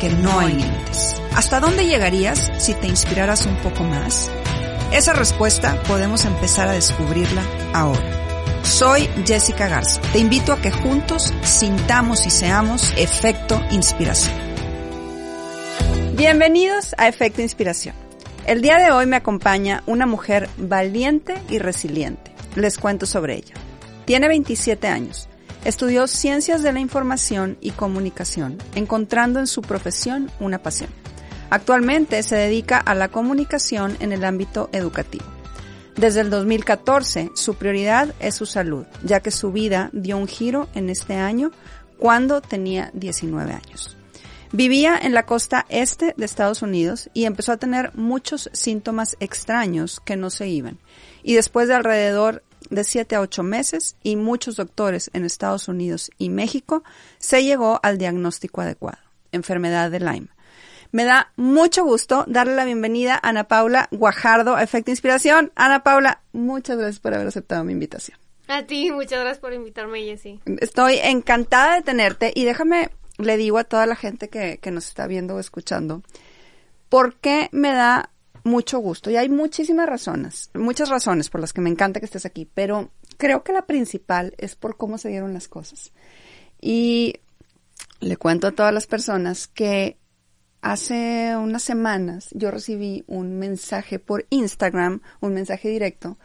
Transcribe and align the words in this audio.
que 0.00 0.08
no 0.10 0.40
hay 0.40 0.54
límites. 0.54 1.20
¿Hasta 1.36 1.60
dónde 1.60 1.86
llegarías 1.86 2.50
si 2.58 2.74
te 2.74 2.88
inspiraras 2.88 3.46
un 3.46 3.56
poco 3.56 3.84
más? 3.84 4.30
Esa 4.92 5.12
respuesta 5.12 5.80
podemos 5.84 6.24
empezar 6.24 6.68
a 6.68 6.72
descubrirla 6.72 7.42
ahora. 7.72 8.00
Soy 8.64 9.08
Jessica 9.24 9.68
Garza. 9.68 10.00
Te 10.12 10.18
invito 10.18 10.52
a 10.52 10.60
que 10.60 10.70
juntos 10.70 11.32
sintamos 11.42 12.26
y 12.26 12.30
seamos 12.30 12.92
efecto 12.96 13.60
inspiración. 13.70 14.34
Bienvenidos 16.16 16.94
a 16.98 17.08
Efecto 17.08 17.40
Inspiración. 17.40 17.94
El 18.46 18.62
día 18.62 18.78
de 18.78 18.90
hoy 18.90 19.06
me 19.06 19.16
acompaña 19.16 19.82
una 19.86 20.06
mujer 20.06 20.48
valiente 20.58 21.34
y 21.48 21.58
resiliente. 21.58 22.32
Les 22.56 22.78
cuento 22.78 23.06
sobre 23.06 23.36
ella. 23.36 23.54
Tiene 24.04 24.28
27 24.28 24.88
años. 24.88 25.29
Estudió 25.64 26.06
Ciencias 26.06 26.62
de 26.62 26.72
la 26.72 26.80
Información 26.80 27.58
y 27.60 27.72
Comunicación, 27.72 28.56
encontrando 28.74 29.40
en 29.40 29.46
su 29.46 29.60
profesión 29.60 30.30
una 30.40 30.62
pasión. 30.62 30.88
Actualmente 31.50 32.22
se 32.22 32.36
dedica 32.36 32.78
a 32.78 32.94
la 32.94 33.08
comunicación 33.08 33.96
en 34.00 34.12
el 34.12 34.24
ámbito 34.24 34.70
educativo. 34.72 35.26
Desde 35.96 36.22
el 36.22 36.30
2014, 36.30 37.32
su 37.34 37.56
prioridad 37.56 38.14
es 38.20 38.36
su 38.36 38.46
salud, 38.46 38.86
ya 39.04 39.20
que 39.20 39.30
su 39.30 39.52
vida 39.52 39.90
dio 39.92 40.16
un 40.16 40.28
giro 40.28 40.68
en 40.74 40.88
este 40.88 41.16
año 41.16 41.50
cuando 41.98 42.40
tenía 42.40 42.90
19 42.94 43.52
años. 43.52 43.98
Vivía 44.52 44.98
en 45.00 45.12
la 45.12 45.26
costa 45.26 45.66
este 45.68 46.14
de 46.16 46.24
Estados 46.24 46.62
Unidos 46.62 47.10
y 47.12 47.26
empezó 47.26 47.52
a 47.52 47.58
tener 47.58 47.94
muchos 47.94 48.48
síntomas 48.54 49.16
extraños 49.20 50.00
que 50.00 50.16
no 50.16 50.30
se 50.30 50.48
iban. 50.48 50.78
Y 51.22 51.34
después 51.34 51.68
de 51.68 51.74
alrededor 51.74 52.42
de 52.70 52.84
7 52.84 53.16
a 53.16 53.20
8 53.20 53.42
meses 53.42 53.96
y 54.02 54.16
muchos 54.16 54.56
doctores 54.56 55.10
en 55.12 55.24
Estados 55.24 55.68
Unidos 55.68 56.10
y 56.18 56.30
México, 56.30 56.82
se 57.18 57.44
llegó 57.44 57.80
al 57.82 57.98
diagnóstico 57.98 58.60
adecuado, 58.60 58.98
enfermedad 59.32 59.90
de 59.90 60.00
Lyme. 60.00 60.28
Me 60.92 61.04
da 61.04 61.32
mucho 61.36 61.84
gusto 61.84 62.24
darle 62.26 62.56
la 62.56 62.64
bienvenida 62.64 63.14
a 63.14 63.28
Ana 63.28 63.44
Paula 63.44 63.88
Guajardo 63.92 64.56
a 64.56 64.62
Efecto 64.62 64.90
Inspiración. 64.90 65.52
Ana 65.54 65.84
Paula, 65.84 66.22
muchas 66.32 66.78
gracias 66.78 66.98
por 66.98 67.14
haber 67.14 67.28
aceptado 67.28 67.62
mi 67.62 67.72
invitación. 67.72 68.18
A 68.48 68.64
ti, 68.64 68.90
muchas 68.90 69.20
gracias 69.20 69.38
por 69.38 69.52
invitarme, 69.52 70.02
Jessie. 70.02 70.40
Estoy 70.58 70.98
encantada 71.00 71.76
de 71.76 71.82
tenerte 71.82 72.32
y 72.34 72.44
déjame, 72.44 72.90
le 73.18 73.36
digo 73.36 73.58
a 73.58 73.64
toda 73.64 73.86
la 73.86 73.94
gente 73.94 74.28
que, 74.28 74.58
que 74.58 74.72
nos 74.72 74.88
está 74.88 75.06
viendo 75.06 75.36
o 75.36 75.38
escuchando, 75.38 76.02
¿por 76.88 77.14
qué 77.14 77.48
me 77.52 77.72
da 77.72 78.10
mucho 78.44 78.78
gusto? 78.78 79.10
Y 79.10 79.16
hay 79.16 79.28
muchísimas 79.28 79.88
razones, 79.88 80.50
muchas 80.54 80.88
razones 80.88 81.30
por 81.30 81.40
las 81.40 81.52
que 81.52 81.60
me 81.60 81.70
encanta 81.70 82.00
que 82.00 82.06
estés 82.06 82.26
aquí, 82.26 82.48
pero 82.52 82.90
creo 83.16 83.42
que 83.42 83.52
la 83.52 83.66
principal 83.66 84.34
es 84.38 84.56
por 84.56 84.76
cómo 84.76 84.98
se 84.98 85.08
dieron 85.08 85.32
las 85.32 85.48
cosas. 85.48 85.92
Y 86.60 87.20
le 88.00 88.16
cuento 88.16 88.46
a 88.46 88.52
todas 88.52 88.72
las 88.72 88.86
personas 88.86 89.46
que 89.46 89.98
hace 90.62 91.36
unas 91.36 91.62
semanas 91.62 92.28
yo 92.32 92.50
recibí 92.50 93.04
un 93.06 93.38
mensaje 93.38 93.98
por 93.98 94.26
Instagram, 94.30 95.00
un 95.20 95.34
mensaje 95.34 95.68
directo, 95.68 96.18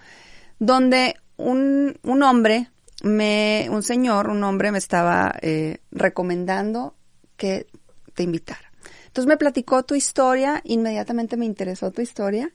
donde 0.60 1.16
un, 1.38 2.00
un 2.04 2.24
hombre, 2.24 2.70
me, 3.04 3.68
un 3.70 3.84
señor, 3.84 4.30
un 4.30 4.44
hombre 4.44 4.72
me 4.72 4.78
estaba 4.78 5.34
eh, 5.42 5.80
recomendando 5.92 6.96
que 7.38 7.68
te 8.14 8.24
invitara. 8.24 8.72
Entonces 9.16 9.30
me 9.30 9.38
platicó 9.38 9.84
tu 9.84 9.96
historia, 9.96 10.60
inmediatamente 10.66 11.38
me 11.38 11.46
interesó 11.46 11.90
tu 11.90 12.02
historia. 12.02 12.52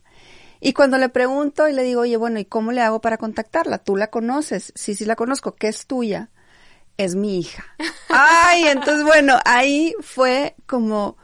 Y 0.60 0.74
cuando 0.74 0.98
le 0.98 1.08
pregunto 1.08 1.66
y 1.66 1.72
le 1.72 1.82
digo, 1.82 2.02
oye, 2.02 2.18
bueno, 2.18 2.38
¿y 2.38 2.44
cómo 2.44 2.70
le 2.70 2.82
hago 2.82 3.00
para 3.00 3.16
contactarla? 3.16 3.78
¿Tú 3.78 3.96
la 3.96 4.08
conoces? 4.08 4.70
Sí, 4.74 4.94
sí 4.94 5.06
la 5.06 5.16
conozco. 5.16 5.54
¿Qué 5.54 5.68
es 5.68 5.86
tuya? 5.86 6.28
Es 6.98 7.14
mi 7.14 7.38
hija. 7.38 7.64
Ay, 8.10 8.64
entonces 8.66 9.04
bueno, 9.04 9.38
ahí 9.46 9.94
fue 10.00 10.54
como 10.66 11.16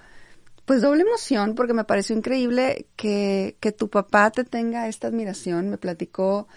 pues 0.65 0.81
doble 0.81 1.03
emoción 1.03 1.55
porque 1.55 1.75
me 1.75 1.85
pareció 1.85 2.17
increíble 2.17 2.87
que, 2.97 3.59
que 3.61 3.73
tu 3.73 3.91
papá 3.91 4.31
te 4.31 4.45
tenga 4.45 4.89
esta 4.89 5.09
admiración. 5.09 5.69
Me 5.69 5.77
platicó 5.77 6.49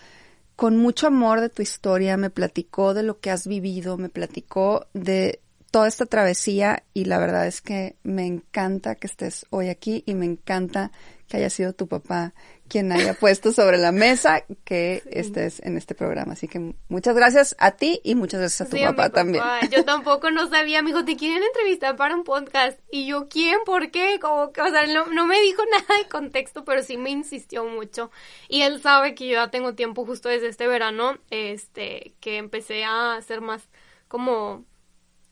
con 0.55 0.77
mucho 0.77 1.07
amor 1.07 1.41
de 1.41 1.49
tu 1.49 1.61
historia, 1.61 2.15
me 2.15 2.29
platicó 2.29 2.93
de 2.93 3.03
lo 3.03 3.19
que 3.19 3.29
has 3.29 3.45
vivido, 3.45 3.97
me 3.97 4.07
platicó 4.07 4.87
de 4.93 5.41
toda 5.71 5.87
esta 5.87 6.05
travesía 6.05 6.83
y 6.93 7.05
la 7.05 7.17
verdad 7.19 7.47
es 7.47 7.61
que 7.61 7.95
me 8.03 8.25
encanta 8.25 8.95
que 8.95 9.07
estés 9.07 9.45
hoy 9.49 9.69
aquí 9.69 10.03
y 10.05 10.13
me 10.13 10.25
encanta 10.25 10.91
que 11.27 11.37
haya 11.37 11.49
sido 11.49 11.73
tu 11.73 11.87
papá 11.87 12.33
quien 12.67 12.91
haya 12.91 13.13
puesto 13.19 13.51
sobre 13.51 13.77
la 13.77 13.91
mesa 13.91 14.43
que 14.63 15.03
estés 15.09 15.61
en 15.63 15.77
este 15.77 15.95
programa. 15.95 16.33
Así 16.33 16.47
que 16.47 16.73
muchas 16.87 17.15
gracias 17.15 17.55
a 17.59 17.71
ti 17.71 17.99
y 18.03 18.15
muchas 18.15 18.39
gracias 18.39 18.67
a 18.67 18.69
tu 18.69 18.81
papá, 18.81 19.09
también. 19.09 19.43
Yo 19.71 19.83
tampoco 19.85 20.31
no 20.31 20.47
sabía, 20.49 20.81
me 20.81 20.89
dijo, 20.89 21.05
te 21.05 21.17
quieren 21.17 21.43
entrevistar 21.43 21.95
para 21.95 22.15
un 22.15 22.23
podcast. 22.23 22.79
Y 22.91 23.07
yo, 23.07 23.27
¿quién? 23.27 23.59
¿Por 23.65 23.91
qué? 23.91 24.19
Como 24.19 24.51
que, 24.51 24.61
o 24.61 24.69
sea, 24.69 24.87
no, 24.87 25.07
no 25.07 25.25
me 25.25 25.41
dijo 25.41 25.63
nada 25.71 26.01
de 26.01 26.09
contexto, 26.09 26.63
pero 26.63 26.83
sí 26.83 26.97
me 26.97 27.09
insistió 27.09 27.65
mucho. 27.65 28.11
Y 28.47 28.61
él 28.61 28.81
sabe 28.81 29.15
que 29.15 29.27
yo 29.27 29.33
ya 29.33 29.49
tengo 29.49 29.75
tiempo 29.75 30.05
justo 30.05 30.29
desde 30.29 30.47
este 30.47 30.67
verano, 30.67 31.17
este, 31.29 32.13
que 32.19 32.37
empecé 32.37 32.83
a 32.83 33.15
hacer 33.15 33.41
más 33.41 33.69
como 34.07 34.65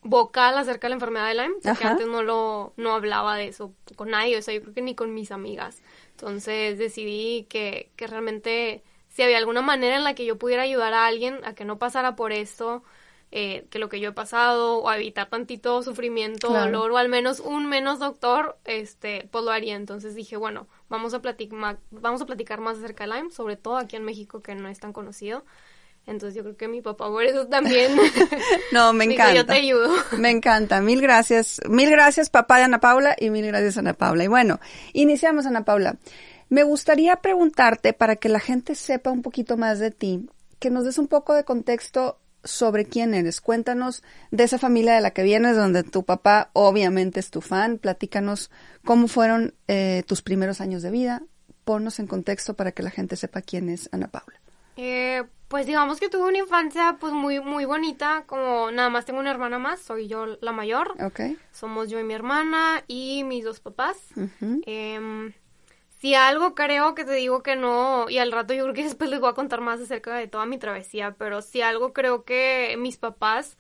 vocal 0.04 0.58
acerca 0.58 0.88
de 0.88 0.90
la 0.90 0.96
enfermedad 0.96 1.28
de 1.28 1.36
Lyme, 1.36 1.56
porque 1.64 1.86
antes 1.86 2.08
no 2.08 2.24
lo, 2.24 2.74
no 2.78 2.94
hablaba 2.94 3.36
de 3.36 3.48
eso 3.48 3.74
con 3.96 4.12
nadie, 4.12 4.38
o 4.38 4.42
sea, 4.42 4.54
yo 4.54 4.62
creo 4.62 4.74
que 4.74 4.82
ni 4.82 4.96
con 4.96 5.14
mis 5.14 5.32
amigas. 5.32 5.82
Entonces 6.12 6.78
decidí 6.78 7.46
que, 7.50 7.92
que 7.96 8.08
realmente 8.08 8.84
si 9.10 9.24
había 9.24 9.40
alguna 9.40 9.64
manera 9.64 9.96
en 9.96 10.04
la 10.04 10.14
que 10.14 10.26
yo 10.26 10.38
pudiera 10.38 10.62
ayudar 10.62 10.94
a 10.94 11.08
alguien 11.08 11.40
a 11.44 11.54
que 11.54 11.66
no 11.66 11.80
pasara 11.80 12.16
por 12.16 12.32
eso, 12.32 12.84
eh, 13.32 13.66
que 13.72 13.80
lo 13.80 13.90
que 13.90 14.00
yo 14.00 14.10
he 14.10 14.14
pasado, 14.14 14.78
o 14.78 14.90
a 14.90 14.96
evitar 14.96 15.28
tantito 15.28 15.82
sufrimiento, 15.84 16.50
dolor, 16.50 16.92
o 16.92 16.98
al 16.98 17.10
menos 17.10 17.40
un 17.40 17.68
menos 17.68 18.00
doctor, 18.00 18.58
este, 18.64 19.28
pues 19.32 19.44
lo 19.44 19.52
haría. 19.52 19.76
Entonces 19.76 20.16
dije, 20.16 20.38
bueno, 20.38 20.68
vamos 20.88 21.14
a 21.14 21.22
platicar, 21.22 21.80
vamos 21.92 22.22
a 22.22 22.26
platicar 22.26 22.62
más 22.62 22.78
acerca 22.78 23.06
de 23.06 23.16
Lyme, 23.16 23.32
sobre 23.32 23.58
todo 23.58 23.78
aquí 23.78 23.96
en 23.96 24.06
México 24.06 24.42
que 24.42 24.56
no 24.56 24.70
es 24.70 24.80
tan 24.80 24.94
conocido. 24.94 25.44
Entonces 26.08 26.36
yo 26.36 26.44
creo 26.44 26.56
que 26.56 26.68
mi 26.70 26.82
papá 26.82 27.08
por 27.10 27.24
eso 27.24 27.48
también. 27.48 27.96
no, 28.72 28.94
me 28.94 29.04
encanta. 29.14 29.34
yo 29.36 29.46
te 29.46 29.54
ayudo. 29.54 29.90
Me 30.18 30.32
encanta. 30.32 30.82
Mil 30.82 31.02
gracias. 31.02 31.60
Mil 31.70 31.90
gracias 31.92 32.30
papá 32.30 32.58
de 32.58 32.64
Ana 32.64 32.80
Paula 32.80 33.16
y 33.20 33.30
mil 33.30 33.46
gracias 33.46 33.78
Ana 33.78 33.94
Paula. 33.94 34.24
Y 34.24 34.28
bueno, 34.28 34.60
iniciamos 34.94 35.46
Ana 35.46 35.66
Paula. 35.66 35.98
Me 36.50 36.64
gustaría 36.64 37.18
preguntarte 37.18 37.92
para 37.92 38.16
que 38.16 38.30
la 38.30 38.40
gente 38.40 38.74
sepa 38.74 39.12
un 39.12 39.22
poquito 39.22 39.58
más 39.58 39.80
de 39.80 39.92
ti, 39.92 40.30
que 40.60 40.70
nos 40.70 40.86
des 40.86 40.98
un 40.98 41.10
poco 41.10 41.34
de 41.34 41.44
contexto 41.44 42.20
sobre 42.46 42.86
quién 42.86 43.14
eres. 43.14 43.42
Cuéntanos 43.42 44.02
de 44.32 44.46
esa 44.46 44.58
familia 44.58 44.96
de 44.96 45.02
la 45.02 45.12
que 45.12 45.24
vienes, 45.24 45.58
donde 45.58 45.84
tu 45.84 46.06
papá 46.06 46.52
obviamente 46.54 47.20
es 47.20 47.32
tu 47.32 47.42
fan. 47.42 47.80
Platícanos 47.80 48.50
cómo 48.86 49.10
fueron 49.10 49.56
eh, 49.68 50.04
tus 50.08 50.22
primeros 50.22 50.62
años 50.62 50.84
de 50.84 50.92
vida. 50.92 51.24
Ponnos 51.66 52.00
en 52.00 52.08
contexto 52.08 52.54
para 52.54 52.72
que 52.72 52.82
la 52.82 52.92
gente 52.92 53.18
sepa 53.18 53.42
quién 53.42 53.68
es 53.68 53.90
Ana 53.92 54.08
Paula. 54.08 54.40
Eh, 54.78 55.24
pues 55.48 55.66
digamos 55.66 56.00
que 56.00 56.10
tuve 56.10 56.28
una 56.28 56.40
infancia 56.40 56.98
pues 57.00 57.14
muy 57.14 57.40
muy 57.40 57.66
bonita, 57.66 58.24
como 58.28 58.70
nada 58.72 58.90
más 58.90 59.06
tengo 59.06 59.20
una 59.20 59.32
hermana 59.32 59.60
más, 59.60 59.80
soy 59.80 60.08
yo 60.08 60.38
la 60.42 60.52
mayor. 60.52 60.96
Okay. 61.02 61.38
Somos 61.52 61.90
yo 61.90 62.00
y 62.00 62.04
mi 62.04 62.14
hermana 62.14 62.84
y 62.88 63.24
mis 63.24 63.46
dos 63.46 63.60
papás. 63.60 63.98
Em, 64.66 65.34
si 66.00 66.16
algo 66.16 66.54
creo 66.54 66.96
que 66.96 67.06
te 67.06 67.14
digo 67.14 67.44
que 67.44 67.56
no, 67.56 68.10
y 68.10 68.18
al 68.18 68.32
rato 68.32 68.54
yo 68.54 68.64
creo 68.64 68.76
que 68.76 68.84
después 68.86 69.10
les 69.10 69.20
voy 69.20 69.30
a 69.30 69.34
contar 69.34 69.62
más 69.62 69.80
acerca 69.80 70.16
de 70.16 70.28
toda 70.28 70.46
mi 70.46 70.58
travesía, 70.58 71.16
pero 71.18 71.42
si 71.42 71.62
algo 71.62 71.94
creo 71.94 72.24
que 72.24 72.76
mis 72.78 72.98
papás, 72.98 73.58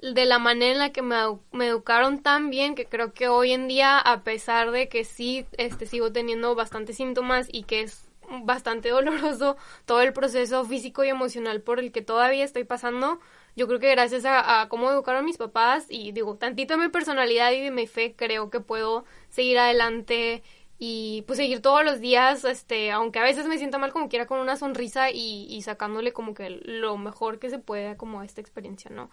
de 0.00 0.24
la 0.24 0.38
manera 0.38 0.72
en 0.72 0.78
la 0.78 0.92
que 0.92 1.02
me, 1.02 1.16
me 1.50 1.66
educaron 1.66 2.22
tan 2.22 2.50
bien, 2.50 2.76
que 2.76 2.86
creo 2.86 3.12
que 3.12 3.26
hoy 3.26 3.50
en 3.50 3.66
día, 3.66 3.98
a 3.98 4.22
pesar 4.22 4.70
de 4.70 4.88
que 4.88 5.04
sí 5.04 5.46
este, 5.52 5.86
sigo 5.86 6.12
teniendo 6.12 6.54
bastantes 6.54 6.96
síntomas 6.96 7.48
y 7.50 7.64
que 7.64 7.82
es 7.82 8.07
bastante 8.42 8.90
doloroso 8.90 9.56
todo 9.84 10.02
el 10.02 10.12
proceso 10.12 10.64
físico 10.64 11.04
y 11.04 11.08
emocional 11.08 11.60
por 11.60 11.78
el 11.78 11.92
que 11.92 12.02
todavía 12.02 12.44
estoy 12.44 12.64
pasando. 12.64 13.20
Yo 13.56 13.66
creo 13.66 13.80
que 13.80 13.90
gracias 13.90 14.24
a, 14.26 14.66
cómo 14.68 14.90
educaron 14.90 15.24
mis 15.24 15.36
papás 15.36 15.86
y 15.88 16.12
digo, 16.12 16.36
tantito 16.36 16.74
de 16.76 16.84
mi 16.84 16.88
personalidad 16.90 17.52
y 17.52 17.60
de 17.60 17.70
mi 17.70 17.86
fe, 17.86 18.14
creo 18.16 18.50
que 18.50 18.60
puedo 18.60 19.04
seguir 19.30 19.58
adelante 19.58 20.42
y 20.78 21.24
pues 21.26 21.38
seguir 21.38 21.60
todos 21.60 21.84
los 21.84 22.00
días, 22.00 22.44
este, 22.44 22.92
aunque 22.92 23.18
a 23.18 23.24
veces 23.24 23.46
me 23.46 23.58
sienta 23.58 23.78
mal 23.78 23.92
como 23.92 24.08
quiera 24.08 24.26
con 24.26 24.38
una 24.38 24.56
sonrisa 24.56 25.10
y, 25.10 25.46
y 25.50 25.62
sacándole 25.62 26.12
como 26.12 26.34
que 26.34 26.50
lo 26.50 26.96
mejor 26.98 27.40
que 27.40 27.50
se 27.50 27.58
puede 27.58 27.96
como 27.96 28.20
a 28.20 28.24
esta 28.24 28.40
experiencia, 28.40 28.90
¿no? 28.90 29.10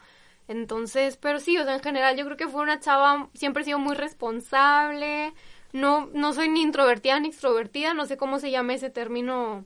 Entonces, 0.48 1.18
pero 1.18 1.40
sí, 1.40 1.58
o 1.58 1.64
sea, 1.64 1.74
en 1.74 1.82
general 1.82 2.16
yo 2.18 2.26
creo 2.26 2.38
que 2.38 2.48
fue 2.48 2.62
una 2.62 2.80
chava, 2.80 3.30
siempre 3.34 3.64
he 3.64 3.66
sido 3.66 3.80
muy 3.80 3.96
responsable, 3.96 5.34
no, 5.76 6.10
no 6.14 6.32
soy 6.32 6.48
ni 6.48 6.62
introvertida 6.62 7.20
ni 7.20 7.28
extrovertida, 7.28 7.94
no 7.94 8.06
sé 8.06 8.16
cómo 8.16 8.40
se 8.40 8.50
llama 8.50 8.74
ese 8.74 8.90
término 8.90 9.66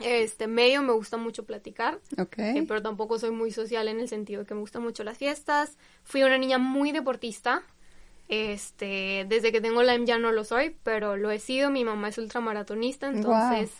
este 0.00 0.48
medio, 0.48 0.82
me 0.82 0.92
gusta 0.92 1.16
mucho 1.16 1.44
platicar, 1.44 2.00
okay. 2.18 2.58
Eh, 2.58 2.64
pero 2.66 2.82
tampoco 2.82 3.18
soy 3.18 3.30
muy 3.30 3.52
social 3.52 3.86
en 3.86 4.00
el 4.00 4.08
sentido 4.08 4.40
de 4.40 4.46
que 4.46 4.54
me 4.54 4.60
gustan 4.60 4.82
mucho 4.82 5.04
las 5.04 5.16
fiestas. 5.16 5.78
Fui 6.02 6.24
una 6.24 6.38
niña 6.38 6.58
muy 6.58 6.90
deportista, 6.90 7.62
este, 8.28 9.24
desde 9.28 9.52
que 9.52 9.60
tengo 9.60 9.84
la 9.84 9.96
ya 9.98 10.18
no 10.18 10.32
lo 10.32 10.42
soy, 10.42 10.76
pero 10.82 11.16
lo 11.16 11.30
he 11.30 11.38
sido. 11.38 11.70
Mi 11.70 11.84
mamá 11.84 12.08
es 12.08 12.18
ultramaratonista, 12.18 13.06
entonces 13.06 13.70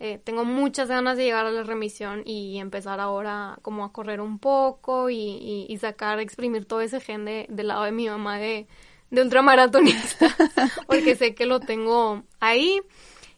eh, 0.00 0.18
tengo 0.24 0.46
muchas 0.46 0.88
ganas 0.88 1.18
de 1.18 1.24
llegar 1.24 1.44
a 1.44 1.50
la 1.50 1.62
remisión 1.62 2.22
y 2.24 2.58
empezar 2.58 3.00
ahora 3.00 3.58
como 3.60 3.84
a 3.84 3.92
correr 3.92 4.22
un 4.22 4.38
poco 4.38 5.10
y, 5.10 5.66
y, 5.68 5.76
sacar, 5.76 6.20
exprimir 6.20 6.64
todo 6.64 6.80
ese 6.80 7.00
gen 7.00 7.26
de, 7.26 7.46
del 7.50 7.68
lado 7.68 7.84
de 7.84 7.92
mi 7.92 8.08
mamá 8.08 8.38
de, 8.38 8.66
de 9.10 9.22
ultramaratonista, 9.22 10.34
porque 10.86 11.16
sé 11.16 11.34
que 11.34 11.46
lo 11.46 11.60
tengo 11.60 12.22
ahí. 12.40 12.80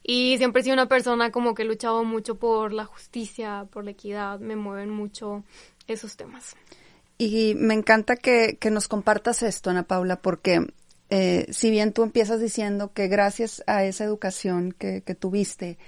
Y 0.03 0.39
siempre 0.39 0.61
he 0.61 0.63
sido 0.63 0.75
una 0.75 0.89
persona 0.89 1.33
como 1.33 1.55
que 1.55 1.63
he 1.63 1.67
luchado 1.67 2.05
mucho 2.05 2.37
por 2.37 2.73
la 2.73 2.85
justicia, 2.85 3.67
por 3.71 3.85
la 3.85 3.91
equidad, 3.91 4.39
me 4.39 4.55
mueven 4.55 4.91
mucho 4.91 5.43
esos 5.89 6.17
temas. 6.17 6.55
Y 7.19 7.55
me 7.57 7.75
encanta 7.75 8.17
que, 8.17 8.57
que 8.61 8.71
nos 8.71 8.87
compartas 8.87 9.43
esto, 9.43 9.71
Ana 9.71 9.83
Paula, 9.83 10.21
porque 10.23 10.67
eh, 11.11 11.47
si 11.51 11.71
bien 11.71 11.93
tú 11.93 12.03
empiezas 12.03 12.41
diciendo 12.41 12.93
que 12.93 13.09
gracias 13.09 13.65
a 13.67 13.85
esa 13.85 14.05
educación 14.05 14.73
que, 14.73 15.03
que 15.03 15.15
tuviste 15.15 15.79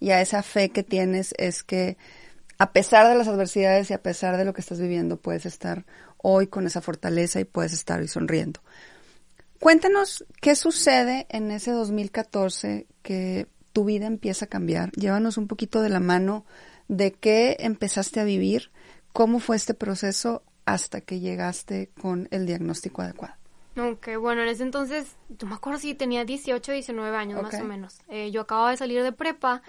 y 0.00 0.10
a 0.10 0.20
esa 0.20 0.42
fe 0.42 0.70
que 0.70 0.82
tienes, 0.82 1.34
es 1.38 1.62
que 1.62 1.96
a 2.58 2.72
pesar 2.72 3.08
de 3.08 3.14
las 3.14 3.28
adversidades 3.28 3.90
y 3.90 3.94
a 3.94 4.02
pesar 4.02 4.36
de 4.36 4.44
lo 4.44 4.52
que 4.52 4.60
estás 4.60 4.80
viviendo, 4.80 5.16
puedes 5.16 5.46
estar 5.46 5.84
hoy 6.18 6.46
con 6.46 6.66
esa 6.66 6.80
fortaleza 6.80 7.40
y 7.40 7.44
puedes 7.44 7.72
estar 7.72 8.00
hoy 8.00 8.08
sonriendo. 8.08 8.60
Cuéntanos 9.60 10.24
qué 10.40 10.56
sucede 10.56 11.26
en 11.28 11.50
ese 11.50 11.72
2014 11.72 12.86
que 13.02 13.46
tu 13.74 13.84
vida 13.84 14.06
empieza 14.06 14.46
a 14.46 14.48
cambiar. 14.48 14.90
Llévanos 14.92 15.36
un 15.36 15.48
poquito 15.48 15.82
de 15.82 15.90
la 15.90 16.00
mano 16.00 16.46
de 16.88 17.12
qué 17.12 17.58
empezaste 17.60 18.20
a 18.20 18.24
vivir, 18.24 18.70
cómo 19.12 19.38
fue 19.38 19.56
este 19.56 19.74
proceso 19.74 20.42
hasta 20.64 21.02
que 21.02 21.20
llegaste 21.20 21.90
con 22.00 22.26
el 22.30 22.46
diagnóstico 22.46 23.02
adecuado. 23.02 23.39
Ok, 23.76 24.08
bueno, 24.18 24.42
en 24.42 24.48
ese 24.48 24.64
entonces, 24.64 25.16
yo 25.28 25.46
me 25.46 25.54
acuerdo 25.54 25.78
si 25.78 25.94
tenía 25.94 26.24
18, 26.24 26.72
19 26.72 27.16
años 27.16 27.40
más 27.40 27.54
o 27.60 27.64
menos. 27.64 28.00
Eh, 28.08 28.30
yo 28.32 28.40
acababa 28.40 28.72
de 28.72 28.76
salir 28.76 29.02
de 29.02 29.12
prepa 29.12 29.62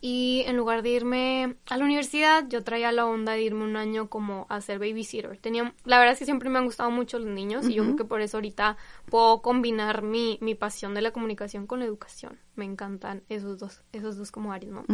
y 0.00 0.44
en 0.46 0.56
lugar 0.56 0.82
de 0.82 0.90
irme 0.90 1.56
a 1.70 1.76
la 1.78 1.84
universidad, 1.84 2.46
yo 2.48 2.62
traía 2.62 2.92
la 2.92 3.06
onda 3.06 3.32
de 3.32 3.42
irme 3.42 3.64
un 3.64 3.76
año 3.76 4.08
como 4.10 4.46
a 4.50 4.60
ser 4.60 4.78
babysitter. 4.78 5.38
Tenía, 5.38 5.72
la 5.84 5.98
verdad 5.98 6.12
es 6.12 6.18
que 6.18 6.26
siempre 6.26 6.50
me 6.50 6.58
han 6.58 6.66
gustado 6.66 6.90
mucho 6.90 7.18
los 7.18 7.28
niños 7.28 7.66
y 7.66 7.74
yo 7.74 7.84
creo 7.84 7.96
que 7.96 8.04
por 8.04 8.20
eso 8.20 8.36
ahorita 8.36 8.76
puedo 9.06 9.40
combinar 9.40 10.02
mi, 10.02 10.38
mi 10.42 10.54
pasión 10.54 10.94
de 10.94 11.00
la 11.00 11.12
comunicación 11.12 11.66
con 11.66 11.78
la 11.80 11.86
educación. 11.86 12.38
Me 12.56 12.66
encantan 12.66 13.22
esos 13.30 13.58
dos, 13.58 13.82
esos 13.92 14.16
dos 14.16 14.30
como 14.30 14.52
áreas, 14.52 14.72
¿no? 14.72 14.84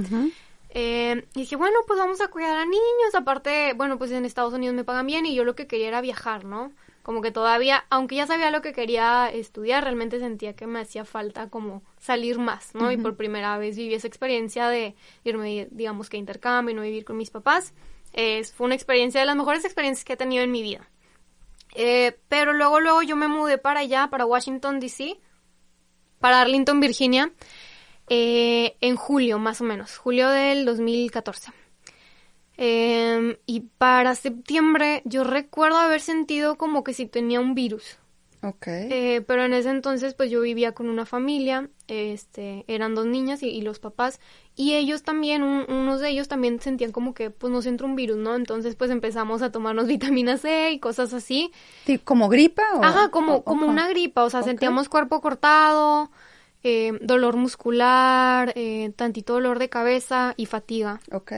Eh, 0.75 1.27
y 1.35 1.41
dije, 1.41 1.57
bueno, 1.57 1.77
pues 1.87 1.99
vamos 1.99 2.21
a 2.21 2.29
cuidar 2.29 2.57
a 2.57 2.65
niños. 2.65 3.15
Aparte, 3.15 3.75
bueno, 3.75 3.99
pues 3.99 4.11
en 4.13 4.25
Estados 4.25 4.55
Unidos 4.55 4.75
me 4.75 4.85
pagan 4.85 5.07
bien 5.07 5.27
y 5.27 5.35
yo 5.35 5.45
lo 5.45 5.55
que 5.55 5.67
quería 5.67 5.89
era 5.89 6.01
viajar, 6.01 6.45
¿no? 6.45 6.73
Como 7.03 7.21
que 7.21 7.33
todavía, 7.33 7.85
aunque 7.91 8.17
ya 8.17 8.27
sabía 8.27 8.51
lo 8.51 8.63
que 8.63 8.73
quería 8.73 9.29
estudiar, 9.29 9.83
realmente 9.83 10.21
sentía 10.21 10.55
que 10.55 10.67
me 10.67 10.81
hacía 10.81 11.05
falta 11.05 11.49
como 11.49 11.83
salir 11.99 12.39
más, 12.39 12.75
¿no? 12.75 12.93
Y 12.93 12.97
por 12.97 13.17
primera 13.17 13.59
vez 13.59 13.77
viví 13.77 13.95
esa 13.95 14.07
experiencia 14.07 14.69
de 14.69 14.95
irme, 15.25 15.67
digamos 15.73 16.09
que 16.09 16.17
a 16.17 16.21
intercambio 16.21 16.73
y 16.73 16.77
no 16.77 16.83
vivir 16.83 17.05
con 17.05 17.17
mis 17.17 17.31
papás. 17.31 17.75
Es, 18.13 18.53
fue 18.53 18.67
una 18.67 18.77
experiencia 18.77 19.21
de 19.21 19.27
las 19.27 19.37
mejores 19.37 19.65
experiencias 19.65 20.05
que 20.05 20.13
he 20.13 20.17
tenido 20.17 20.45
en 20.45 20.53
mi 20.53 20.63
vida. 20.63 20.89
Eh, 21.75 22.19
pero 22.29 22.53
luego, 22.53 22.81
luego 22.81 23.03
yo 23.03 23.17
me 23.17 23.29
mudé 23.29 23.59
para 23.59 23.81
allá, 23.81 24.09
para 24.09 24.27
Washington, 24.27 24.79
D.C., 24.79 25.19
para 26.21 26.41
Arlington, 26.41 26.81
Virginia. 26.81 27.33
Eh, 28.09 28.77
en 28.81 28.97
julio, 28.97 29.39
más 29.39 29.61
o 29.61 29.65
menos, 29.65 29.97
julio 29.97 30.29
del 30.29 30.65
2014. 30.65 31.53
Em, 32.57 33.37
y 33.47 33.61
para 33.79 34.15
septiembre 34.15 35.03
yo 35.05 35.25
recuerdo 35.25 35.79
haber 35.79 36.01
sentido 36.01 36.57
como 36.57 36.85
que 36.85 36.93
si 36.93 37.07
tenía 37.07 37.41
un 37.41 37.55
virus. 37.55 37.99
Ok. 38.45 38.67
Eh, 38.67 39.23
pero 39.27 39.45
en 39.45 39.55
ese 39.55 39.71
entonces 39.71 40.15
pues 40.15 40.29
yo 40.29 40.41
vivía 40.41 40.73
con 40.73 40.89
una 40.89 41.07
familia, 41.07 41.71
este, 41.87 42.65
eran 42.67 42.97
dos 42.97 43.07
niñas 43.07 43.43
y, 43.45 43.63
los 43.63 43.79
papás, 43.79 44.19
y 44.57 44.75
ellos 44.75 45.05
también, 45.05 45.45
unos 45.45 46.01
de 46.01 46.09
ellos 46.09 46.27
también 46.27 46.61
sentían 46.61 46.91
como 46.91 47.15
que 47.15 47.31
pues 47.31 47.53
nos 47.53 47.67
entró 47.67 47.87
un 47.87 47.95
virus, 47.95 48.17
¿no? 48.17 48.35
Entonces 48.35 48.75
pues 48.75 48.91
empezamos 48.91 49.43
a 49.43 49.53
tomarnos 49.53 49.87
vitamina 49.87 50.39
C 50.39 50.73
y 50.73 50.81
cosas 50.81 51.13
así. 51.15 51.53
¿Como 52.03 52.29
gripa? 52.29 52.65
O, 52.75 52.83
Ajá, 52.83 53.11
como, 53.11 53.45
como 53.45 53.67
una 53.67 53.89
gripa, 53.89 54.25
o 54.25 54.31
sea, 54.31 54.43
sentíamos 54.43 54.89
cuerpo 54.89 55.21
cortado, 55.21 56.11
eh, 56.65 56.99
dolor 57.01 57.37
muscular, 57.37 58.53
eh, 58.57 58.93
tantito 58.97 59.35
dolor 59.35 59.61
de 59.61 59.69
cabeza 59.69 60.35
y 60.37 60.47
fatiga. 60.47 61.01
Ok. 61.13 61.33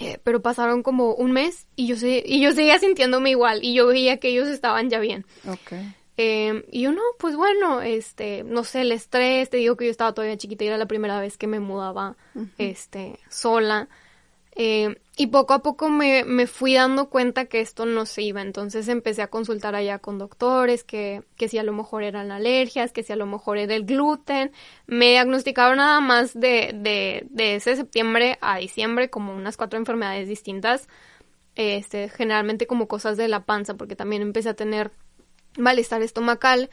Eh, 0.00 0.18
pero 0.24 0.42
pasaron 0.42 0.82
como 0.82 1.14
un 1.14 1.32
mes 1.32 1.68
y 1.76 1.86
yo, 1.86 1.96
sé, 1.96 2.22
y 2.26 2.40
yo 2.40 2.52
seguía 2.52 2.78
sintiéndome 2.78 3.30
igual 3.30 3.60
y 3.62 3.74
yo 3.74 3.86
veía 3.86 4.18
que 4.18 4.28
ellos 4.28 4.48
estaban 4.48 4.90
ya 4.90 4.98
bien. 4.98 5.24
Ok. 5.48 5.72
y 6.16 6.80
yo 6.80 6.92
no, 6.92 7.02
pues 7.18 7.36
bueno, 7.36 7.80
este, 7.80 8.42
no 8.44 8.64
sé, 8.64 8.80
el 8.80 8.92
estrés, 8.92 9.50
te 9.50 9.58
digo 9.58 9.76
que 9.76 9.84
yo 9.84 9.90
estaba 9.90 10.12
todavía 10.12 10.36
chiquita 10.36 10.64
y 10.64 10.68
era 10.68 10.78
la 10.78 10.86
primera 10.86 11.20
vez 11.20 11.38
que 11.38 11.46
me 11.46 11.60
mudaba, 11.60 12.16
este, 12.58 13.18
sola. 13.28 13.88
Eh, 14.56 14.96
y 15.16 15.28
poco 15.28 15.54
a 15.54 15.62
poco 15.62 15.90
me, 15.90 16.24
me, 16.24 16.48
fui 16.48 16.74
dando 16.74 17.08
cuenta 17.08 17.44
que 17.44 17.60
esto 17.60 17.86
no 17.86 18.04
se 18.04 18.22
iba. 18.22 18.42
Entonces 18.42 18.88
empecé 18.88 19.22
a 19.22 19.28
consultar 19.28 19.76
allá 19.76 20.00
con 20.00 20.18
doctores, 20.18 20.82
que, 20.82 21.22
que 21.36 21.48
si 21.48 21.58
a 21.58 21.62
lo 21.62 21.72
mejor 21.72 22.02
eran 22.02 22.32
alergias, 22.32 22.90
que 22.92 23.04
si 23.04 23.12
a 23.12 23.16
lo 23.16 23.26
mejor 23.26 23.58
era 23.58 23.76
el 23.76 23.84
gluten. 23.84 24.50
Me 24.88 25.10
diagnosticaron 25.10 25.76
nada 25.76 26.00
más 26.00 26.34
de, 26.34 26.72
de, 26.74 27.26
de 27.30 27.54
ese 27.54 27.76
septiembre 27.76 28.38
a 28.40 28.58
diciembre 28.58 29.08
como 29.08 29.34
unas 29.34 29.56
cuatro 29.56 29.78
enfermedades 29.78 30.28
distintas. 30.28 30.88
Este, 31.54 32.08
generalmente 32.08 32.66
como 32.66 32.88
cosas 32.88 33.16
de 33.16 33.28
la 33.28 33.44
panza, 33.44 33.74
porque 33.74 33.94
también 33.94 34.22
empecé 34.22 34.48
a 34.48 34.54
tener 34.54 34.90
malestar 35.56 36.02
estomacal 36.02 36.70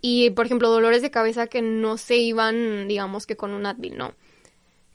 y, 0.00 0.30
por 0.30 0.46
ejemplo, 0.46 0.70
dolores 0.70 1.02
de 1.02 1.10
cabeza 1.10 1.48
que 1.48 1.60
no 1.60 1.96
se 1.96 2.16
iban, 2.18 2.86
digamos 2.86 3.26
que 3.26 3.36
con 3.36 3.50
un 3.50 3.66
Advil, 3.66 3.98
no. 3.98 4.14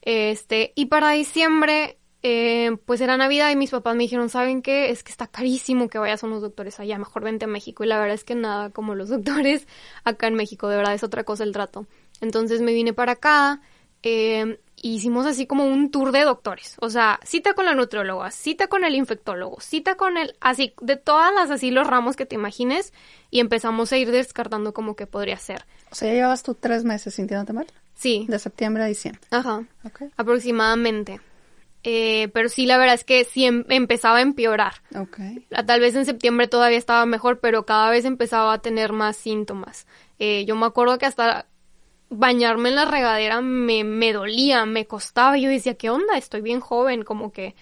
Este, 0.02 0.72
y 0.76 0.86
para 0.86 1.12
diciembre 1.12 1.98
eh, 2.28 2.78
pues 2.86 3.02
era 3.02 3.18
Navidad 3.18 3.52
y 3.52 3.56
mis 3.56 3.70
papás 3.70 3.96
me 3.96 4.02
dijeron, 4.02 4.30
¿saben 4.30 4.64
qué? 4.64 4.90
Es 4.90 5.04
que 5.04 5.12
está 5.12 5.28
carísimo 5.28 5.90
que 5.90 6.00
vayas 6.00 6.24
a 6.24 6.26
unos 6.26 6.42
doctores 6.42 6.80
allá, 6.80 6.98
mejor 6.98 7.24
vente 7.24 7.46
a 7.46 7.48
México. 7.48 7.84
Y 7.84 7.88
la 7.88 8.00
verdad 8.00 8.16
es 8.16 8.24
que 8.24 8.34
nada 8.34 8.72
como 8.72 8.96
los 8.96 9.10
doctores 9.16 9.68
acá 10.04 10.26
en 10.26 10.34
México, 10.34 10.68
de 10.68 10.76
verdad 10.76 10.96
es 10.96 11.04
otra 11.04 11.24
cosa 11.24 11.44
el 11.44 11.52
trato. 11.52 11.86
Entonces 12.22 12.64
me 12.64 12.74
vine 12.74 12.94
para 12.94 13.12
acá, 13.12 13.62
eh, 14.02 14.58
hicimos 14.82 15.28
así 15.28 15.46
como 15.46 15.68
un 15.68 15.92
tour 15.92 16.12
de 16.12 16.22
doctores. 16.22 16.78
O 16.80 16.90
sea, 16.90 17.20
cita 17.24 17.54
con 17.54 17.66
la 17.66 17.76
nutrióloga, 17.76 18.32
cita 18.32 18.66
con 18.70 18.86
el 18.86 18.96
infectólogo, 18.96 19.62
cita 19.62 19.94
con 19.94 20.18
el, 20.18 20.36
así, 20.42 20.74
de 20.82 20.96
todas 20.96 21.32
las 21.32 21.52
así 21.52 21.70
los 21.70 21.86
ramos 21.86 22.16
que 22.16 22.26
te 22.26 22.34
imagines 22.34 22.92
y 23.30 23.40
empezamos 23.40 23.94
a 23.94 23.98
ir 23.98 24.10
descartando 24.10 24.74
como 24.74 24.96
que 24.96 25.06
podría 25.06 25.38
ser. 25.38 25.64
O 25.92 25.96
sea, 25.96 26.08
ya 26.08 26.16
llevas 26.16 26.42
tú 26.42 26.56
tres 26.56 26.86
meses 26.86 27.14
sintiéndote 27.14 27.54
mal. 27.54 27.68
Sí. 27.94 28.26
De 28.28 28.40
septiembre 28.40 28.82
a 28.82 28.88
diciembre. 28.88 29.22
Ajá. 29.30 29.64
Aproximadamente. 30.18 31.22
Eh, 31.88 32.30
pero 32.34 32.50
sí, 32.50 32.66
la 32.66 32.80
verdad 32.80 32.96
es 32.96 33.04
que 33.04 33.24
sí 33.26 33.46
em, 33.46 33.64
empezaba 33.70 34.18
a 34.18 34.22
empeorar. 34.22 34.74
Okay. 35.00 35.46
Tal 35.68 35.80
vez 35.80 35.96
en 35.96 36.04
septiembre 36.04 36.48
todavía 36.48 36.80
estaba 36.80 37.06
mejor, 37.06 37.40
pero 37.40 37.68
cada 37.68 37.92
vez 37.92 38.06
empezaba 38.06 38.54
a 38.54 38.62
tener 38.62 38.92
más 38.92 39.16
síntomas. 39.18 39.86
Eh, 40.18 40.46
yo 40.46 40.56
me 40.56 40.66
acuerdo 40.66 40.98
que 40.98 41.06
hasta 41.06 41.46
bañarme 42.10 42.70
en 42.70 42.76
la 42.76 42.86
regadera 42.86 43.40
me, 43.42 43.84
me 43.84 44.14
dolía, 44.14 44.66
me 44.66 44.88
costaba. 44.88 45.38
Yo 45.38 45.48
decía, 45.48 45.76
¿qué 45.76 45.92
onda? 45.92 46.18
Estoy 46.18 46.42
bien 46.42 46.60
joven, 46.60 47.04
como 47.04 47.32
que, 47.32 47.54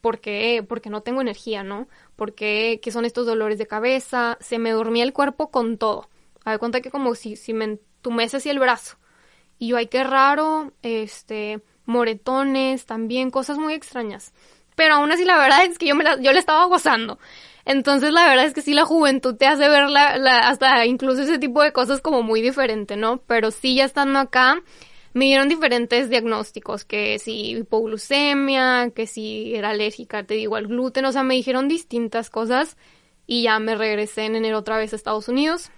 ¿por 0.00 0.20
qué? 0.20 0.64
Porque 0.66 0.88
no 0.88 1.02
tengo 1.02 1.20
energía, 1.20 1.62
¿no? 1.62 1.86
Porque, 2.16 2.80
¿qué 2.82 2.90
son 2.90 3.04
estos 3.04 3.26
dolores 3.26 3.58
de 3.58 3.66
cabeza? 3.66 4.38
Se 4.40 4.58
me 4.58 4.70
dormía 4.70 5.04
el 5.04 5.12
cuerpo 5.12 5.50
con 5.50 5.76
todo. 5.76 6.08
A 6.46 6.52
ver, 6.52 6.58
cuenta 6.58 6.80
que 6.80 6.90
como 6.90 7.14
si, 7.14 7.36
si 7.36 7.52
me 7.52 7.66
entumece 7.66 8.38
así 8.38 8.48
el 8.48 8.58
brazo. 8.58 8.96
Y 9.58 9.68
yo, 9.68 9.76
ay, 9.76 9.88
qué 9.88 10.02
raro, 10.02 10.72
este 10.80 11.60
moretones, 11.86 12.86
también 12.86 13.30
cosas 13.30 13.58
muy 13.58 13.74
extrañas. 13.74 14.32
Pero 14.74 14.94
aún 14.94 15.12
así 15.12 15.24
la 15.24 15.38
verdad 15.38 15.64
es 15.64 15.78
que 15.78 15.86
yo 15.86 15.94
me 15.94 16.04
la, 16.04 16.20
yo 16.20 16.32
la 16.32 16.38
estaba 16.38 16.64
gozando. 16.66 17.18
Entonces 17.64 18.12
la 18.12 18.28
verdad 18.28 18.44
es 18.44 18.54
que 18.54 18.62
sí 18.62 18.74
la 18.74 18.84
juventud 18.84 19.36
te 19.36 19.46
hace 19.46 19.68
ver 19.68 19.88
la, 19.88 20.48
hasta 20.48 20.84
incluso 20.86 21.22
ese 21.22 21.38
tipo 21.38 21.62
de 21.62 21.72
cosas 21.72 22.00
como 22.00 22.22
muy 22.22 22.42
diferente, 22.42 22.96
¿no? 22.96 23.18
Pero 23.26 23.50
sí 23.50 23.76
ya 23.76 23.84
estando 23.84 24.18
acá 24.18 24.62
me 25.14 25.26
dieron 25.26 25.48
diferentes 25.48 26.10
diagnósticos, 26.10 26.84
que 26.84 27.20
si 27.20 27.52
hipoglucemia, 27.52 28.90
que 28.90 29.06
si 29.06 29.54
era 29.54 29.70
alérgica, 29.70 30.24
te 30.24 30.34
digo, 30.34 30.56
al 30.56 30.66
gluten, 30.66 31.04
o 31.04 31.12
sea, 31.12 31.22
me 31.22 31.34
dijeron 31.34 31.68
distintas 31.68 32.30
cosas 32.30 32.76
y 33.24 33.44
ya 33.44 33.60
me 33.60 33.76
regresé 33.76 34.24
en 34.24 34.34
enero 34.34 34.58
otra 34.58 34.76
vez 34.76 34.92
a 34.92 34.96
Estados 34.96 35.28
Unidos. 35.28 35.70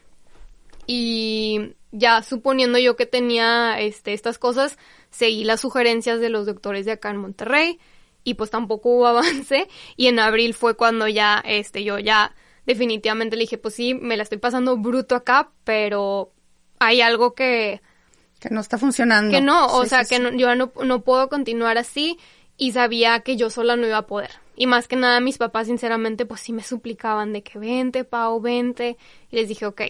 Y 0.86 1.75
ya 1.92 2.22
suponiendo 2.22 2.78
yo 2.78 2.96
que 2.96 3.04
tenía 3.04 3.78
este, 3.78 4.14
estas 4.14 4.38
cosas, 4.38 4.78
seguí 5.10 5.44
las 5.44 5.60
sugerencias 5.60 6.20
de 6.20 6.28
los 6.30 6.46
doctores 6.46 6.84
de 6.86 6.92
acá 6.92 7.10
en 7.10 7.16
Monterrey 7.18 7.78
y 8.25 8.34
pues 8.34 8.50
tampoco 8.50 8.90
hubo 8.90 9.06
avance 9.06 9.68
y 9.96 10.06
en 10.08 10.18
abril 10.18 10.54
fue 10.54 10.75
cuando 10.76 11.08
ya 11.08 11.42
este 11.46 11.84
yo 11.84 11.98
ya 11.98 12.34
definitivamente 12.66 13.36
le 13.36 13.42
dije 13.42 13.58
pues 13.58 13.75
sí 13.75 13.94
me 13.94 14.16
la 14.16 14.22
estoy 14.25 14.38
pasando 14.38 14.76
bruto 14.76 15.14
acá 15.14 15.50
pero 15.64 16.32
hay 16.78 17.00
algo 17.00 17.34
que... 17.34 17.80
Que 18.40 18.50
no 18.50 18.60
está 18.60 18.76
funcionando. 18.76 19.30
Que 19.30 19.40
no, 19.40 19.66
o 19.68 19.84
Sí, 19.84 19.88
sea, 19.88 20.04
sí, 20.04 20.10
que 20.10 20.16
sí. 20.16 20.22
no- 20.22 20.30
yo 20.36 20.54
no, 20.54 20.70
no 20.84 21.00
puedo 21.02 21.28
continuar 21.30 21.78
así 21.78 22.18
y 22.58 22.72
sabía 22.72 23.20
que 23.20 23.36
yo 23.36 23.48
sola 23.48 23.76
no 23.76 23.86
iba 23.86 23.96
a 23.98 24.06
poder. 24.06 24.30
Y 24.56 24.66
más 24.66 24.88
que 24.88 24.96
nada 24.96 25.20
mis 25.20 25.38
papás 25.38 25.66
sinceramente 25.66 26.25
pues 26.26 26.40
sí 26.40 26.52
me 26.52 26.62
suplicaban 26.62 27.32
de 27.32 27.42
que 27.42 27.58
vente, 27.58 28.04
Pau, 28.04 28.40
vente. 28.40 28.96
Y 29.30 29.36
les 29.36 29.48
dije, 29.48 29.66
ok, 29.66 29.82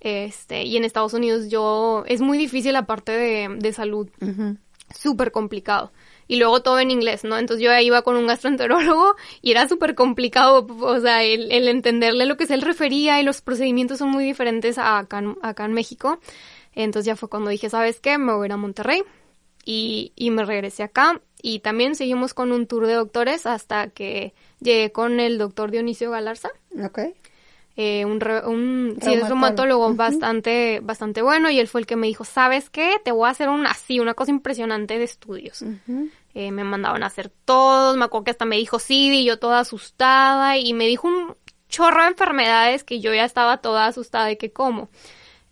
este, 0.00 0.64
y 0.64 0.76
en 0.76 0.84
Estados 0.84 1.14
Unidos 1.14 1.48
yo, 1.48 2.04
es 2.06 2.20
muy 2.20 2.38
difícil 2.38 2.72
la 2.74 2.86
parte 2.86 3.12
de, 3.12 3.48
de 3.58 3.72
salud 3.72 4.08
Ujú. 4.20 4.56
súper 4.94 5.32
complicado. 5.32 5.92
Y 6.28 6.36
luego 6.36 6.62
todo 6.62 6.78
en 6.78 6.92
inglés, 6.92 7.24
¿no? 7.24 7.36
Entonces 7.38 7.64
yo 7.64 7.76
iba 7.80 8.02
con 8.02 8.14
un 8.16 8.28
gastroenterólogo 8.28 9.16
y 9.42 9.50
era 9.50 9.66
súper 9.68 9.96
complicado, 9.96 10.64
o 10.80 11.00
sea, 11.00 11.24
el, 11.24 11.50
el 11.50 11.66
entenderle 11.66 12.24
lo 12.26 12.36
que 12.36 12.46
se 12.46 12.54
él 12.54 12.62
refería 12.62 13.20
y 13.20 13.24
los 13.24 13.40
procedimientos 13.42 13.98
son 13.98 14.10
muy 14.10 14.24
diferentes 14.24 14.78
a 14.78 14.98
acá, 14.98 15.18
en- 15.18 15.36
acá 15.42 15.64
en 15.64 15.72
México. 15.72 16.20
Entonces 16.72 17.06
ya 17.06 17.16
fue 17.16 17.28
cuando 17.28 17.50
dije, 17.50 17.68
¿sabes 17.68 17.98
qué? 17.98 18.16
Me 18.16 18.32
voy 18.32 18.44
a 18.44 18.46
ir 18.46 18.52
a 18.52 18.56
Monterrey 18.56 19.02
y, 19.64 20.12
y 20.14 20.30
me 20.30 20.44
regresé 20.44 20.84
acá. 20.84 21.20
Y 21.42 21.60
también 21.60 21.94
seguimos 21.94 22.34
con 22.34 22.52
un 22.52 22.66
tour 22.66 22.86
de 22.86 22.94
doctores 22.94 23.46
hasta 23.46 23.88
que 23.88 24.32
llegué 24.60 24.92
con 24.92 25.20
el 25.20 25.38
doctor 25.38 25.70
Dionisio 25.70 26.10
Galarza 26.10 26.50
Ok. 26.84 26.98
eh, 27.76 28.04
un, 28.04 28.20
re- 28.20 28.46
un 28.46 28.98
sí, 29.00 29.14
es 29.14 29.26
Reumatólogo. 29.28 29.86
Ujú. 29.86 29.96
bastante, 29.96 30.80
bastante 30.82 31.22
bueno 31.22 31.50
y 31.50 31.58
él 31.60 31.68
fue 31.68 31.80
el 31.80 31.86
que 31.86 31.96
me 31.96 32.06
dijo, 32.08 32.24
¿sabes 32.24 32.68
qué? 32.68 32.96
Te 33.04 33.12
voy 33.12 33.26
a 33.26 33.30
hacer 33.30 33.48
un 33.48 33.66
así, 33.66 34.00
una 34.00 34.14
cosa 34.14 34.30
impresionante 34.32 34.98
de 34.98 35.04
estudios. 35.04 35.62
Eh, 36.34 36.52
me 36.52 36.62
mandaban 36.62 37.02
a 37.02 37.06
hacer 37.06 37.30
todos, 37.44 37.96
me 37.96 38.04
acuerdo 38.04 38.24
que 38.24 38.30
hasta 38.32 38.44
me 38.44 38.56
dijo 38.56 38.78
sí 38.78 39.10
y 39.20 39.24
yo 39.24 39.38
toda 39.38 39.60
asustada 39.60 40.58
y 40.58 40.74
me 40.74 40.86
dijo 40.86 41.08
un 41.08 41.34
chorro 41.68 42.02
de 42.02 42.08
enfermedades 42.08 42.84
que 42.84 43.00
yo 43.00 43.14
ya 43.14 43.24
estaba 43.24 43.58
toda 43.58 43.86
asustada 43.86 44.26
de 44.26 44.36
que 44.38 44.52
cómo. 44.52 44.90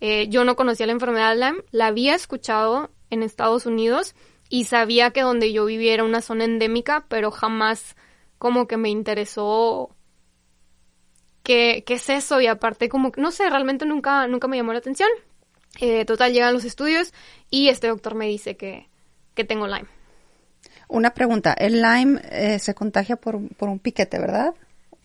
Eh, 0.01 0.27
yo 0.29 0.43
no 0.45 0.55
conocía 0.55 0.85
la 0.85 0.91
enfermedad 0.93 1.35
Lyme, 1.35 1.63
la 1.71 1.87
había 1.87 2.15
escuchado 2.15 2.89
en 3.09 3.23
Estados 3.23 3.65
Unidos 3.65 4.15
y 4.49 4.65
sabía 4.65 5.11
que 5.11 5.21
donde 5.21 5.53
yo 5.53 5.65
vivía 5.65 5.93
era 5.93 6.03
una 6.03 6.21
zona 6.21 6.43
endémica, 6.45 7.05
pero 7.07 7.31
jamás 7.31 7.95
como 8.37 8.67
que 8.67 8.77
me 8.77 8.89
interesó 8.89 9.95
qué, 11.43 11.83
qué 11.85 11.95
es 11.95 12.09
eso 12.09 12.41
y 12.41 12.47
aparte 12.47 12.89
como 12.89 13.11
que 13.11 13.21
no 13.21 13.31
sé, 13.31 13.49
realmente 13.49 13.85
nunca, 13.85 14.27
nunca 14.27 14.47
me 14.47 14.57
llamó 14.57 14.73
la 14.73 14.79
atención. 14.79 15.09
Eh, 15.79 16.03
total, 16.05 16.33
llegan 16.33 16.53
los 16.53 16.65
estudios 16.65 17.13
y 17.49 17.69
este 17.69 17.87
doctor 17.87 18.15
me 18.15 18.25
dice 18.27 18.57
que, 18.57 18.89
que 19.35 19.43
tengo 19.43 19.67
Lyme. 19.67 19.87
Una 20.87 21.13
pregunta. 21.13 21.53
El 21.53 21.81
Lyme 21.81 22.19
eh, 22.31 22.57
se 22.59 22.73
contagia 22.73 23.15
por, 23.15 23.39
por 23.55 23.69
un 23.69 23.79
piquete, 23.79 24.17
¿verdad? 24.19 24.55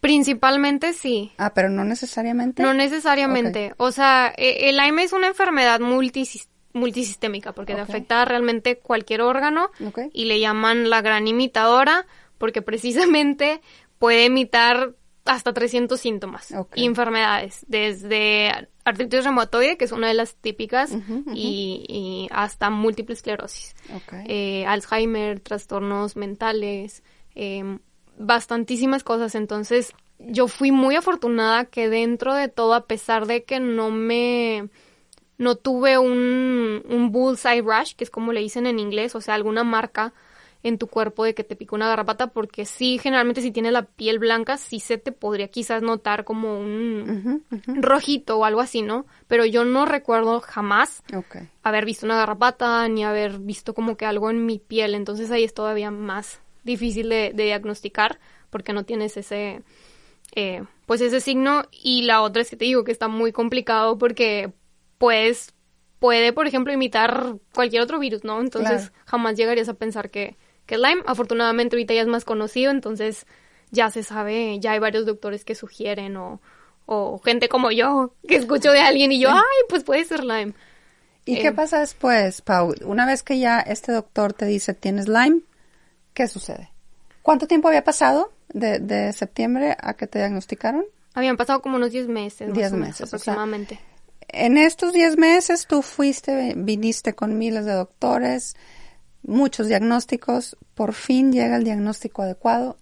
Principalmente 0.00 0.92
sí. 0.94 1.32
Ah, 1.36 1.52
pero 1.54 1.68
no 1.68 1.84
necesariamente. 1.84 2.62
No 2.62 2.72
necesariamente. 2.74 3.74
O 3.76 3.90
sea, 3.92 4.32
e- 4.36 4.68
el 4.70 4.76
Lyme 4.78 5.02
es 5.04 5.12
una 5.12 5.26
enfermedad 5.28 5.80
multisis- 5.80 6.48
multisistémica 6.75 7.52
porque 7.52 7.75
te 7.75 7.81
Ok. 7.83 7.88
afecta 7.88 8.25
realmente 8.26 8.78
cualquier 8.78 9.23
órgano 9.23 9.71
y 10.12 10.26
le 10.26 10.38
llaman 10.40 10.90
la 10.90 11.00
gran 11.00 11.26
imitadora 11.26 12.07
porque 12.37 12.61
precisamente 12.61 13.62
puede 13.99 14.26
imitar 14.26 14.93
hasta 15.25 15.54
300 15.54 15.99
síntomas 15.99 16.52
y 16.75 16.85
enfermedades, 16.85 17.64
desde 17.66 18.69
artritis 18.85 19.25
reumatoide, 19.25 19.78
que 19.78 19.87
es 19.87 19.93
una 19.93 20.09
de 20.09 20.14
las 20.14 20.35
típicas, 20.37 20.95
y, 21.33 21.87
y 21.88 22.28
hasta 22.31 22.69
múltiple 22.69 23.14
esclerosis. 23.14 23.75
Eh, 24.26 24.66
Alzheimer, 24.66 25.40
trastornos 25.40 26.16
mentales, 26.16 27.02
eh, 27.35 27.78
bastantísimas 28.19 29.02
cosas. 29.02 29.35
Entonces, 29.35 29.95
yo 30.19 30.47
fui 30.47 30.73
muy 30.73 30.97
afortunada 30.97 31.64
que 31.64 31.88
dentro 31.88 32.35
de 32.35 32.49
todo, 32.49 32.75
a 32.75 32.87
pesar 32.87 33.26
de 33.26 33.45
que 33.45 33.61
no 33.61 33.90
me, 33.90 34.69
no 35.38 35.57
tuve 35.57 35.99
un, 35.99 36.83
un 36.88 37.12
bullseye 37.12 37.62
rash, 37.62 37.95
que 37.95 38.05
es 38.05 38.11
como 38.11 38.33
le 38.33 38.41
dicen 38.41 38.67
en 38.67 38.79
inglés, 38.79 39.14
o 39.14 39.21
sea, 39.21 39.35
alguna 39.35 39.64
marca 39.64 40.12
en 40.64 40.79
tu 40.79 40.87
cuerpo 40.87 41.25
de 41.25 41.35
que 41.35 41.45
te 41.45 41.57
picó 41.57 41.76
una 41.76 41.88
garrapata, 41.88 42.29
porque 42.29 42.64
sí, 42.64 42.99
generalmente 42.99 43.43
si 43.43 43.50
tienes 43.50 43.73
la 43.73 43.83
piel 43.83 44.19
blanca, 44.19 44.57
sí 44.57 44.81
se 44.81 44.97
te 44.97 45.12
podría 45.12 45.49
quizás 45.49 45.83
notar 45.83 46.25
como 46.25 46.59
un 46.59 47.45
rojito 47.83 48.38
o 48.38 48.47
algo 48.47 48.62
así, 48.62 48.81
¿no? 48.81 49.05
Pero 49.29 49.45
yo 49.45 49.67
no 49.67 49.85
recuerdo 49.85 50.41
jamás 50.41 51.03
haber 51.62 51.85
visto 51.85 52.07
una 52.07 52.17
garrapata 52.17 52.88
ni 52.88 53.05
haber 53.05 53.41
visto 53.41 53.75
como 53.75 53.99
que 53.99 54.07
algo 54.07 54.31
en 54.31 54.47
mi 54.47 54.59
piel. 54.59 54.95
Entonces 54.95 55.31
ahí 55.31 55.45
es 55.45 55.53
todavía 55.53 55.91
más 55.91 56.41
difícil 56.64 57.11
de, 57.11 57.33
de 57.35 57.45
diagnosticar 57.45 58.19
porque 58.49 58.73
no 58.73 58.85
tienes 58.85 59.19
ese, 59.19 59.62
eh, 60.35 60.64
pues 60.87 61.03
ese 61.03 61.21
signo. 61.21 61.64
Y 61.71 62.03
la 62.03 62.23
otra 62.23 62.41
es 62.41 62.49
que 62.49 62.57
te 62.57 62.64
digo 62.64 62.85
que 62.85 62.93
está 62.93 63.09
muy 63.09 63.33
complicado 63.33 63.99
porque 63.99 64.55
pues 64.98 65.52
puede, 65.98 66.32
por 66.32 66.46
ejemplo, 66.46 66.72
imitar 66.72 67.36
cualquier 67.54 67.82
otro 67.82 67.98
virus, 67.98 68.24
¿no? 68.24 68.40
Entonces 68.40 68.90
Claro. 68.90 69.04
jamás 69.06 69.36
llegarías 69.36 69.68
a 69.68 69.74
pensar 69.74 70.10
que, 70.10 70.36
que 70.66 70.74
es 70.76 70.80
Lyme. 70.80 71.02
Afortunadamente 71.06 71.76
ahorita 71.76 71.94
ya 71.94 72.02
es 72.02 72.06
más 72.08 72.24
conocido, 72.24 72.70
entonces 72.70 73.26
ya 73.70 73.90
se 73.90 74.02
sabe, 74.02 74.58
ya 74.60 74.72
hay 74.72 74.78
varios 74.78 75.06
doctores 75.06 75.44
que 75.44 75.54
sugieren 75.54 76.16
o, 76.16 76.40
o 76.86 77.18
gente 77.20 77.48
como 77.48 77.70
yo 77.70 78.14
que 78.28 78.36
escucho 78.36 78.70
de 78.70 78.80
alguien 78.80 79.12
y 79.12 79.18
yo, 79.20 79.30
ay, 79.30 79.40
pues 79.68 79.82
puede 79.84 80.04
ser 80.04 80.22
Lyme. 80.24 80.52
¿Y 81.26 81.36
Eh, 81.36 81.42
qué 81.42 81.52
pasa 81.52 81.80
después, 81.80 82.42
Pau? 82.42 82.74
Una 82.84 83.06
vez 83.06 83.22
que 83.22 83.38
ya 83.38 83.60
este 83.60 83.90
doctor 83.92 84.34
te 84.34 84.44
dice 84.44 84.74
tienes 84.74 85.08
Lyme, 85.08 85.40
¿qué 86.12 86.28
sucede? 86.28 86.70
¿Cuánto 87.22 87.46
tiempo 87.46 87.68
había 87.68 87.82
pasado 87.82 88.30
de, 88.50 88.78
de 88.78 89.12
septiembre 89.14 89.74
a 89.80 89.94
que 89.94 90.06
te 90.06 90.18
diagnosticaron? 90.18 90.84
Habían 91.14 91.36
pasado 91.38 91.62
como 91.62 91.76
unos 91.76 91.92
10 91.92 92.08
meses, 92.08 92.48
más 92.48 92.56
10 92.58 92.72
o 92.72 92.76
menos, 92.76 92.88
meses, 92.88 93.00
o 93.02 93.06
sea, 93.06 93.32
aproximadamente. 93.32 93.80
En 94.37 94.57
estos 94.57 94.93
10 94.93 95.17
meses 95.17 95.67
tú 95.67 95.83
fuiste, 95.83 96.55
viniste 96.57 97.14
con 97.14 97.38
miles 97.38 97.64
de 97.64 97.73
doctores, 97.73 98.57
muchos 99.23 99.69
diagnósticos, 99.69 100.57
por 100.75 100.93
fin 100.93 101.33
llega 101.33 101.57
el 101.57 101.64
diagnóstico 101.64 102.23
adecuado. 102.23 102.76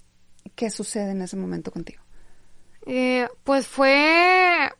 ¿Qué 0.54 0.70
sucede 0.70 1.12
en 1.12 1.22
ese 1.22 1.36
momento 1.36 1.70
contigo? 1.70 2.02
Eh, 2.86 3.28
pues 3.44 3.66
fue 3.66 4.70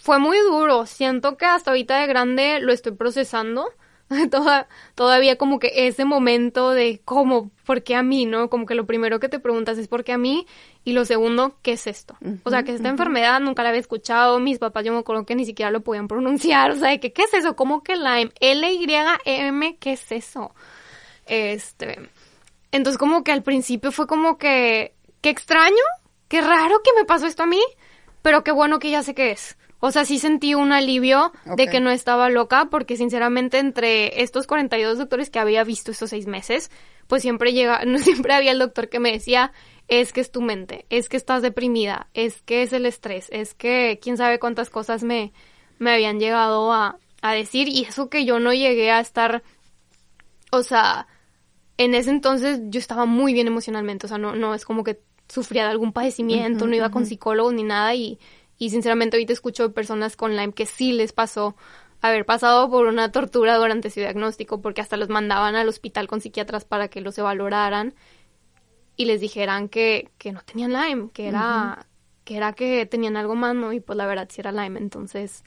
fue 0.00 0.18
muy 0.18 0.38
duro. 0.38 0.86
Siento 0.86 1.36
que 1.36 1.46
hasta 1.46 1.70
ahorita 1.70 2.00
de 2.00 2.06
grande 2.06 2.60
lo 2.60 2.72
estoy 2.72 2.92
procesando. 2.92 3.66
Toda- 4.30 4.68
todavía 4.94 5.36
como 5.36 5.58
que 5.58 5.70
ese 5.86 6.04
momento 6.04 6.70
de 6.70 7.00
cómo, 7.04 7.50
por 7.64 7.82
qué 7.82 7.94
a 7.94 8.02
mí, 8.02 8.26
¿no? 8.26 8.48
Como 8.50 8.66
que 8.66 8.74
lo 8.74 8.86
primero 8.86 9.20
que 9.20 9.28
te 9.28 9.38
preguntas 9.38 9.78
es 9.78 9.88
por 9.88 10.04
qué 10.04 10.12
a 10.12 10.18
mí 10.18 10.46
y 10.84 10.92
lo 10.92 11.04
segundo, 11.04 11.56
¿qué 11.62 11.72
es 11.72 11.86
esto? 11.86 12.16
o 12.44 12.50
sea, 12.50 12.62
que 12.64 12.72
esta 12.72 12.88
enfermedad 12.88 13.40
nunca 13.40 13.62
la 13.62 13.68
había 13.70 13.80
escuchado, 13.80 14.40
mis 14.40 14.58
papás 14.58 14.84
yo 14.84 14.92
me 14.92 14.98
acuerdo 14.98 15.24
que 15.26 15.34
ni 15.36 15.44
siquiera 15.44 15.70
lo 15.70 15.80
podían 15.82 16.08
pronunciar, 16.08 16.70
o 16.72 16.76
sea, 16.76 16.90
de 16.90 17.00
que 17.00 17.12
¿qué 17.12 17.22
es 17.22 17.34
eso? 17.34 17.54
¿Cómo 17.56 17.82
que 17.82 17.96
Lyme? 17.96 18.30
L-Y-M, 18.40 19.76
¿qué 19.78 19.92
es 19.92 20.10
eso? 20.12 20.54
Este, 21.26 21.98
entonces 22.72 22.98
como 22.98 23.22
que 23.24 23.32
al 23.32 23.42
principio 23.42 23.92
fue 23.92 24.06
como 24.06 24.38
que, 24.38 24.94
qué 25.20 25.30
extraño, 25.30 25.76
qué 26.28 26.40
raro 26.40 26.80
que 26.82 26.90
me 26.96 27.04
pasó 27.04 27.26
esto 27.26 27.44
a 27.44 27.46
mí, 27.46 27.60
pero 28.22 28.42
qué 28.44 28.50
bueno 28.52 28.78
que 28.78 28.90
ya 28.90 29.02
sé 29.02 29.14
qué 29.14 29.30
es. 29.30 29.56
O 29.84 29.90
sea, 29.90 30.04
sí 30.04 30.20
sentí 30.20 30.54
un 30.54 30.70
alivio 30.70 31.32
de 31.56 31.66
que 31.66 31.80
no 31.80 31.90
estaba 31.90 32.30
loca, 32.30 32.68
porque 32.70 32.96
sinceramente 32.96 33.58
entre 33.58 34.22
estos 34.22 34.46
42 34.46 34.96
doctores 34.96 35.28
que 35.28 35.40
había 35.40 35.64
visto 35.64 35.90
estos 35.90 36.10
seis 36.10 36.28
meses, 36.28 36.70
pues 37.08 37.22
siempre 37.22 37.52
llega, 37.52 37.82
no 37.84 37.98
siempre 37.98 38.32
había 38.32 38.52
el 38.52 38.60
doctor 38.60 38.88
que 38.88 39.00
me 39.00 39.10
decía, 39.10 39.52
es 39.88 40.12
que 40.12 40.20
es 40.20 40.30
tu 40.30 40.40
mente, 40.40 40.86
es 40.88 41.08
que 41.08 41.16
estás 41.16 41.42
deprimida, 41.42 42.06
es 42.14 42.42
que 42.42 42.62
es 42.62 42.72
el 42.72 42.86
estrés, 42.86 43.26
es 43.32 43.54
que 43.54 43.98
quién 44.00 44.16
sabe 44.16 44.38
cuántas 44.38 44.70
cosas 44.70 45.02
me, 45.02 45.32
me 45.80 45.92
habían 45.92 46.20
llegado 46.20 46.72
a, 46.72 47.00
a 47.20 47.32
decir, 47.32 47.66
y 47.66 47.82
eso 47.82 48.08
que 48.08 48.24
yo 48.24 48.38
no 48.38 48.52
llegué 48.52 48.92
a 48.92 49.00
estar, 49.00 49.42
o 50.52 50.62
sea, 50.62 51.08
en 51.76 51.96
ese 51.96 52.10
entonces 52.10 52.60
yo 52.66 52.78
estaba 52.78 53.04
muy 53.04 53.32
bien 53.32 53.48
emocionalmente, 53.48 54.06
o 54.06 54.08
sea, 54.08 54.18
no, 54.18 54.36
no 54.36 54.54
es 54.54 54.64
como 54.64 54.84
que 54.84 55.00
sufría 55.26 55.64
de 55.64 55.70
algún 55.70 55.92
padecimiento, 55.92 56.68
no 56.68 56.76
iba 56.76 56.92
con 56.92 57.04
psicólogos 57.04 57.52
ni 57.52 57.64
nada 57.64 57.96
y, 57.96 58.20
y 58.62 58.70
sinceramente 58.70 59.16
ahorita 59.16 59.32
escucho 59.32 59.64
de 59.64 59.74
personas 59.74 60.14
con 60.14 60.36
Lyme 60.36 60.52
que 60.52 60.66
sí 60.66 60.92
les 60.92 61.12
pasó 61.12 61.56
haber 62.00 62.24
pasado 62.24 62.70
por 62.70 62.86
una 62.86 63.10
tortura 63.10 63.56
durante 63.56 63.90
su 63.90 63.98
diagnóstico 63.98 64.60
porque 64.60 64.80
hasta 64.80 64.96
los 64.96 65.08
mandaban 65.08 65.56
al 65.56 65.68
hospital 65.68 66.06
con 66.06 66.20
psiquiatras 66.20 66.64
para 66.64 66.86
que 66.86 67.00
los 67.00 67.18
evaluaran 67.18 67.92
y 68.94 69.06
les 69.06 69.20
dijeran 69.20 69.68
que, 69.68 70.10
que 70.16 70.30
no 70.30 70.42
tenían 70.42 70.74
Lyme, 70.74 71.10
que 71.12 71.26
era, 71.26 71.88
que 72.22 72.36
era 72.36 72.52
que 72.52 72.86
tenían 72.86 73.16
algo 73.16 73.34
más, 73.34 73.56
¿no? 73.56 73.72
Y 73.72 73.80
pues 73.80 73.96
la 73.96 74.06
verdad 74.06 74.28
sí 74.30 74.40
era 74.40 74.52
Lyme, 74.52 74.78
entonces, 74.78 75.42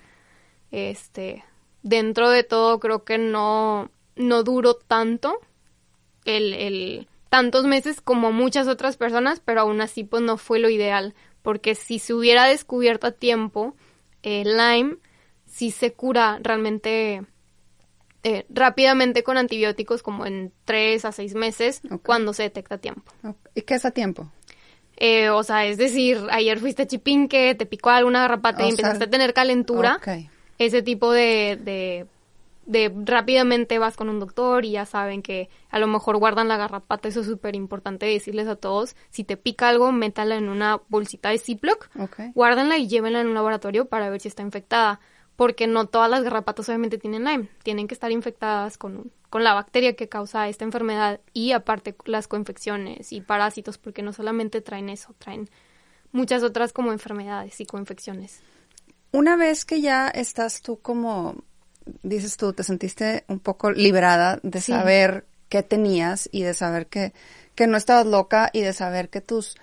este, 0.72 1.45
dentro 1.84 2.29
de 2.29 2.43
todo 2.43 2.81
creo 2.81 3.05
que 3.05 3.17
no, 3.17 3.91
no 4.17 4.43
duró 4.43 4.74
tanto 4.74 5.39
el, 6.25 6.53
el 6.53 7.07
tantos 7.29 7.63
meses 7.63 8.01
como 8.01 8.34
muchas 8.34 8.67
otras 8.67 8.98
personas, 8.98 9.39
pero 9.39 9.62
aún 9.62 9.79
así 9.79 10.03
pues 10.03 10.22
no 10.22 10.36
fue 10.36 10.60
lo 10.60 10.69
ideal, 10.69 11.15
porque 11.45 11.75
si 11.75 11.99
se 11.99 12.15
hubiera 12.15 12.45
descubierto 12.45 13.05
a 13.05 13.11
tiempo, 13.11 13.75
eh, 14.23 14.43
Lyme 14.43 14.97
sí 15.45 15.69
se 15.69 15.93
cura 15.93 16.39
realmente 16.41 17.21
eh, 18.23 18.45
rápidamente 18.49 19.23
con 19.23 19.37
antibióticos 19.37 20.01
como 20.01 20.25
en 20.25 20.51
tres 20.65 21.05
a 21.05 21.11
seis 21.11 21.35
meses 21.35 21.81
cuando 22.01 22.33
se 22.33 22.41
detecta 22.41 22.75
a 22.75 22.77
tiempo. 22.79 23.13
¿Y 23.53 23.61
qué 23.61 23.75
es 23.75 23.85
a 23.85 23.91
tiempo? 23.91 24.31
Eh, 24.97 25.29
o 25.29 25.43
sea, 25.43 25.67
es 25.67 25.77
decir, 25.77 26.17
ayer 26.31 26.57
fuiste 26.57 26.81
a 26.81 26.87
chipinque, 26.87 27.53
te 27.53 27.67
picó 27.67 27.91
alguna 27.91 28.21
garrapata 28.21 28.65
y 28.65 28.69
empezaste 28.69 28.97
sea, 28.97 29.07
a 29.07 29.09
tener 29.11 29.35
calentura. 29.35 29.97
Ok. 29.97 30.27
ese 30.57 30.81
tipo 30.81 31.11
de, 31.11 31.59
de, 31.61 32.07
de 32.65 32.91
rápidamente 33.05 33.79
vas 33.79 33.95
con 33.95 34.10
un 34.10 34.19
doctor 34.19 34.65
y 34.65 34.72
ya 34.72 34.86
saben 34.86 35.22
que 35.22 35.50
a 35.69 35.79
lo 35.79 35.88
mejor 35.88 36.17
guardan 36.17 36.48
la 36.48 36.57
garrapata, 36.57 37.07
eso 37.07 37.22
es 37.22 37.27
súper 37.27 37.55
importante 37.55 38.05
decirles 38.05 38.48
a 38.48 38.55
todos, 38.55 38.95
si 39.10 39.24
te 39.24 39.38
pica 39.38 39.69
algo, 39.69 39.91
métala 39.91 40.36
en 40.36 40.50
una 40.50 40.81
bolsita 40.89 41.29
de 41.29 41.38
Ziploc, 41.38 41.89
Ok. 42.00 42.34
guárdenla 42.34 42.77
y 42.77 42.88
llévenla 42.88 43.22
en 43.22 43.27
un 43.27 43.34
laboratorio 43.36 43.86
para 43.86 44.10
ver 44.10 44.19
si 44.22 44.27
está 44.27 44.41
infectada, 44.41 45.00
porque 45.36 45.67
no 45.67 45.86
todas 45.88 46.10
las 46.10 46.24
garrapatas 46.24 46.67
obviamente 46.69 46.98
tienen 46.98 47.25
Lyme, 47.25 47.50
tienen 47.63 47.88
que 47.88 47.93
estar 47.93 48.12
infectadas 48.12 48.77
con, 48.77 49.12
con 49.29 49.43
la 49.43 49.53
bacteria 49.53 49.95
que 49.95 50.10
causa 50.10 50.48
esta 50.48 50.63
enfermedad 50.63 51.19
y 51.34 51.51
aparte 51.51 51.95
las 52.05 52.27
coinfecciones 52.27 53.12
y 53.12 53.22
parásitos, 53.22 53.77
porque 53.77 54.01
no 54.01 54.13
solamente 54.13 54.62
traen 54.62 54.89
eso, 54.89 55.13
traen 55.19 55.50
muchas 56.12 56.41
otras 56.41 56.72
como 56.72 56.93
enfermedades 56.93 57.60
y 57.60 57.65
coinfecciones. 57.65 58.41
Una 59.12 59.36
vez 59.36 59.65
que 59.65 59.81
ya 59.81 60.07
estás 60.07 60.62
tú 60.62 60.79
como, 60.79 61.36
dices 62.04 62.38
tú, 62.38 62.54
te 62.54 62.63
sentiste 62.63 63.24
un 63.27 63.39
poco 63.39 63.72
liberada 63.72 64.39
de 64.44 64.62
Sí. 64.62 64.72
saber 64.72 65.25
qué 65.50 65.63
tenías 65.63 66.27
y 66.32 66.42
de 66.44 66.54
saber 66.54 66.88
que, 66.88 67.13
que 67.56 67.68
no 67.68 67.77
estabas 67.77 68.06
loca 68.06 68.50
y 68.54 68.62
de 68.62 68.74
saber 68.74 69.10
que 69.10 69.22
tus, 69.22 69.56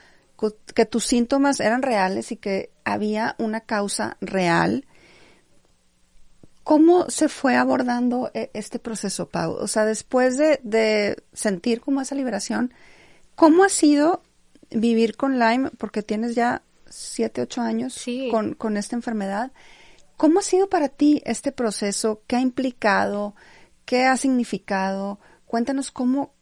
que 0.74 0.86
tus 0.86 1.04
síntomas 1.04 1.60
eran 1.60 1.82
reales 1.82 2.32
y 2.32 2.36
que 2.36 2.70
había 2.84 3.34
una 3.38 3.60
causa 3.60 4.16
real. 4.20 4.84
¿Cómo 6.64 7.10
se 7.10 7.28
fue 7.28 7.56
abordando 7.56 8.30
eh, 8.34 8.50
este 8.54 8.78
proceso, 8.78 9.26
Pau? 9.28 9.52
O 9.54 9.66
sea, 9.66 9.84
después 9.84 10.36
de, 10.38 10.60
de 10.62 11.16
sentir 11.32 11.80
como 11.80 12.00
esa 12.00 12.14
liberación, 12.14 12.72
¿cómo 13.34 13.64
ha 13.64 13.68
sido 13.68 14.22
vivir 14.70 15.16
con 15.16 15.40
Lyme? 15.40 15.70
Porque 15.76 16.02
tienes 16.04 16.36
ya 16.36 16.62
siete, 16.88 17.40
ocho 17.42 17.62
años 17.62 17.94
Sí. 17.94 18.28
con, 18.30 18.54
con 18.54 18.76
esta 18.76 18.94
enfermedad. 18.94 19.50
¿Cómo 20.16 20.38
ha 20.40 20.42
sido 20.42 20.68
para 20.68 20.88
ti 20.88 21.22
este 21.24 21.52
proceso? 21.52 22.22
¿Qué 22.26 22.36
ha 22.36 22.40
implicado? 22.40 23.34
¿Qué 23.84 24.04
ha 24.04 24.16
significado? 24.16 25.18
Cuéntanos 25.46 25.90
cómo 25.90 26.32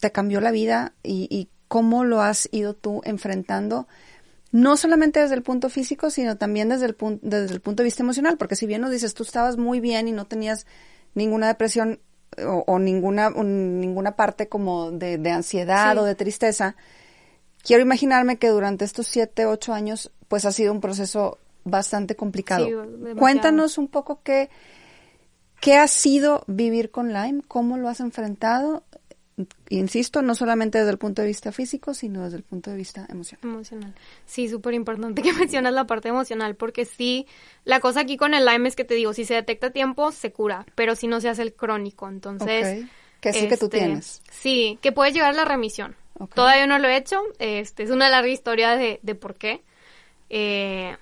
te 0.00 0.12
cambió 0.12 0.40
la 0.40 0.50
vida 0.50 0.94
y, 1.02 1.26
y 1.30 1.48
cómo 1.68 2.04
lo 2.04 2.20
has 2.20 2.48
ido 2.52 2.74
tú 2.74 3.00
enfrentando, 3.04 3.86
no 4.52 4.76
solamente 4.76 5.20
desde 5.20 5.34
el 5.34 5.42
punto 5.42 5.68
físico, 5.70 6.10
sino 6.10 6.36
también 6.36 6.68
desde 6.68 6.86
el, 6.86 6.96
pun- 6.96 7.20
desde 7.22 7.54
el 7.54 7.60
punto 7.60 7.82
de 7.82 7.86
vista 7.86 8.02
emocional, 8.02 8.36
porque 8.38 8.56
si 8.56 8.66
bien 8.66 8.80
nos 8.80 8.90
dices 8.90 9.14
tú 9.14 9.22
estabas 9.22 9.56
muy 9.56 9.78
bien 9.80 10.08
y 10.08 10.12
no 10.12 10.26
tenías 10.26 10.66
ninguna 11.14 11.46
depresión 11.48 12.00
o, 12.46 12.64
o 12.66 12.78
ninguna, 12.78 13.28
un- 13.28 13.80
ninguna 13.80 14.16
parte 14.16 14.48
como 14.48 14.90
de, 14.90 15.18
de 15.18 15.30
ansiedad 15.30 15.92
Sí. 15.94 15.98
o 15.98 16.04
de 16.04 16.14
tristeza, 16.14 16.76
quiero 17.62 17.82
imaginarme 17.82 18.38
que 18.38 18.48
durante 18.48 18.84
estos 18.84 19.06
siete, 19.06 19.46
ocho 19.46 19.72
años, 19.74 20.10
pues 20.28 20.44
ha 20.44 20.52
sido 20.52 20.72
un 20.72 20.80
proceso 20.80 21.38
bastante 21.70 22.16
complicado. 22.16 22.66
Sí. 22.66 23.14
Cuéntanos 23.16 23.78
un 23.78 23.88
poco 23.88 24.20
qué, 24.22 24.50
qué 25.60 25.76
ha 25.76 25.88
sido 25.88 26.44
vivir 26.46 26.90
con 26.90 27.12
Lyme, 27.12 27.42
cómo 27.46 27.76
lo 27.76 27.88
has 27.88 28.00
enfrentado, 28.00 28.84
insisto, 29.68 30.22
no 30.22 30.34
solamente 30.34 30.78
desde 30.78 30.90
el 30.90 30.98
punto 30.98 31.22
de 31.22 31.28
vista 31.28 31.52
físico, 31.52 31.94
sino 31.94 32.24
desde 32.24 32.38
el 32.38 32.42
punto 32.42 32.70
de 32.70 32.76
vista 32.76 33.06
emocional. 33.08 33.50
Emocional. 33.50 33.94
Sí, 34.26 34.48
súper 34.48 34.74
importante 34.74 35.22
que 35.22 35.32
mencionas 35.34 35.72
la 35.72 35.86
parte 35.86 36.08
emocional, 36.08 36.56
porque 36.56 36.84
sí, 36.84 37.26
la 37.64 37.80
cosa 37.80 38.00
aquí 38.00 38.16
con 38.16 38.34
el 38.34 38.44
Lyme 38.44 38.68
es 38.68 38.76
que 38.76 38.84
te 38.84 38.94
digo, 38.94 39.12
si 39.12 39.24
se 39.24 39.34
detecta 39.34 39.68
a 39.68 39.70
tiempo, 39.70 40.12
se 40.12 40.32
cura, 40.32 40.66
pero 40.74 40.94
si 40.96 41.06
no 41.06 41.20
se 41.20 41.28
hace 41.28 41.42
el 41.42 41.54
crónico, 41.54 42.08
entonces... 42.08 42.84
Ok. 42.84 42.90
Que 43.20 43.32
sí 43.32 43.48
que 43.48 43.56
tú 43.56 43.64
este, 43.64 43.78
tienes. 43.78 44.22
Sí, 44.30 44.78
que 44.80 44.92
puede 44.92 45.12
llegar 45.12 45.30
a 45.30 45.36
la 45.36 45.44
remisión. 45.44 45.96
Todavía 46.34 46.66
no 46.66 46.78
lo 46.78 46.88
he 46.88 46.96
hecho, 46.96 47.20
este, 47.38 47.82
es 47.82 47.90
una 47.90 48.08
larga 48.08 48.28
historia 48.28 48.76
de, 48.76 48.98
de 49.02 49.14
por 49.14 49.36
qué. 49.36 49.62
Eh, 50.30 50.96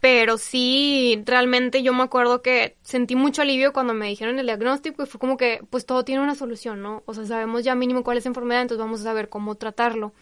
pero 0.00 0.38
sí, 0.38 1.22
realmente 1.24 1.82
yo 1.82 1.92
me 1.92 2.04
acuerdo 2.04 2.42
que 2.42 2.76
sentí 2.82 3.16
mucho 3.16 3.42
alivio 3.42 3.72
cuando 3.72 3.94
me 3.94 4.06
dijeron 4.06 4.38
el 4.38 4.46
diagnóstico 4.46 5.02
y 5.02 5.06
fue 5.06 5.18
como 5.18 5.36
que, 5.36 5.62
pues 5.70 5.86
todo 5.86 6.04
tiene 6.04 6.22
una 6.22 6.34
solución, 6.34 6.82
¿no? 6.82 7.02
O 7.06 7.14
sea, 7.14 7.24
sabemos 7.26 7.64
ya 7.64 7.74
mínimo 7.74 8.04
cuál 8.04 8.18
es 8.18 8.24
la 8.24 8.30
enfermedad, 8.30 8.62
entonces 8.62 8.84
vamos 8.84 9.00
a 9.00 9.04
saber 9.04 9.28
cómo 9.28 9.56
tratarlo. 9.56 10.12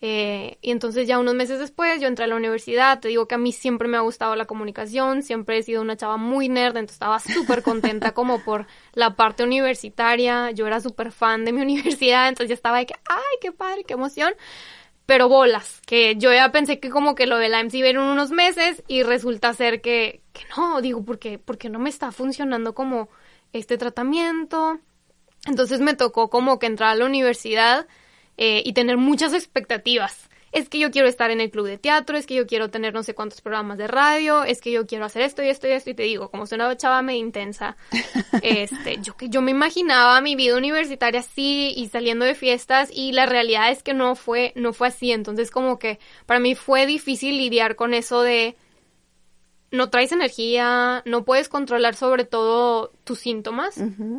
Eh, 0.00 0.58
y 0.62 0.70
entonces 0.70 1.08
ya 1.08 1.18
unos 1.18 1.34
meses 1.34 1.58
después 1.58 2.00
yo 2.00 2.06
entré 2.06 2.24
a 2.24 2.28
la 2.28 2.36
universidad, 2.36 3.00
te 3.00 3.08
digo 3.08 3.26
que 3.26 3.34
a 3.34 3.38
mí 3.38 3.50
siempre 3.50 3.88
me 3.88 3.96
ha 3.96 4.00
gustado 4.00 4.36
la 4.36 4.44
comunicación, 4.44 5.22
siempre 5.24 5.58
he 5.58 5.62
sido 5.64 5.82
una 5.82 5.96
chava 5.96 6.16
muy 6.16 6.48
nerd, 6.48 6.76
entonces 6.76 6.94
estaba 6.94 7.18
súper 7.18 7.62
contenta 7.64 8.12
como 8.12 8.44
por 8.44 8.66
la 8.92 9.16
parte 9.16 9.42
universitaria, 9.42 10.52
yo 10.52 10.68
era 10.68 10.80
súper 10.80 11.10
fan 11.10 11.44
de 11.44 11.52
mi 11.52 11.62
universidad, 11.62 12.28
entonces 12.28 12.50
ya 12.50 12.54
estaba 12.54 12.78
de 12.78 12.86
que, 12.86 12.94
ay, 13.08 13.38
qué 13.40 13.50
padre, 13.50 13.82
qué 13.84 13.94
emoción, 13.94 14.32
pero 15.08 15.26
bolas, 15.30 15.80
que 15.86 16.16
yo 16.16 16.34
ya 16.34 16.52
pensé 16.52 16.80
que 16.80 16.90
como 16.90 17.14
que 17.14 17.24
lo 17.24 17.38
de 17.38 17.48
la 17.48 17.60
MC 17.60 17.78
iba 17.78 17.98
unos 17.98 18.30
meses 18.30 18.82
y 18.88 19.04
resulta 19.04 19.54
ser 19.54 19.80
que, 19.80 20.20
que 20.34 20.42
no, 20.54 20.82
digo, 20.82 21.02
porque, 21.02 21.38
porque 21.38 21.70
no 21.70 21.78
me 21.78 21.88
está 21.88 22.12
funcionando 22.12 22.74
como 22.74 23.08
este 23.54 23.78
tratamiento, 23.78 24.78
entonces 25.46 25.80
me 25.80 25.94
tocó 25.94 26.28
como 26.28 26.58
que 26.58 26.66
entrar 26.66 26.90
a 26.90 26.94
la 26.94 27.06
universidad 27.06 27.86
eh, 28.36 28.62
y 28.66 28.74
tener 28.74 28.98
muchas 28.98 29.32
expectativas. 29.32 30.28
Es 30.52 30.68
que 30.68 30.78
yo 30.78 30.90
quiero 30.90 31.08
estar 31.08 31.30
en 31.30 31.40
el 31.40 31.50
club 31.50 31.66
de 31.66 31.78
teatro, 31.78 32.16
es 32.16 32.26
que 32.26 32.34
yo 32.34 32.46
quiero 32.46 32.70
tener 32.70 32.94
no 32.94 33.02
sé 33.02 33.14
cuántos 33.14 33.40
programas 33.40 33.78
de 33.78 33.86
radio, 33.86 34.44
es 34.44 34.60
que 34.60 34.70
yo 34.70 34.86
quiero 34.86 35.04
hacer 35.04 35.22
esto 35.22 35.42
y 35.42 35.48
esto 35.48 35.68
y 35.68 35.72
esto 35.72 35.90
y 35.90 35.94
te 35.94 36.04
digo, 36.04 36.30
como 36.30 36.46
soy 36.46 36.56
una 36.56 36.76
chava 36.76 37.02
medio 37.02 37.20
intensa, 37.20 37.76
este, 38.42 38.98
yo 39.02 39.16
que 39.16 39.28
yo 39.28 39.42
me 39.42 39.50
imaginaba 39.50 40.20
mi 40.20 40.36
vida 40.36 40.56
universitaria 40.56 41.20
así 41.20 41.72
y 41.76 41.88
saliendo 41.88 42.24
de 42.24 42.34
fiestas 42.34 42.90
y 42.92 43.12
la 43.12 43.26
realidad 43.26 43.70
es 43.70 43.82
que 43.82 43.94
no 43.94 44.14
fue 44.14 44.52
no 44.54 44.72
fue 44.72 44.88
así, 44.88 45.12
entonces 45.12 45.50
como 45.50 45.78
que 45.78 45.98
para 46.26 46.40
mí 46.40 46.54
fue 46.54 46.86
difícil 46.86 47.36
lidiar 47.36 47.76
con 47.76 47.94
eso 47.94 48.22
de 48.22 48.56
no 49.70 49.90
traes 49.90 50.12
energía, 50.12 51.02
no 51.04 51.24
puedes 51.24 51.48
controlar 51.48 51.94
sobre 51.94 52.24
todo 52.24 52.92
tus 53.04 53.18
síntomas. 53.18 53.76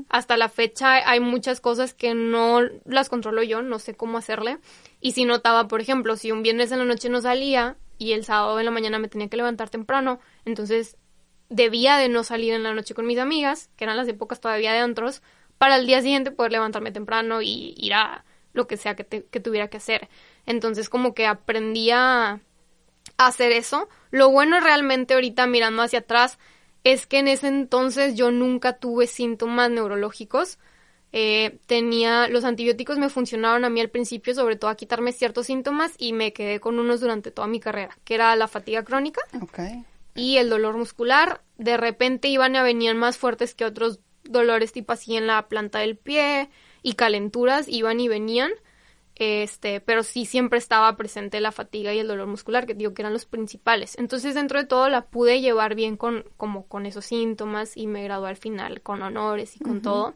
Hasta 0.09 0.37
la 0.37 0.49
fecha 0.49 1.09
hay 1.09 1.19
muchas 1.19 1.59
cosas 1.61 1.93
que 1.93 2.13
no 2.13 2.61
las 2.85 3.09
controlo 3.09 3.41
yo, 3.43 3.61
no 3.61 3.79
sé 3.79 3.95
cómo 3.95 4.17
hacerle. 4.17 4.59
Y 5.01 5.13
si 5.13 5.25
notaba, 5.25 5.67
por 5.67 5.81
ejemplo, 5.81 6.15
si 6.15 6.31
un 6.31 6.43
viernes 6.43 6.71
en 6.71 6.79
la 6.79 6.85
noche 6.85 7.09
no 7.09 7.21
salía 7.21 7.77
y 7.97 8.11
el 8.13 8.23
sábado 8.25 8.59
en 8.59 8.65
la 8.65 8.71
mañana 8.71 8.99
me 8.99 9.07
tenía 9.07 9.27
que 9.27 9.37
levantar 9.37 9.69
temprano, 9.69 10.19
entonces 10.45 10.97
debía 11.49 11.97
de 11.97 12.09
no 12.09 12.23
salir 12.23 12.53
en 12.53 12.63
la 12.63 12.73
noche 12.73 12.93
con 12.93 13.07
mis 13.07 13.17
amigas, 13.17 13.69
que 13.75 13.83
eran 13.85 13.97
las 13.97 14.07
épocas 14.07 14.39
todavía 14.39 14.71
de 14.71 14.79
antros, 14.79 15.21
para 15.57 15.77
el 15.77 15.87
día 15.87 16.01
siguiente 16.01 16.31
poder 16.31 16.51
levantarme 16.51 16.91
temprano 16.91 17.41
y 17.41 17.73
ir 17.75 17.93
a 17.95 18.23
lo 18.53 18.67
que 18.67 18.77
sea 18.77 18.95
que, 18.95 19.03
te- 19.03 19.25
que 19.25 19.39
tuviera 19.39 19.67
que 19.67 19.77
hacer. 19.77 20.09
Entonces 20.45 20.89
como 20.89 21.13
que 21.13 21.25
aprendí 21.25 21.89
a 21.91 22.39
hacer 23.27 23.51
eso. 23.51 23.89
Lo 24.11 24.29
bueno 24.29 24.59
realmente 24.59 25.13
ahorita 25.13 25.45
mirando 25.47 25.81
hacia 25.81 25.99
atrás 25.99 26.39
es 26.83 27.05
que 27.05 27.19
en 27.19 27.27
ese 27.27 27.47
entonces 27.47 28.15
yo 28.15 28.31
nunca 28.31 28.77
tuve 28.77 29.07
síntomas 29.07 29.69
neurológicos. 29.69 30.57
Eh, 31.11 31.59
tenía 31.65 32.27
los 32.27 32.43
antibióticos 32.45 32.99
me 32.99 33.09
funcionaron 33.09 33.65
a 33.65 33.69
mí 33.69 33.81
al 33.81 33.89
principio, 33.89 34.33
sobre 34.33 34.55
todo 34.55 34.69
a 34.69 34.75
quitarme 34.75 35.11
ciertos 35.11 35.47
síntomas 35.47 35.93
y 35.97 36.13
me 36.13 36.33
quedé 36.33 36.59
con 36.59 36.79
unos 36.79 37.01
durante 37.01 37.31
toda 37.31 37.47
mi 37.47 37.59
carrera, 37.59 37.97
que 38.03 38.15
era 38.15 38.35
la 38.35 38.47
fatiga 38.47 38.83
crónica 38.83 39.21
y 40.15 40.37
el 40.37 40.49
dolor 40.49 40.77
muscular. 40.77 41.41
De 41.57 41.77
repente 41.77 42.27
iban 42.27 42.55
a 42.55 42.63
venían 42.63 42.97
más 42.97 43.17
fuertes 43.17 43.55
que 43.55 43.65
otros 43.65 43.99
dolores 44.23 44.71
tipo 44.71 44.93
así 44.93 45.15
en 45.15 45.27
la 45.27 45.47
planta 45.47 45.79
del 45.79 45.97
pie 45.97 46.49
y 46.83 46.93
calenturas 46.93 47.67
iban 47.67 47.99
y 47.99 48.07
venían. 48.07 48.51
Este, 49.19 49.81
pero 49.81 50.03
sí 50.03 50.25
siempre 50.25 50.59
estaba 50.59 50.95
presente 50.95 51.41
la 51.41 51.51
fatiga 51.51 51.93
y 51.93 51.99
el 51.99 52.07
dolor 52.07 52.27
muscular, 52.27 52.65
que 52.65 52.73
digo 52.73 52.93
que 52.93 53.01
eran 53.01 53.11
los 53.11 53.25
principales. 53.25 53.97
Entonces, 53.99 54.33
dentro 54.33 54.59
de 54.59 54.65
todo 54.65 54.87
la 54.87 55.07
pude 55.07 55.41
llevar 55.41 55.75
bien 55.75 55.97
con 55.97 56.23
como 56.37 56.65
con 56.67 56.85
esos 56.85 57.05
síntomas 57.05 57.75
y 57.75 57.85
me 57.85 58.01
gradué 58.01 58.29
al 58.29 58.37
final 58.37 58.81
con 58.81 59.01
honores 59.01 59.57
y 59.57 59.59
con 59.59 59.81
todo. 59.81 60.15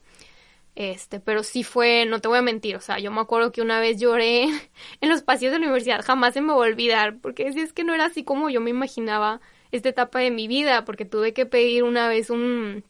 Este, 0.75 1.19
pero 1.19 1.43
sí 1.43 1.63
fue, 1.63 2.05
no 2.05 2.19
te 2.19 2.29
voy 2.29 2.39
a 2.39 2.41
mentir, 2.41 2.75
o 2.77 2.81
sea, 2.81 2.97
yo 2.97 3.11
me 3.11 3.21
acuerdo 3.21 3.51
que 3.51 3.61
una 3.61 3.79
vez 3.79 3.99
lloré 3.99 4.45
en 5.01 5.09
los 5.09 5.21
pasillos 5.21 5.51
de 5.51 5.59
la 5.59 5.65
universidad, 5.65 6.03
jamás 6.03 6.33
se 6.33 6.41
me 6.41 6.47
va 6.47 6.53
a 6.53 6.57
olvidar, 6.57 7.19
porque 7.19 7.47
es, 7.47 7.55
es 7.57 7.73
que 7.73 7.83
no 7.83 7.93
era 7.93 8.05
así 8.05 8.23
como 8.23 8.49
yo 8.49 8.59
me 8.59 8.71
imaginaba 8.71 9.39
esta 9.71 9.89
etapa 9.89 10.19
de 10.19 10.31
mi 10.31 10.47
vida, 10.47 10.85
porque 10.85 11.05
tuve 11.05 11.33
que 11.33 11.45
pedir 11.45 11.83
una 11.83 12.07
vez 12.07 12.29
un, 12.31 12.83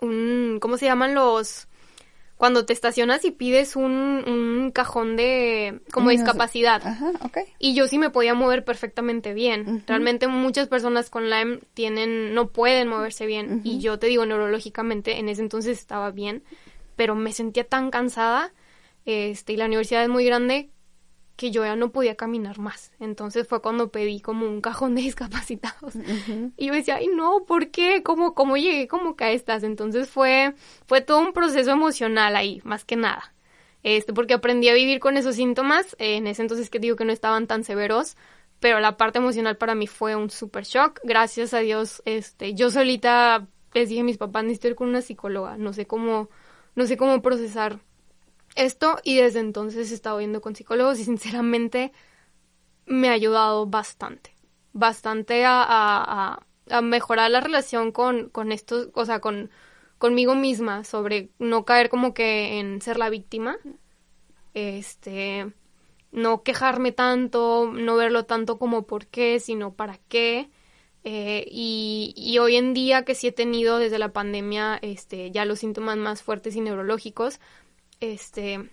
un, 0.00 0.58
¿cómo 0.60 0.76
se 0.76 0.86
llaman 0.86 1.14
los? 1.14 1.68
Cuando 2.40 2.64
te 2.64 2.72
estacionas 2.72 3.22
y 3.26 3.32
pides 3.32 3.76
un, 3.76 3.92
un 3.92 4.70
cajón 4.70 5.14
de, 5.14 5.82
como 5.92 6.08
discapacidad. 6.08 6.80
Ajá, 6.82 7.10
ok. 7.22 7.40
Y 7.58 7.74
yo 7.74 7.86
sí 7.86 7.98
me 7.98 8.08
podía 8.08 8.32
mover 8.32 8.64
perfectamente 8.64 9.34
bien. 9.34 9.84
Realmente 9.86 10.26
muchas 10.26 10.66
personas 10.66 11.10
con 11.10 11.28
Lyme 11.28 11.60
tienen, 11.74 12.32
no 12.32 12.48
pueden 12.48 12.88
moverse 12.88 13.26
bien. 13.26 13.60
Y 13.62 13.80
yo 13.80 13.98
te 13.98 14.06
digo, 14.06 14.24
neurológicamente 14.24 15.18
en 15.18 15.28
ese 15.28 15.42
entonces 15.42 15.78
estaba 15.78 16.12
bien, 16.12 16.42
pero 16.96 17.14
me 17.14 17.34
sentía 17.34 17.64
tan 17.64 17.90
cansada, 17.90 18.54
este, 19.04 19.52
y 19.52 19.56
la 19.58 19.66
universidad 19.66 20.02
es 20.02 20.08
muy 20.08 20.24
grande 20.24 20.70
que 21.40 21.50
yo 21.50 21.64
ya 21.64 21.74
no 21.74 21.90
podía 21.90 22.16
caminar 22.16 22.58
más. 22.58 22.92
Entonces 23.00 23.48
fue 23.48 23.62
cuando 23.62 23.90
pedí 23.90 24.20
como 24.20 24.46
un 24.46 24.60
cajón 24.60 24.94
de 24.94 25.00
discapacitados. 25.08 25.94
Y 26.58 26.66
yo 26.66 26.74
decía, 26.74 26.96
ay 26.96 27.08
no, 27.08 27.46
¿por 27.46 27.70
qué? 27.70 28.02
¿Cómo, 28.02 28.34
cómo 28.34 28.58
llegué 28.58 28.86
como 28.88 29.16
que 29.16 29.24
a 29.24 29.30
estas? 29.30 29.62
Entonces 29.62 30.10
fue, 30.10 30.54
fue 30.86 31.00
todo 31.00 31.20
un 31.20 31.32
proceso 31.32 31.70
emocional 31.70 32.36
ahí, 32.36 32.60
más 32.62 32.84
que 32.84 32.96
nada. 32.96 33.32
Este, 33.82 34.12
porque 34.12 34.34
aprendí 34.34 34.68
a 34.68 34.74
vivir 34.74 35.00
con 35.00 35.16
esos 35.16 35.36
síntomas, 35.36 35.96
eh, 35.98 36.16
en 36.16 36.26
ese 36.26 36.42
entonces 36.42 36.68
que 36.68 36.78
digo 36.78 36.96
que 36.96 37.06
no 37.06 37.12
estaban 37.12 37.46
tan 37.46 37.64
severos, 37.64 38.18
pero 38.58 38.78
la 38.80 38.98
parte 38.98 39.18
emocional 39.18 39.56
para 39.56 39.74
mí 39.74 39.86
fue 39.86 40.16
un 40.16 40.28
super 40.28 40.64
shock. 40.64 41.00
Gracias 41.04 41.54
a 41.54 41.60
Dios, 41.60 42.02
este, 42.04 42.52
yo 42.52 42.70
solita 42.70 43.48
les 43.72 43.88
dije 43.88 44.02
a 44.02 44.04
mis 44.04 44.18
papás, 44.18 44.44
necesito 44.44 44.68
ir 44.68 44.74
con 44.74 44.90
una 44.90 45.00
psicóloga, 45.00 45.56
no 45.56 45.72
sé 45.72 45.86
cómo, 45.86 46.28
no 46.74 46.86
sé 46.86 46.98
cómo 46.98 47.22
procesar 47.22 47.80
esto 48.54 48.98
y 49.04 49.16
desde 49.16 49.40
entonces 49.40 49.90
he 49.90 49.94
estado 49.94 50.20
yendo 50.20 50.40
con 50.40 50.54
psicólogos 50.54 50.98
y 50.98 51.04
sinceramente 51.04 51.92
me 52.86 53.08
ha 53.08 53.12
ayudado 53.12 53.66
bastante, 53.66 54.34
bastante 54.72 55.44
a, 55.44 55.62
a, 55.62 56.46
a 56.70 56.80
mejorar 56.82 57.30
la 57.30 57.40
relación 57.40 57.92
con, 57.92 58.28
con 58.30 58.52
esto, 58.52 58.90
o 58.94 59.04
sea, 59.04 59.20
con, 59.20 59.50
conmigo 59.98 60.34
misma, 60.34 60.84
sobre 60.84 61.30
no 61.38 61.64
caer 61.64 61.88
como 61.90 62.14
que 62.14 62.58
en 62.58 62.80
ser 62.80 62.96
la 62.98 63.10
víctima, 63.10 63.58
este, 64.54 65.52
no 66.12 66.42
quejarme 66.42 66.92
tanto, 66.92 67.70
no 67.72 67.96
verlo 67.96 68.24
tanto 68.24 68.58
como 68.58 68.86
por 68.86 69.06
qué, 69.06 69.40
sino 69.40 69.74
para 69.74 69.98
qué. 70.08 70.50
Eh, 71.04 71.46
y, 71.50 72.12
y, 72.16 72.38
hoy 72.38 72.56
en 72.56 72.74
día 72.74 73.04
que 73.04 73.14
sí 73.14 73.28
he 73.28 73.32
tenido 73.32 73.78
desde 73.78 73.98
la 73.98 74.12
pandemia 74.12 74.78
este, 74.82 75.30
ya 75.30 75.46
los 75.46 75.60
síntomas 75.60 75.96
más 75.96 76.22
fuertes 76.22 76.56
y 76.56 76.60
neurológicos, 76.60 77.40
este, 78.00 78.70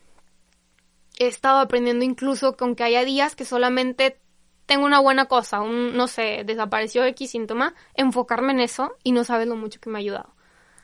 he 1.19 1.27
estado 1.27 1.59
aprendiendo 1.59 2.03
incluso 2.05 2.57
con 2.57 2.75
que 2.75 2.83
haya 2.83 3.03
días 3.03 3.35
que 3.35 3.45
solamente 3.45 4.19
tengo 4.65 4.85
una 4.85 4.99
buena 4.99 5.25
cosa, 5.25 5.61
un, 5.61 5.95
no 5.95 6.07
sé, 6.07 6.43
desapareció 6.45 7.05
X 7.05 7.31
síntoma, 7.31 7.73
enfocarme 7.95 8.51
en 8.51 8.59
eso 8.59 8.95
y 9.03 9.13
no 9.13 9.23
sabes 9.23 9.47
lo 9.47 9.55
mucho 9.55 9.79
que 9.79 9.89
me 9.89 9.97
ha 9.97 10.01
ayudado. 10.01 10.33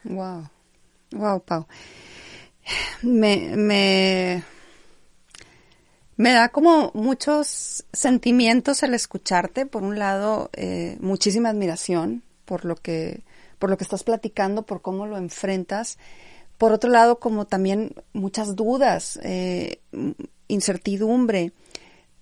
Wow, 0.05 0.49
wow, 1.11 1.41
Pau. 1.41 1.67
Me, 3.01 3.55
me, 3.57 4.43
me 6.15 6.31
da 6.31 6.49
como 6.49 6.91
muchos 6.93 7.85
sentimientos 7.91 8.83
al 8.83 8.93
escucharte. 8.93 9.65
Por 9.65 9.83
un 9.83 9.99
lado, 9.99 10.49
eh, 10.53 10.97
muchísima 11.01 11.49
admiración 11.49 12.23
por 12.45 12.63
lo 12.63 12.75
que, 12.75 13.23
por 13.59 13.69
lo 13.69 13.77
que 13.77 13.83
estás 13.83 14.03
platicando, 14.03 14.63
por 14.63 14.81
cómo 14.81 15.05
lo 15.05 15.17
enfrentas. 15.17 15.97
Por 16.57 16.71
otro 16.71 16.89
lado, 16.89 17.19
como 17.19 17.45
también 17.45 17.95
muchas 18.13 18.55
dudas, 18.55 19.19
eh, 19.23 19.81
incertidumbre. 20.47 21.53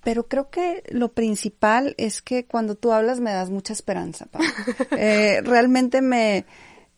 Pero 0.04 0.28
creo 0.28 0.50
que 0.50 0.84
lo 0.90 1.14
principal 1.14 1.94
es 1.98 2.22
que 2.22 2.46
cuando 2.46 2.76
tú 2.76 2.92
hablas 2.92 3.20
me 3.20 3.32
das 3.32 3.50
mucha 3.50 3.74
esperanza. 3.74 4.28
Eh, 4.98 5.42
realmente 5.44 6.02
me, 6.02 6.46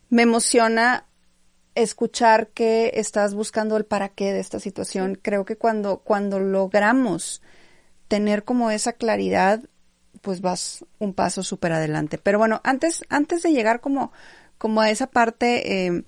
me 0.10 0.24
emociona 0.24 1.06
escuchar 1.76 2.48
que 2.50 2.92
estás 2.96 3.34
buscando 3.34 3.78
el 3.78 3.86
para 3.86 4.10
qué 4.10 4.32
de 4.32 4.40
esta 4.40 4.60
situación. 4.60 5.18
Creo 5.22 5.46
que 5.46 5.58
cuando, 5.58 6.00
cuando 6.00 6.40
logramos 6.40 7.42
tener 8.08 8.44
como 8.44 8.72
esa 8.72 8.94
claridad, 8.94 9.62
pues 10.22 10.42
vas 10.42 10.86
un 11.00 11.14
paso 11.14 11.44
súper 11.44 11.74
adelante. 11.74 12.18
Pero 12.18 12.40
bueno, 12.40 12.62
antes, 12.64 13.04
antes 13.10 13.44
de 13.44 13.52
llegar 13.52 13.82
como, 13.82 14.12
como 14.58 14.82
a 14.82 14.90
esa 14.90 15.08
parte, 15.08 15.88
eh, 15.88 16.04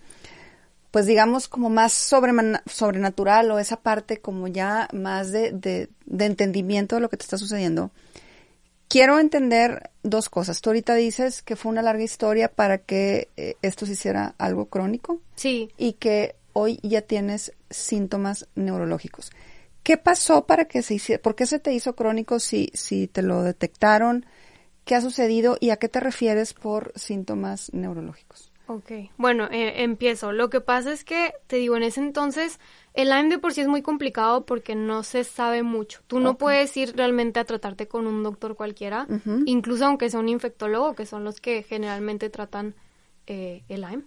pues 0.96 1.08
digamos 1.08 1.50
como 1.50 1.70
más 1.70 1.92
sobrenatural 1.92 3.52
o 3.52 3.60
esa 3.60 3.82
parte 3.82 4.22
como 4.22 4.48
ya 4.48 4.88
más 4.94 5.34
de, 5.34 5.52
de, 5.52 5.90
de 6.06 6.26
entendimiento 6.26 6.96
de 6.96 7.02
lo 7.02 7.10
que 7.10 7.18
te 7.18 7.24
está 7.24 7.38
sucediendo, 7.38 7.92
quiero 8.88 9.20
entender 9.20 9.90
dos 10.04 10.30
cosas. 10.30 10.62
Tú 10.62 10.70
ahorita 10.70 10.96
dices 10.96 11.42
que 11.42 11.58
fue 11.58 11.74
una 11.74 11.82
larga 11.82 12.02
historia 12.02 12.48
para 12.48 12.78
que 12.78 13.28
eh, 13.36 13.58
esto 13.62 13.86
se 13.86 13.92
hiciera 13.92 14.36
algo 14.38 14.68
crónico. 14.68 15.20
Sí. 15.36 15.70
Y 15.78 15.94
que 16.00 16.38
hoy 16.54 16.80
ya 16.82 17.02
tienes 17.02 17.52
síntomas 17.70 18.48
neurológicos. 18.56 19.34
¿Qué 19.84 19.98
pasó 19.98 20.46
para 20.46 20.64
que 20.64 20.82
se 20.82 20.94
hiciera? 20.94 21.22
¿Por 21.22 21.36
qué 21.36 21.46
se 21.46 21.60
te 21.60 21.74
hizo 21.74 21.94
crónico 21.98 22.40
si, 22.40 22.72
si 22.74 23.08
te 23.08 23.22
lo 23.22 23.44
detectaron? 23.44 24.26
¿Qué 24.86 24.96
ha 24.96 25.02
sucedido 25.02 25.58
y 25.60 25.72
a 25.72 25.76
qué 25.76 25.90
te 25.90 26.00
refieres 26.00 26.54
por 26.54 26.94
síntomas 26.96 27.70
neurológicos? 27.74 28.55
Ok, 28.68 28.92
bueno, 29.18 29.48
eh, 29.52 29.84
empiezo. 29.84 30.32
Lo 30.32 30.50
que 30.50 30.62
pasa 30.62 30.92
es 30.92 31.04
que, 31.04 31.34
te 31.48 31.58
digo, 31.58 31.78
en 31.78 31.84
ese 31.84 32.02
entonces 32.02 32.60
el 32.96 33.10
Lyme 33.10 33.30
de 33.30 33.40
por 33.40 33.54
sí 33.54 33.62
es 33.62 33.68
muy 33.68 33.82
complicado 33.82 34.46
porque 34.46 34.74
no 34.74 35.04
se 35.04 35.26
sabe 35.26 35.64
mucho. 35.64 36.02
Tú 36.08 36.20
no 36.20 36.38
puedes 36.38 36.76
ir 36.78 36.96
realmente 36.96 37.42
a 37.42 37.44
tratarte 37.44 37.88
con 37.88 38.08
un 38.08 38.24
doctor 38.24 38.56
cualquiera, 38.56 39.06
incluso 39.46 39.86
aunque 39.86 40.10
sea 40.10 40.22
un 40.22 40.30
infectólogo, 40.30 40.96
que 40.96 41.06
son 41.06 41.26
los 41.26 41.42
que 41.42 41.64
generalmente 41.64 42.30
tratan 42.30 42.74
eh, 43.28 43.64
el 43.68 43.82
Lyme, 43.82 44.04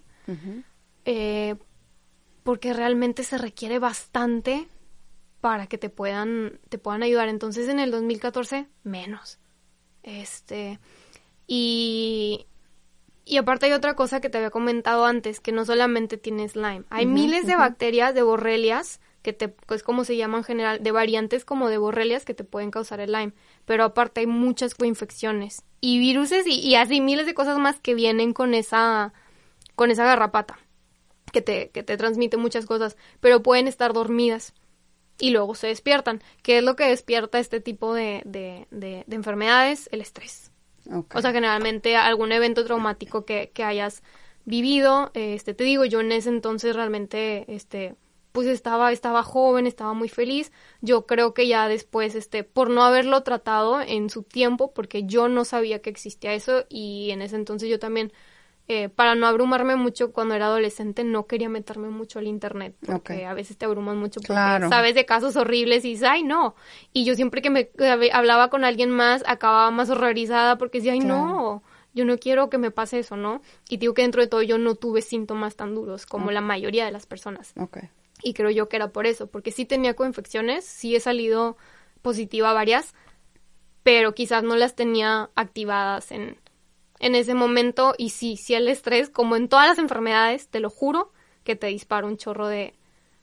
eh, 1.05 1.57
porque 2.43 2.73
realmente 2.73 3.25
se 3.25 3.37
requiere 3.37 3.79
bastante 3.79 4.67
para 5.43 5.67
que 5.67 5.77
te 5.77 5.91
puedan, 5.91 6.59
te 6.71 6.79
puedan 6.79 7.03
ayudar. 7.03 7.29
Entonces 7.29 7.69
en 7.69 7.81
el 7.81 7.91
2014, 7.91 8.69
menos. 8.85 9.39
Este, 10.03 10.81
y, 11.47 12.47
y 13.29 13.37
aparte 13.37 13.67
hay 13.67 13.73
otra 13.73 13.95
cosa 13.95 14.21
que 14.21 14.31
te 14.31 14.39
había 14.39 14.51
comentado 14.51 15.05
antes, 15.05 15.41
que 15.41 15.53
no 15.53 15.65
solamente 15.65 16.17
tienes 16.17 16.57
Lyme. 16.57 16.85
Hay 16.91 17.07
miles 17.07 17.47
de 17.47 17.57
bacterias, 17.57 18.15
de 18.15 18.23
borrelias, 18.23 19.01
que 19.23 19.33
te, 19.33 19.49
pues 19.49 19.83
como 19.83 20.05
se 20.05 20.17
llaman 20.17 20.41
en 20.41 20.45
general, 20.45 20.83
de 20.83 20.91
variantes 20.93 21.45
como 21.45 21.69
de 21.69 21.77
borrelias 21.77 22.25
que 22.25 22.35
te 22.35 22.45
pueden 22.45 22.71
causar 22.71 23.01
el 23.01 23.13
Lyme. 23.13 23.35
Pero 23.67 23.85
aparte 23.85 24.21
hay 24.21 24.27
muchas 24.27 24.75
coinfecciones 24.75 25.63
y 25.81 25.99
viruses 25.99 26.47
y, 26.47 26.59
y, 26.61 26.75
así 26.77 27.01
miles 27.01 27.27
de 27.27 27.35
cosas 27.35 27.59
más 27.59 27.81
que 27.81 27.95
vienen 27.95 28.33
con 28.33 28.55
esa, 28.55 29.13
con 29.75 29.91
esa 29.91 30.05
garrapata, 30.05 30.59
que 31.33 31.43
te, 31.43 31.71
que 31.71 31.83
te 31.83 31.97
transmite 31.97 32.37
muchas 32.37 32.65
cosas, 32.65 32.97
pero 33.21 33.43
pueden 33.43 33.69
estar 33.69 33.93
dormidas 33.93 34.55
y 35.19 35.31
luego 35.31 35.55
se 35.55 35.67
despiertan. 35.67 36.23
¿Qué 36.43 36.59
es 36.59 36.65
lo 36.65 36.77
que 36.77 36.89
despierta 36.89 37.39
este 37.39 37.61
tipo 37.61 37.93
de, 37.93 38.23
de, 38.25 38.67
de, 38.71 39.05
de 39.07 39.17
enfermedades? 39.17 39.89
El 39.93 40.01
estrés. 40.01 40.48
O 41.13 41.21
sea, 41.23 41.33
generalmente 41.33 41.97
algún 41.97 42.33
evento 42.33 42.65
traumático 42.65 43.25
que, 43.25 43.51
que 43.53 43.65
hayas 43.65 44.03
vivido, 44.45 45.11
este, 45.15 45.55
te 45.55 45.65
digo, 45.65 45.85
yo 45.85 46.01
en 46.01 46.13
ese 46.13 46.31
entonces 46.31 46.75
realmente, 46.75 47.45
este, 47.55 47.97
pues 48.33 48.47
estaba, 48.47 48.93
estaba 48.93 49.23
joven, 49.23 49.67
estaba 49.67 49.93
muy 49.95 50.09
feliz. 50.09 50.53
Yo 50.81 51.07
creo 51.07 51.35
que 51.35 51.47
ya 51.49 51.69
después, 51.69 52.15
este, 52.15 52.45
por 52.45 52.71
no 52.71 52.83
haberlo 52.83 53.23
tratado 53.23 53.81
en 53.81 54.11
su 54.11 54.23
tiempo, 54.23 54.73
porque 54.73 55.05
yo 55.05 55.29
no 55.29 55.45
sabía 55.45 55.81
que 55.83 55.91
existía 55.91 56.33
eso 56.35 56.65
y 56.69 57.11
en 57.11 57.23
ese 57.23 57.37
entonces 57.37 57.69
yo 57.69 57.79
también 57.79 58.13
eh, 58.71 58.91
para 58.91 59.15
no 59.15 59.27
abrumarme 59.27 59.77
mucho 59.77 60.13
cuando 60.13 60.35
era 60.35 60.45
adolescente, 60.45 61.03
no 61.03 61.27
quería 61.27 61.49
meterme 61.49 61.89
mucho 61.89 62.19
al 62.19 62.27
internet, 62.27 62.77
porque 62.85 63.25
a 63.25 63.33
veces 63.33 63.57
te 63.57 63.65
abruman 63.65 63.97
mucho 63.97 64.21
porque 64.21 64.35
sabes 64.69 64.95
de 64.95 65.07
casos 65.07 65.37
horribles 65.37 65.87
y 65.87 65.93
dices, 65.93 66.07
ay, 66.07 66.23
no. 66.23 66.55
Y 66.93 67.07
yo 67.07 67.15
siempre 67.15 67.41
que 67.41 67.49
me 67.49 67.71
hablaba 68.13 68.51
con 68.51 68.65
alguien 68.65 68.91
más, 68.91 69.25
acababa 69.27 69.71
más 69.71 69.89
horrorizada 69.89 70.59
porque 70.59 70.79
decía, 70.79 70.93
ay, 70.93 71.01
no, 71.01 71.63
yo 71.95 72.05
no 72.05 72.19
quiero 72.19 72.51
que 72.51 72.59
me 72.59 72.71
pase 72.71 72.99
eso, 72.99 73.17
¿no? 73.17 73.41
Y 73.71 73.79
digo 73.79 73.95
que 73.95 74.03
dentro 74.03 74.21
de 74.21 74.29
todo 74.29 74.43
yo 74.43 74.59
no 74.59 74.75
tuve 74.75 75.01
síntomas 75.01 75.57
tan 75.57 75.75
duros 75.75 76.05
como 76.05 76.31
la 76.31 76.43
mayoría 76.43 76.85
de 76.85 76.93
las 76.93 77.07
personas. 77.07 77.55
Y 78.23 78.35
creo 78.35 78.51
yo 78.51 78.69
que 78.69 78.77
era 78.77 78.89
por 78.89 79.07
eso, 79.07 79.29
porque 79.29 79.51
sí 79.51 79.65
tenía 79.65 79.95
coinfecciones, 79.95 80.67
sí 80.67 80.95
he 80.95 81.01
salido 81.01 81.57
positiva 82.03 82.53
varias, 82.53 82.95
pero 83.83 84.15
quizás 84.15 84.43
no 84.43 84.57
las 84.57 84.75
tenía 84.75 85.31
activadas 85.35 86.13
en 86.13 86.37
en 87.01 87.15
ese 87.15 87.35
momento 87.35 87.95
y 87.97 88.11
sí, 88.11 88.37
sí 88.37 88.55
el 88.55 88.69
estrés, 88.69 89.11
como 89.11 89.37
en 89.37 89.49
todas 89.49 89.69
las 89.69 89.79
enfermedades, 89.79 90.49
te 90.49 90.61
lo 90.61 90.71
juro, 90.71 91.13
que 91.45 91.57
te 91.57 91.69
dispara 91.69 92.07
un 92.07 92.17
chorro 92.17 92.49
de, 92.49 92.75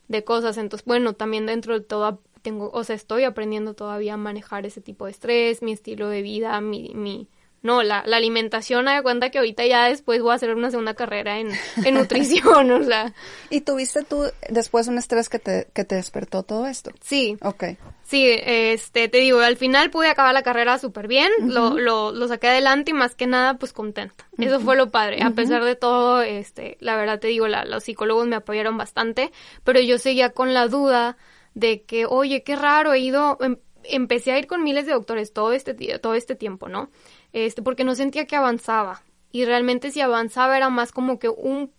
de 0.07 0.23
cosas. 0.23 0.57
Entonces, 0.57 0.85
bueno, 0.85 1.13
también 1.13 1.45
dentro 1.45 1.73
de 1.73 1.85
todo 1.85 2.21
tengo, 2.41 2.69
o 2.73 2.83
sea, 2.83 2.95
estoy 2.95 3.23
aprendiendo 3.23 3.73
todavía 3.73 4.13
a 4.13 4.17
manejar 4.17 4.65
ese 4.65 4.81
tipo 4.81 5.05
de 5.05 5.11
estrés, 5.11 5.61
mi 5.61 5.71
estilo 5.71 6.09
de 6.09 6.21
vida, 6.21 6.61
mi, 6.61 6.91
mi, 6.93 7.27
no, 7.65 7.81
la, 7.81 8.03
la 8.05 8.17
alimentación, 8.17 8.85
me 8.85 9.01
cuenta 9.01 9.31
que 9.31 9.39
ahorita 9.39 9.65
ya 9.65 9.87
después 9.87 10.21
voy 10.21 10.31
a 10.31 10.35
hacer 10.35 10.53
una 10.53 10.69
segunda 10.69 10.93
carrera 10.93 11.39
en, 11.39 11.49
en 11.83 11.95
nutrición, 11.95 12.71
o 12.71 12.83
sea. 12.83 13.11
¿Y 13.49 13.61
tuviste 13.61 14.03
tú 14.03 14.25
después 14.49 14.87
un 14.87 14.99
estrés 14.99 15.29
que 15.29 15.39
te, 15.39 15.67
que 15.73 15.83
te 15.83 15.95
despertó 15.95 16.43
todo 16.43 16.67
esto? 16.67 16.91
Sí. 17.01 17.37
Ok. 17.41 17.63
Sí, 18.03 18.27
este, 18.45 19.09
te 19.09 19.17
digo, 19.17 19.39
al 19.39 19.57
final 19.57 19.89
pude 19.89 20.09
acabar 20.09 20.31
la 20.31 20.43
carrera 20.43 20.77
súper 20.77 21.07
bien, 21.07 21.31
lo, 21.41 21.79
lo, 21.79 22.11
lo, 22.11 22.27
saqué 22.27 22.49
adelante 22.49 22.91
y 22.91 22.93
más 22.93 23.15
que 23.15 23.25
nada, 23.25 23.55
pues 23.55 23.73
contenta. 23.73 24.27
Eso 24.37 24.59
fue 24.59 24.75
lo 24.75 24.91
padre. 24.91 25.23
A 25.23 25.31
pesar 25.31 25.63
de 25.63 25.75
todo, 25.75 26.21
este, 26.21 26.77
la 26.81 26.95
verdad 26.97 27.19
te 27.19 27.29
digo, 27.29 27.47
la, 27.47 27.65
los 27.65 27.85
psicólogos 27.85 28.27
me 28.27 28.35
apoyaron 28.35 28.77
bastante, 28.77 29.31
pero 29.63 29.79
yo 29.79 29.97
seguía 29.97 30.29
con 30.29 30.53
la 30.53 30.67
duda 30.67 31.17
de 31.55 31.81
que, 31.81 32.05
oye, 32.05 32.43
qué 32.43 32.55
raro, 32.55 32.93
he 32.93 32.99
ido, 32.99 33.39
em, 33.41 33.57
empecé 33.89 34.33
a 34.33 34.37
ir 34.37 34.45
con 34.45 34.63
miles 34.63 34.85
de 34.85 34.93
doctores 34.93 35.33
todo 35.33 35.51
este, 35.51 35.73
todo 35.97 36.13
este 36.13 36.35
tiempo, 36.35 36.69
¿no? 36.69 36.91
Este, 37.35 37.61
porque 37.61 37.83
no 37.83 37.95
sentía 37.95 38.25
que 38.27 38.37
avanzaba. 38.37 39.03
Y 39.33 39.43
realmente 39.43 39.91
si 39.91 39.99
avanzaba 39.99 40.55
era 40.55 40.69
más 40.69 40.93
como 40.93 41.19
que 41.19 41.27
un, 41.27 41.69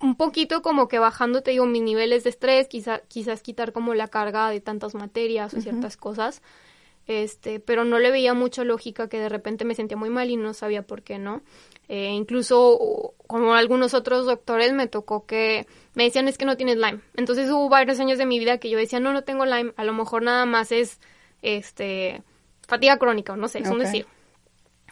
un 0.00 0.16
poquito 0.16 0.62
como 0.62 0.88
que 0.88 0.98
bajando, 0.98 1.42
te 1.42 1.50
digo, 1.50 1.66
mis 1.66 1.82
niveles 1.82 2.24
de 2.24 2.30
estrés, 2.30 2.66
quizá, 2.66 3.00
quizás 3.00 3.42
quitar 3.42 3.72
como 3.72 3.92
la 3.92 4.08
carga 4.08 4.48
de 4.48 4.62
tantas 4.62 4.94
materias 4.94 5.52
o 5.52 5.60
ciertas 5.60 5.98
cosas. 5.98 6.40
Este, 7.06 7.60
pero 7.60 7.84
no 7.84 7.98
le 7.98 8.10
veía 8.10 8.32
mucha 8.32 8.64
lógica 8.64 9.10
que 9.10 9.20
de 9.20 9.28
repente 9.28 9.66
me 9.66 9.74
sentía 9.74 9.98
muy 9.98 10.08
mal 10.08 10.30
y 10.30 10.36
no 10.36 10.54
sabía 10.54 10.80
por 10.80 11.02
qué, 11.02 11.18
¿no? 11.18 11.42
Eh, 11.88 12.12
incluso 12.14 13.12
como 13.26 13.54
algunos 13.54 13.92
otros 13.92 14.24
doctores 14.24 14.72
me 14.72 14.86
tocó 14.86 15.26
que 15.26 15.66
me 15.92 16.04
decían 16.04 16.28
es 16.28 16.38
que 16.38 16.46
no 16.46 16.56
tienes 16.56 16.78
Lyme. 16.78 17.00
Entonces 17.14 17.50
hubo 17.50 17.68
varios 17.68 18.00
años 18.00 18.16
de 18.16 18.24
mi 18.24 18.38
vida 18.38 18.56
que 18.56 18.70
yo 18.70 18.78
decía 18.78 19.00
no, 19.00 19.12
no 19.12 19.22
tengo 19.22 19.44
Lyme, 19.44 19.74
a 19.76 19.84
lo 19.84 19.92
mejor 19.92 20.22
nada 20.22 20.46
más 20.46 20.72
es 20.72 20.98
este 21.42 22.22
fatiga 22.66 22.96
crónica, 22.96 23.34
o 23.34 23.36
no 23.36 23.48
sé, 23.48 23.58
es 23.58 23.68
un 23.68 23.80
decir. 23.80 24.06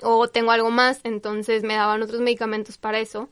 O 0.03 0.29
tengo 0.29 0.51
algo 0.51 0.71
más, 0.71 1.01
entonces 1.05 1.63
me 1.63 1.75
daban 1.75 2.03
otros 2.03 2.21
medicamentos 2.21 2.79
para 2.79 2.99
eso. 2.99 3.29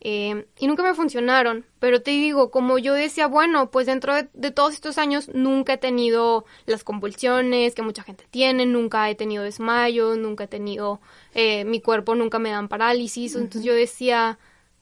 Eh, 0.00 0.46
y 0.58 0.68
nunca 0.68 0.84
me 0.84 0.94
funcionaron, 0.94 1.66
pero 1.80 2.02
te 2.02 2.12
digo, 2.12 2.52
como 2.52 2.78
yo 2.78 2.94
decía, 2.94 3.26
bueno, 3.26 3.70
pues 3.72 3.86
dentro 3.86 4.14
de, 4.14 4.50
todos 4.52 4.74
estos 4.74 4.96
años 4.96 5.28
nunca 5.34 5.72
he 5.72 5.78
tenido 5.78 6.44
las 6.66 6.84
convulsiones 6.84 7.74
que 7.74 7.82
mucha 7.82 8.04
gente 8.04 8.24
tiene, 8.30 8.64
nunca 8.64 9.10
he 9.10 9.16
tenido 9.16 9.42
desmayo, 9.42 10.14
nunca 10.16 10.44
he 10.44 10.46
tenido, 10.46 11.00
eh, 11.34 11.64
mi 11.64 11.80
cuerpo 11.80 12.14
nunca 12.14 12.38
me 12.38 12.50
dan 12.50 12.68
parálisis, 12.68 13.34
entonces 13.34 13.64
yo 13.64 13.74
decía, 13.74 14.38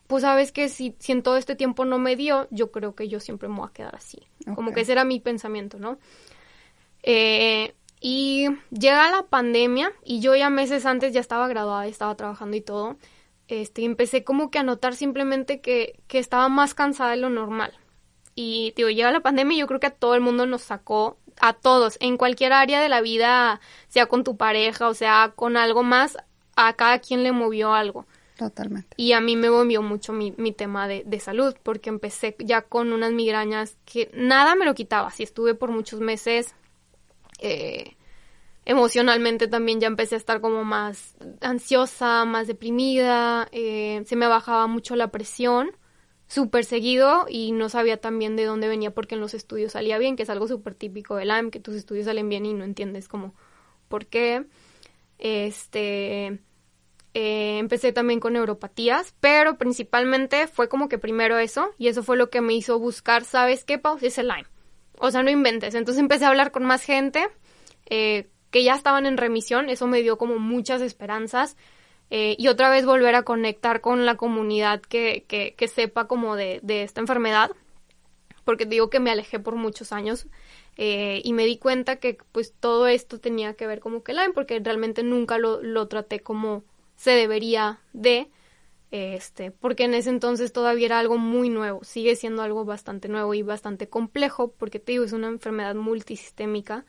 pues 0.06 0.20
sabes 0.20 0.52
que 0.52 0.68
si, 0.68 0.94
si, 0.98 1.12
en 1.12 1.22
todo 1.22 1.38
este 1.38 1.56
tiempo 1.56 1.86
no 1.86 1.98
me 1.98 2.14
dio, 2.14 2.46
yo 2.50 2.70
creo 2.70 2.94
que 2.94 3.08
yo 3.08 3.18
siempre 3.18 3.48
me 3.48 3.56
voy 3.56 3.68
a 3.68 3.72
quedar 3.72 3.96
así, 3.96 4.18
como 4.54 4.74
que 4.74 4.82
ese 4.82 4.92
era 4.92 5.04
mi 5.04 5.18
pensamiento, 5.18 5.78
¿no? 5.78 5.98
Eh, 7.02 7.74
y 8.08 8.46
llega 8.70 9.10
la 9.10 9.24
pandemia 9.24 9.92
y 10.04 10.20
yo 10.20 10.36
ya 10.36 10.48
meses 10.48 10.86
antes 10.86 11.12
ya 11.12 11.18
estaba 11.18 11.48
graduada, 11.48 11.88
estaba 11.88 12.14
trabajando 12.14 12.56
y 12.56 12.60
todo 12.60 12.96
este, 13.48 13.84
empecé 13.84 14.22
como 14.22 14.52
que 14.52 14.60
a 14.60 14.62
notar 14.62 14.94
simplemente 14.94 15.60
que, 15.60 15.98
que 16.06 16.20
estaba 16.20 16.48
más 16.48 16.72
cansada 16.72 17.10
de 17.10 17.16
lo 17.16 17.30
normal. 17.30 17.72
Y, 18.36 18.72
digo, 18.76 18.90
llega 18.90 19.10
la 19.10 19.18
pandemia 19.18 19.56
y 19.56 19.60
yo 19.60 19.66
creo 19.66 19.80
que 19.80 19.88
a 19.88 19.94
todo 19.94 20.14
el 20.14 20.20
mundo 20.20 20.46
nos 20.46 20.62
sacó, 20.62 21.18
a 21.40 21.54
todos, 21.54 21.96
en 21.98 22.16
cualquier 22.16 22.52
área 22.52 22.80
de 22.80 22.88
la 22.88 23.00
vida, 23.00 23.60
sea 23.88 24.06
con 24.06 24.22
tu 24.22 24.36
pareja 24.36 24.86
o 24.86 24.94
sea 24.94 25.32
con 25.34 25.56
algo 25.56 25.82
más, 25.82 26.16
a 26.54 26.74
cada 26.74 27.00
quien 27.00 27.24
le 27.24 27.32
movió 27.32 27.74
algo. 27.74 28.06
Totalmente. 28.36 28.94
Y 28.96 29.14
a 29.14 29.20
mí 29.20 29.34
me 29.34 29.50
movió 29.50 29.82
mucho 29.82 30.12
mi, 30.12 30.32
mi 30.36 30.52
tema 30.52 30.86
de, 30.86 31.02
de, 31.04 31.18
salud, 31.18 31.56
porque 31.64 31.88
empecé 31.88 32.36
ya 32.38 32.62
con 32.62 32.92
unas 32.92 33.10
migrañas 33.10 33.76
que 33.84 34.12
nada 34.14 34.54
me 34.54 34.64
lo 34.64 34.76
quitaba. 34.76 35.10
Si 35.10 35.24
estuve 35.24 35.56
por 35.56 35.72
muchos 35.72 35.98
meses 35.98 36.54
eh, 37.38 37.96
emocionalmente 38.64 39.48
también 39.48 39.80
ya 39.80 39.86
empecé 39.86 40.16
a 40.16 40.18
estar 40.18 40.40
como 40.40 40.64
más 40.64 41.16
ansiosa, 41.40 42.24
más 42.24 42.46
deprimida, 42.46 43.48
eh, 43.52 44.02
se 44.06 44.16
me 44.16 44.26
bajaba 44.26 44.66
mucho 44.66 44.96
la 44.96 45.10
presión, 45.10 45.70
súper 46.26 46.64
seguido 46.64 47.26
y 47.28 47.52
no 47.52 47.68
sabía 47.68 47.98
también 47.98 48.36
de 48.36 48.44
dónde 48.44 48.68
venía 48.68 48.92
porque 48.92 49.14
en 49.14 49.20
los 49.20 49.34
estudios 49.34 49.72
salía 49.72 49.98
bien, 49.98 50.16
que 50.16 50.24
es 50.24 50.30
algo 50.30 50.48
súper 50.48 50.74
típico 50.74 51.16
del 51.16 51.28
Lyme, 51.28 51.50
que 51.50 51.60
tus 51.60 51.76
estudios 51.76 52.06
salen 52.06 52.28
bien 52.28 52.44
y 52.44 52.54
no 52.54 52.64
entiendes 52.64 53.08
como 53.08 53.34
por 53.88 54.06
qué. 54.06 54.46
Este, 55.18 56.40
eh, 57.14 57.58
empecé 57.58 57.92
también 57.92 58.20
con 58.20 58.32
neuropatías, 58.32 59.14
pero 59.20 59.56
principalmente 59.56 60.48
fue 60.48 60.68
como 60.68 60.88
que 60.88 60.98
primero 60.98 61.38
eso 61.38 61.70
y 61.78 61.88
eso 61.88 62.02
fue 62.02 62.16
lo 62.16 62.30
que 62.30 62.40
me 62.40 62.54
hizo 62.54 62.78
buscar, 62.78 63.24
¿sabes 63.24 63.64
qué, 63.64 63.78
Pau? 63.78 63.96
Es 64.02 64.18
el 64.18 64.28
Lyme. 64.28 64.55
O 64.98 65.10
sea, 65.10 65.22
no 65.22 65.30
inventes. 65.30 65.74
Entonces 65.74 66.00
empecé 66.00 66.24
a 66.24 66.28
hablar 66.28 66.50
con 66.50 66.64
más 66.64 66.82
gente. 66.82 67.26
Eh, 67.88 68.28
que 68.50 68.64
ya 68.64 68.74
estaban 68.74 69.06
en 69.06 69.16
remisión, 69.16 69.68
eso 69.68 69.86
me 69.86 70.02
dio 70.02 70.18
como 70.18 70.38
muchas 70.38 70.80
esperanzas. 70.80 71.56
Eh, 72.10 72.36
y 72.38 72.48
otra 72.48 72.70
vez 72.70 72.86
volver 72.86 73.14
a 73.14 73.22
conectar 73.22 73.80
con 73.80 74.06
la 74.06 74.16
comunidad 74.16 74.80
que, 74.80 75.24
que, 75.28 75.54
que 75.54 75.68
sepa 75.68 76.06
como 76.06 76.36
de, 76.36 76.60
de, 76.62 76.82
esta 76.84 77.00
enfermedad, 77.00 77.50
porque 78.44 78.64
digo 78.64 78.90
que 78.90 79.00
me 79.00 79.10
alejé 79.10 79.40
por 79.40 79.56
muchos 79.56 79.92
años 79.92 80.28
eh, 80.76 81.20
y 81.24 81.32
me 81.32 81.46
di 81.46 81.58
cuenta 81.58 81.96
que 81.96 82.16
pues 82.30 82.54
todo 82.58 82.86
esto 82.86 83.18
tenía 83.18 83.54
que 83.54 83.66
ver 83.66 83.80
como 83.80 84.04
que 84.04 84.14
porque 84.34 84.60
realmente 84.60 85.02
nunca 85.02 85.36
lo, 85.36 85.60
lo 85.62 85.88
traté 85.88 86.20
como 86.20 86.62
se 86.94 87.10
debería 87.10 87.80
de, 87.92 88.30
este, 88.90 89.50
porque 89.50 89.84
en 89.84 89.94
ese 89.94 90.10
entonces 90.10 90.52
todavía 90.52 90.86
era 90.86 90.98
algo 90.98 91.18
muy 91.18 91.48
nuevo, 91.48 91.82
sigue 91.84 92.16
siendo 92.16 92.42
algo 92.42 92.64
bastante 92.64 93.08
nuevo 93.08 93.34
y 93.34 93.42
bastante 93.42 93.88
complejo, 93.88 94.52
porque 94.52 94.78
te 94.78 94.92
digo, 94.92 95.04
es 95.04 95.12
una 95.12 95.28
enfermedad 95.28 95.74
multisistémica 95.74 96.84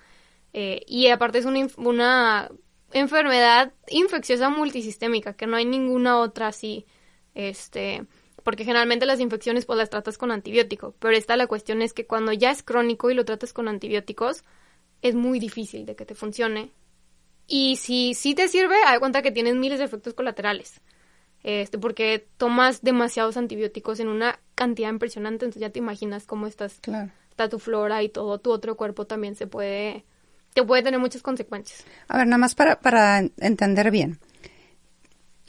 eh, 0.53 0.81
y 0.87 1.07
aparte 1.07 1.39
es 1.39 1.45
una, 1.45 1.67
una 1.77 2.49
enfermedad 2.91 3.73
infecciosa 3.89 4.49
multisistémica, 4.49 5.33
que 5.33 5.47
no 5.47 5.57
hay 5.57 5.65
ninguna 5.65 6.19
otra 6.19 6.47
así, 6.47 6.85
este, 7.33 8.05
porque 8.43 8.63
generalmente 8.63 9.05
las 9.05 9.19
infecciones 9.19 9.65
pues 9.65 9.77
las 9.77 9.89
tratas 9.89 10.17
con 10.17 10.31
antibiótico, 10.31 10.95
pero 10.99 11.15
esta 11.15 11.35
la 11.35 11.47
cuestión 11.47 11.81
es 11.81 11.93
que 11.93 12.05
cuando 12.05 12.31
ya 12.31 12.51
es 12.51 12.63
crónico 12.63 13.09
y 13.09 13.13
lo 13.15 13.25
tratas 13.25 13.53
con 13.53 13.67
antibióticos, 13.67 14.43
es 15.01 15.15
muy 15.15 15.39
difícil 15.39 15.85
de 15.85 15.95
que 15.95 16.05
te 16.05 16.15
funcione. 16.15 16.71
Y 17.47 17.77
si 17.77 18.13
sí 18.13 18.35
te 18.35 18.47
sirve, 18.47 18.75
hay 18.85 18.99
cuenta 18.99 19.21
que 19.21 19.31
tienes 19.31 19.55
miles 19.55 19.79
de 19.79 19.85
efectos 19.85 20.13
colaterales. 20.13 20.81
Este, 21.47 21.77
porque 21.77 22.27
tomas 22.35 22.81
demasiados 22.81 23.37
antibióticos 23.37 24.01
en 24.01 24.09
una 24.09 24.37
cantidad 24.53 24.89
impresionante, 24.89 25.45
entonces 25.45 25.61
ya 25.61 25.69
te 25.69 25.79
imaginas 25.79 26.25
cómo 26.25 26.45
estás, 26.45 26.79
claro. 26.81 27.09
está 27.29 27.47
tu 27.47 27.57
flora 27.57 28.03
y 28.03 28.09
todo 28.09 28.37
tu 28.37 28.51
otro 28.51 28.75
cuerpo 28.75 29.07
también 29.07 29.33
se 29.35 29.47
puede 29.47 30.03
que 30.53 30.63
puede 30.63 30.83
tener 30.83 30.99
muchas 30.99 31.21
consecuencias. 31.21 31.85
A 32.09 32.17
ver, 32.17 32.27
nada 32.27 32.37
más 32.37 32.53
para, 32.53 32.81
para 32.81 33.19
entender 33.37 33.91
bien. 33.91 34.19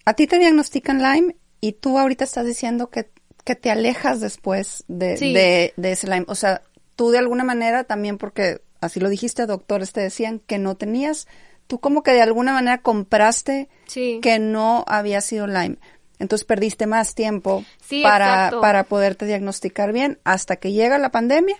A 0.05 0.15
ti 0.15 0.29
te 0.29 0.39
diagnostican 0.39 1.03
Lyme 1.03 1.35
y 1.61 1.73
tú 1.73 1.99
ahorita 1.99 2.23
estás 2.23 2.47
diciendo 2.47 2.91
que, 2.91 3.11
que 3.43 3.57
te 3.57 3.73
alejas 3.73 4.21
después 4.21 4.85
de, 4.87 5.17
de, 5.17 5.75
de, 5.77 5.91
ese 5.91 6.07
Lyme. 6.07 6.27
O 6.29 6.37
sea, 6.37 6.63
tú 6.95 7.11
de 7.11 7.19
alguna 7.19 7.43
manera 7.43 7.83
también, 7.83 8.19
porque 8.19 8.61
así 8.81 9.01
lo 9.01 9.09
dijiste, 9.09 9.47
doctores 9.47 9.93
te 9.93 10.01
decían 10.01 10.39
que 10.39 10.59
no 10.59 10.77
tenías, 10.77 11.27
tú 11.69 11.79
como 11.79 12.03
que 12.03 12.13
de 12.13 12.23
alguna 12.23 12.53
manera 12.53 12.79
compraste 12.79 13.69
que 13.95 14.39
no 14.41 14.85
había 14.89 15.21
sido 15.21 15.47
Lyme. 15.47 15.77
Entonces 16.19 16.45
perdiste 16.45 16.87
más 16.89 17.15
tiempo 17.15 17.65
para, 18.03 18.51
para 18.61 18.85
poderte 18.85 19.27
diagnosticar 19.27 19.93
bien 19.93 20.19
hasta 20.25 20.57
que 20.57 20.73
llega 20.73 20.99
la 20.99 21.13
pandemia 21.13 21.57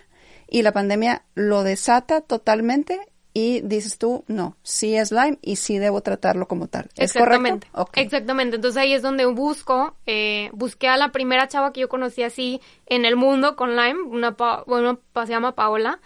y 0.49 0.63
la 0.63 0.73
pandemia 0.73 1.23
lo 1.35 1.63
desata 1.63 2.19
totalmente 2.19 2.99
y 3.33 3.61
dices 3.61 3.97
tú, 3.97 4.25
no, 4.27 4.57
sí 4.63 4.95
es 4.95 5.11
Lyme 5.11 5.37
y 5.41 5.57
sí 5.57 5.77
debo 5.77 6.01
tratarlo 6.01 6.47
como 6.47 6.67
tal. 6.67 6.89
¿Es 6.97 7.15
Exactamente. 7.15 7.67
Exactamente. 7.93 8.55
Entonces 8.55 8.81
ahí 8.81 8.93
es 8.93 9.01
donde 9.01 9.25
busco, 9.27 9.95
eh, 10.05 10.49
busqué 10.53 10.87
a 10.87 10.97
la 10.97 11.11
primera 11.11 11.47
chava 11.47 11.71
que 11.71 11.81
yo 11.81 11.89
conocí 11.89 12.23
así 12.23 12.59
en 12.87 13.05
el 13.05 13.15
mundo 13.15 13.55
con 13.55 13.75
Lyme, 13.75 14.01
una, 14.01 14.35
bueno, 14.65 14.99
se 15.13 15.31
llama 15.31 15.55
Paola. 15.55 15.99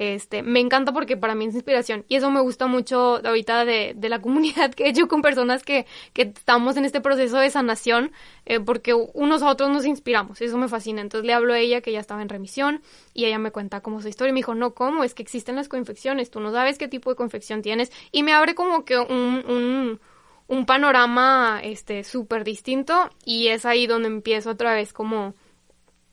Este, 0.00 0.44
me 0.44 0.60
encanta 0.60 0.92
porque 0.92 1.16
para 1.16 1.34
mí 1.34 1.46
es 1.46 1.56
inspiración. 1.56 2.04
Y 2.06 2.14
eso 2.14 2.30
me 2.30 2.40
gusta 2.40 2.68
mucho 2.68 3.20
ahorita 3.26 3.64
de, 3.64 3.94
de 3.96 4.08
la 4.08 4.20
comunidad 4.22 4.72
que 4.72 4.84
he 4.84 4.90
hecho 4.90 5.08
con 5.08 5.22
personas 5.22 5.64
que, 5.64 5.86
estamos 6.14 6.76
en 6.76 6.84
este 6.84 7.00
proceso 7.00 7.36
de 7.38 7.50
sanación 7.50 8.12
eh, 8.46 8.60
porque 8.60 8.94
unos 8.94 9.42
a 9.42 9.50
otros 9.50 9.70
nos 9.70 9.84
inspiramos, 9.84 10.40
eso 10.40 10.56
me 10.56 10.68
fascina. 10.68 11.00
Entonces 11.00 11.26
le 11.26 11.32
hablo 11.32 11.52
a 11.52 11.58
ella 11.58 11.80
que 11.80 11.90
ya 11.90 11.98
estaba 11.98 12.22
en 12.22 12.28
remisión 12.28 12.80
y 13.12 13.24
ella 13.24 13.40
me 13.40 13.50
cuenta 13.50 13.80
cómo 13.80 14.00
su 14.00 14.06
historia 14.06 14.30
y 14.30 14.34
me 14.34 14.38
dijo, 14.38 14.54
no, 14.54 14.72
¿cómo? 14.72 15.02
Es 15.02 15.14
que 15.14 15.22
existen 15.24 15.56
las 15.56 15.68
coinfecciones, 15.68 16.30
tú 16.30 16.38
no 16.38 16.52
sabes 16.52 16.78
qué 16.78 16.86
tipo 16.86 17.10
de 17.10 17.16
coinfección 17.16 17.62
tienes 17.62 17.90
y 18.12 18.22
me 18.22 18.32
abre 18.32 18.54
como 18.54 18.84
que 18.84 18.98
un, 18.98 19.42
un, 19.48 20.00
un 20.46 20.64
panorama 20.64 21.60
este 21.64 22.04
súper 22.04 22.44
distinto. 22.44 23.10
Y 23.24 23.48
es 23.48 23.66
ahí 23.66 23.88
donde 23.88 24.06
empiezo 24.06 24.50
otra 24.50 24.74
vez 24.74 24.92
como 24.92 25.34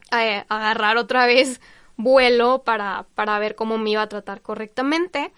a 0.09 0.45
agarrar 0.49 0.97
otra 0.97 1.27
vez 1.27 1.61
vuelo 1.97 2.63
para, 2.63 3.05
para 3.15 3.39
ver 3.39 3.55
cómo 3.55 3.77
me 3.77 3.91
iba 3.91 4.01
a 4.01 4.09
tratar 4.09 4.41
correctamente. 4.41 5.31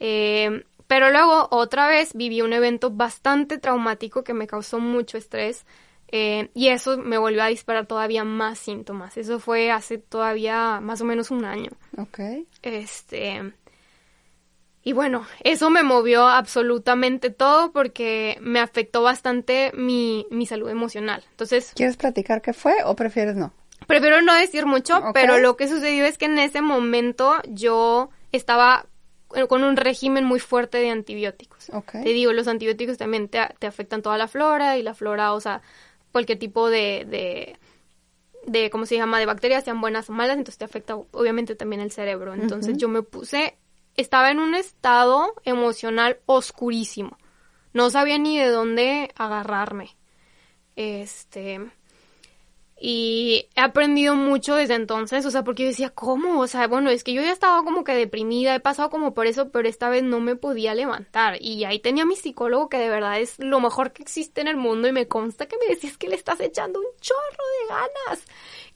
Eh, 0.00 0.64
pero 0.86 1.10
luego 1.10 1.48
otra 1.50 1.86
vez 1.88 2.14
viví 2.14 2.40
un 2.40 2.52
evento 2.52 2.90
bastante 2.90 3.58
traumático 3.58 4.24
que 4.24 4.34
me 4.34 4.46
causó 4.46 4.80
mucho 4.80 5.18
estrés 5.18 5.66
eh, 6.10 6.48
y 6.54 6.68
eso 6.68 6.96
me 6.96 7.18
volvió 7.18 7.42
a 7.42 7.48
disparar 7.48 7.86
todavía 7.86 8.24
más 8.24 8.58
síntomas. 8.58 9.16
Eso 9.18 9.38
fue 9.38 9.70
hace 9.70 9.98
todavía 9.98 10.80
más 10.80 11.00
o 11.02 11.04
menos 11.04 11.30
un 11.30 11.44
año. 11.44 11.70
Ok. 11.96 12.20
Este. 12.62 13.52
Y 14.82 14.94
bueno, 14.94 15.26
eso 15.44 15.68
me 15.68 15.82
movió 15.82 16.26
absolutamente 16.26 17.28
todo 17.28 17.72
porque 17.72 18.38
me 18.40 18.58
afectó 18.58 19.02
bastante 19.02 19.70
mi, 19.74 20.26
mi 20.30 20.46
salud 20.46 20.70
emocional. 20.70 21.22
Entonces. 21.30 21.72
¿Quieres 21.76 21.98
platicar 21.98 22.40
qué 22.40 22.54
fue 22.54 22.76
o 22.86 22.96
prefieres 22.96 23.36
no? 23.36 23.52
Prefiero 23.88 24.20
no 24.20 24.34
decir 24.34 24.66
mucho, 24.66 25.02
pero 25.14 25.38
lo 25.38 25.56
que 25.56 25.66
sucedió 25.66 26.04
es 26.04 26.18
que 26.18 26.26
en 26.26 26.38
ese 26.38 26.60
momento 26.60 27.36
yo 27.48 28.10
estaba 28.32 28.84
con 29.48 29.64
un 29.64 29.76
régimen 29.76 30.24
muy 30.24 30.40
fuerte 30.40 30.76
de 30.76 30.90
antibióticos. 30.90 31.70
Te 31.90 32.10
digo, 32.10 32.34
los 32.34 32.48
antibióticos 32.48 32.98
también 32.98 33.30
te, 33.30 33.66
afectan 33.66 34.02
toda 34.02 34.18
la 34.18 34.28
flora 34.28 34.76
y 34.76 34.82
la 34.82 34.92
flora, 34.92 35.32
o 35.32 35.40
sea, 35.40 35.62
cualquier 36.12 36.38
tipo 36.38 36.68
de, 36.68 37.06
de, 37.08 37.58
de, 38.44 38.68
¿cómo 38.68 38.84
se 38.84 38.96
llama?, 38.96 39.18
de 39.20 39.24
bacterias, 39.24 39.64
sean 39.64 39.80
buenas 39.80 40.10
o 40.10 40.12
malas, 40.12 40.36
entonces 40.36 40.58
te 40.58 40.66
afecta 40.66 40.94
obviamente 40.96 41.54
también 41.54 41.80
el 41.80 41.90
cerebro. 41.90 42.34
Entonces 42.34 42.76
yo 42.76 42.90
me 42.90 43.00
puse, 43.00 43.56
estaba 43.96 44.30
en 44.30 44.38
un 44.38 44.54
estado 44.54 45.32
emocional 45.44 46.18
oscurísimo. 46.26 47.16
No 47.72 47.88
sabía 47.88 48.18
ni 48.18 48.38
de 48.38 48.48
dónde 48.48 49.12
agarrarme. 49.16 49.96
Este, 50.76 51.70
y 52.80 53.48
he 53.56 53.60
aprendido 53.60 54.14
mucho 54.14 54.54
desde 54.54 54.74
entonces, 54.74 55.26
o 55.26 55.30
sea, 55.30 55.42
porque 55.42 55.64
yo 55.64 55.68
decía, 55.70 55.90
¿cómo? 55.90 56.40
O 56.40 56.46
sea, 56.46 56.68
bueno, 56.68 56.90
es 56.90 57.02
que 57.02 57.12
yo 57.12 57.22
ya 57.22 57.32
estaba 57.32 57.64
como 57.64 57.82
que 57.82 57.94
deprimida, 57.94 58.54
he 58.54 58.60
pasado 58.60 58.88
como 58.88 59.14
por 59.14 59.26
eso, 59.26 59.50
pero 59.50 59.68
esta 59.68 59.88
vez 59.88 60.04
no 60.04 60.20
me 60.20 60.36
podía 60.36 60.74
levantar. 60.74 61.42
Y 61.42 61.64
ahí 61.64 61.80
tenía 61.80 62.04
a 62.04 62.06
mi 62.06 62.14
psicólogo, 62.14 62.68
que 62.68 62.78
de 62.78 62.88
verdad 62.88 63.20
es 63.20 63.34
lo 63.38 63.60
mejor 63.60 63.92
que 63.92 64.02
existe 64.02 64.40
en 64.40 64.48
el 64.48 64.56
mundo, 64.56 64.86
y 64.86 64.92
me 64.92 65.08
consta 65.08 65.46
que 65.46 65.56
me 65.58 65.74
decís 65.74 65.98
que 65.98 66.08
le 66.08 66.14
estás 66.14 66.40
echando 66.40 66.78
un 66.78 66.86
chorro 67.00 67.18
de 67.20 67.74
ganas. 67.74 68.24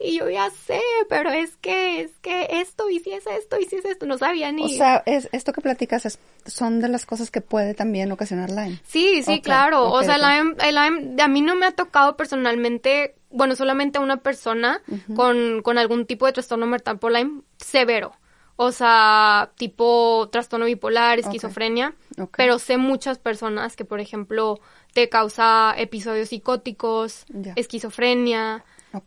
Y 0.01 0.19
yo 0.19 0.29
ya 0.29 0.51
sé, 0.51 0.81
pero 1.09 1.31
es 1.31 1.57
que, 1.59 2.01
es 2.01 2.11
que 2.21 2.49
esto, 2.51 2.91
y 2.91 2.99
si 2.99 3.13
es 3.13 3.25
esto, 3.27 3.59
y 3.61 3.67
si 3.67 3.77
es 3.77 3.85
esto, 3.85 4.05
no 4.07 4.19
sabía 4.19 4.51
ni. 4.51 4.65
O 4.65 4.69
sea, 4.69 5.03
es, 5.07 5.29
esto 5.31 5.53
que 5.53 5.61
platicas 5.61 6.07
es, 6.07 6.19
son 6.45 6.81
de 6.81 6.89
las 6.89 7.07
cosas 7.07 7.31
que 7.31 7.41
puede 7.41 7.75
también 7.75 8.11
ocasionar 8.11 8.51
Lyme. 8.51 8.81
Sí, 8.85 9.23
sí, 9.23 9.41
claro. 9.41 9.93
o 9.93 10.03
sea, 10.03 10.17
ok. 10.17 10.23
Lyme, 10.23 10.55
el 10.69 10.75
Lyme, 10.75 11.23
a 11.23 11.29
mí 11.29 11.41
no 11.41 11.55
me 11.55 11.67
ha 11.67 11.73
tocado 11.73 12.17
personalmente, 12.17 13.15
bueno, 13.33 13.57
solamente 13.57 13.99
a 13.99 14.01
una 14.01 14.19
persona 14.19 14.83
con, 15.15 15.63
con 15.63 15.79
algún 15.79 16.07
tipo 16.07 16.27
de 16.27 16.33
trastorno 16.33 16.67
mental 16.67 16.99
por 16.99 17.13
Lyme 17.13 17.43
severo. 17.59 18.13
O 18.57 18.71
sea, 18.71 19.51
tipo 19.57 20.29
trastorno 20.31 20.67
bipolar, 20.67 21.19
esquizofrenia. 21.19 21.95
Pero 22.37 22.59
sé 22.59 22.77
muchas 22.77 23.19
personas 23.19 23.77
que, 23.77 23.85
por 23.85 23.99
ejemplo, 24.01 24.61
te 24.93 25.09
causa 25.09 25.75
episodios 25.77 26.29
psicóticos, 26.29 27.25
esquizofrenia. 27.57 28.65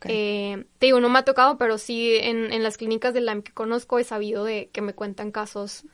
Eh, 0.09 0.65
te 0.79 0.87
digo, 0.87 0.99
no 0.99 1.09
me 1.09 1.19
ha 1.19 1.23
tocado, 1.23 1.57
pero 1.57 1.77
sí 1.77 2.15
en, 2.15 2.51
en 2.51 2.63
las 2.63 2.77
clínicas 2.77 3.13
de 3.13 3.21
Lyme 3.21 3.43
que 3.43 3.51
conozco 3.51 3.99
he 3.99 4.03
sabido 4.03 4.43
de 4.43 4.69
que 4.71 4.81
me 4.81 4.93
cuentan 4.93 5.31
casos 5.31 5.85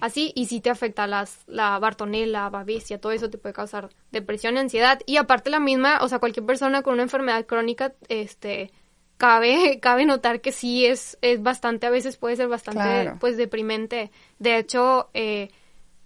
así 0.00 0.32
y 0.36 0.46
sí 0.46 0.60
te 0.60 0.70
afecta 0.70 1.06
las, 1.06 1.42
la 1.46 1.78
bartonela, 1.78 2.48
babesia, 2.50 3.00
todo 3.00 3.12
eso 3.12 3.30
te 3.30 3.38
puede 3.38 3.52
causar 3.52 3.88
depresión 4.12 4.56
ansiedad. 4.58 5.00
Y 5.06 5.16
aparte 5.16 5.50
la 5.50 5.60
misma, 5.60 5.98
o 6.02 6.08
sea, 6.08 6.18
cualquier 6.20 6.46
persona 6.46 6.82
con 6.82 6.94
una 6.94 7.02
enfermedad 7.02 7.44
crónica, 7.46 7.92
este, 8.08 8.70
cabe, 9.16 9.78
cabe 9.82 10.04
notar 10.06 10.40
que 10.40 10.52
sí 10.52 10.86
es, 10.86 11.18
es 11.20 11.42
bastante, 11.42 11.86
a 11.86 11.90
veces 11.90 12.16
puede 12.16 12.36
ser 12.36 12.48
bastante, 12.48 12.80
Claro. 12.82 13.16
pues, 13.20 13.36
deprimente. 13.36 14.10
De 14.38 14.56
hecho, 14.58 15.10
eh, 15.14 15.50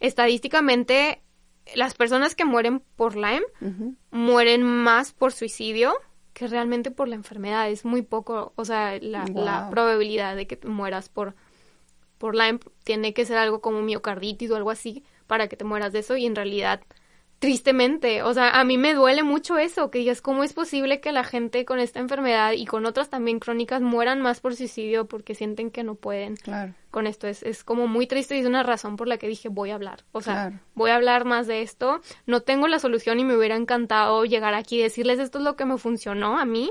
estadísticamente, 0.00 1.20
las 1.74 1.94
personas 1.94 2.34
que 2.34 2.44
mueren 2.44 2.80
por 2.96 3.16
Lyme 3.16 3.42
mueren 4.10 4.62
más 4.62 5.12
por 5.12 5.32
suicidio 5.32 5.94
que 6.36 6.46
realmente 6.48 6.90
por 6.90 7.08
la 7.08 7.14
enfermedad. 7.14 7.70
Es 7.70 7.86
muy 7.86 8.02
poco, 8.02 8.52
o 8.56 8.64
sea, 8.66 8.98
la, 9.00 9.24
la 9.34 9.70
probabilidad 9.70 10.36
de 10.36 10.46
que 10.46 10.58
te 10.58 10.68
mueras 10.68 11.08
por, 11.08 11.34
por 12.18 12.36
Lyme 12.36 12.60
tiene 12.84 13.14
que 13.14 13.24
ser 13.24 13.38
algo 13.38 13.62
como 13.62 13.80
miocarditis 13.80 14.50
o 14.50 14.56
algo 14.56 14.70
así 14.70 15.02
para 15.26 15.48
que 15.48 15.56
te 15.56 15.64
mueras 15.64 15.94
de 15.94 16.00
eso 16.00 16.14
y 16.18 16.26
en 16.26 16.36
realidad 16.36 16.82
tristemente, 17.38 18.22
o 18.22 18.32
sea, 18.32 18.58
a 18.58 18.64
mí 18.64 18.78
me 18.78 18.94
duele 18.94 19.22
mucho 19.22 19.58
eso, 19.58 19.90
que 19.90 19.98
digas 19.98 20.22
cómo 20.22 20.42
es 20.42 20.52
posible 20.54 21.00
que 21.00 21.12
la 21.12 21.22
gente 21.22 21.64
con 21.64 21.78
esta 21.78 22.00
enfermedad 22.00 22.52
y 22.52 22.64
con 22.66 22.86
otras 22.86 23.10
también 23.10 23.38
crónicas 23.40 23.82
mueran 23.82 24.20
más 24.22 24.40
por 24.40 24.56
suicidio 24.56 25.06
porque 25.06 25.34
sienten 25.34 25.70
que 25.70 25.82
no 25.84 25.94
pueden 25.96 26.36
Claro. 26.36 26.72
con 26.90 27.06
esto. 27.06 27.26
Es, 27.28 27.42
es 27.42 27.62
como 27.62 27.86
muy 27.88 28.06
triste 28.06 28.36
y 28.36 28.40
es 28.40 28.46
una 28.46 28.62
razón 28.62 28.96
por 28.96 29.06
la 29.06 29.18
que 29.18 29.28
dije 29.28 29.48
voy 29.50 29.70
a 29.70 29.74
hablar. 29.74 30.04
O 30.12 30.22
sea, 30.22 30.34
Claro. 30.34 30.60
voy 30.74 30.90
a 30.90 30.96
hablar 30.96 31.24
más 31.26 31.46
de 31.46 31.60
esto. 31.62 32.00
No 32.24 32.40
tengo 32.40 32.68
la 32.68 32.78
solución 32.78 33.20
y 33.20 33.24
me 33.24 33.36
hubiera 33.36 33.56
encantado 33.56 34.24
llegar 34.24 34.54
aquí 34.54 34.78
y 34.78 34.82
decirles 34.82 35.18
esto 35.18 35.38
es 35.38 35.44
lo 35.44 35.56
que 35.56 35.66
me 35.66 35.76
funcionó 35.78 36.38
a 36.38 36.44
mí. 36.46 36.70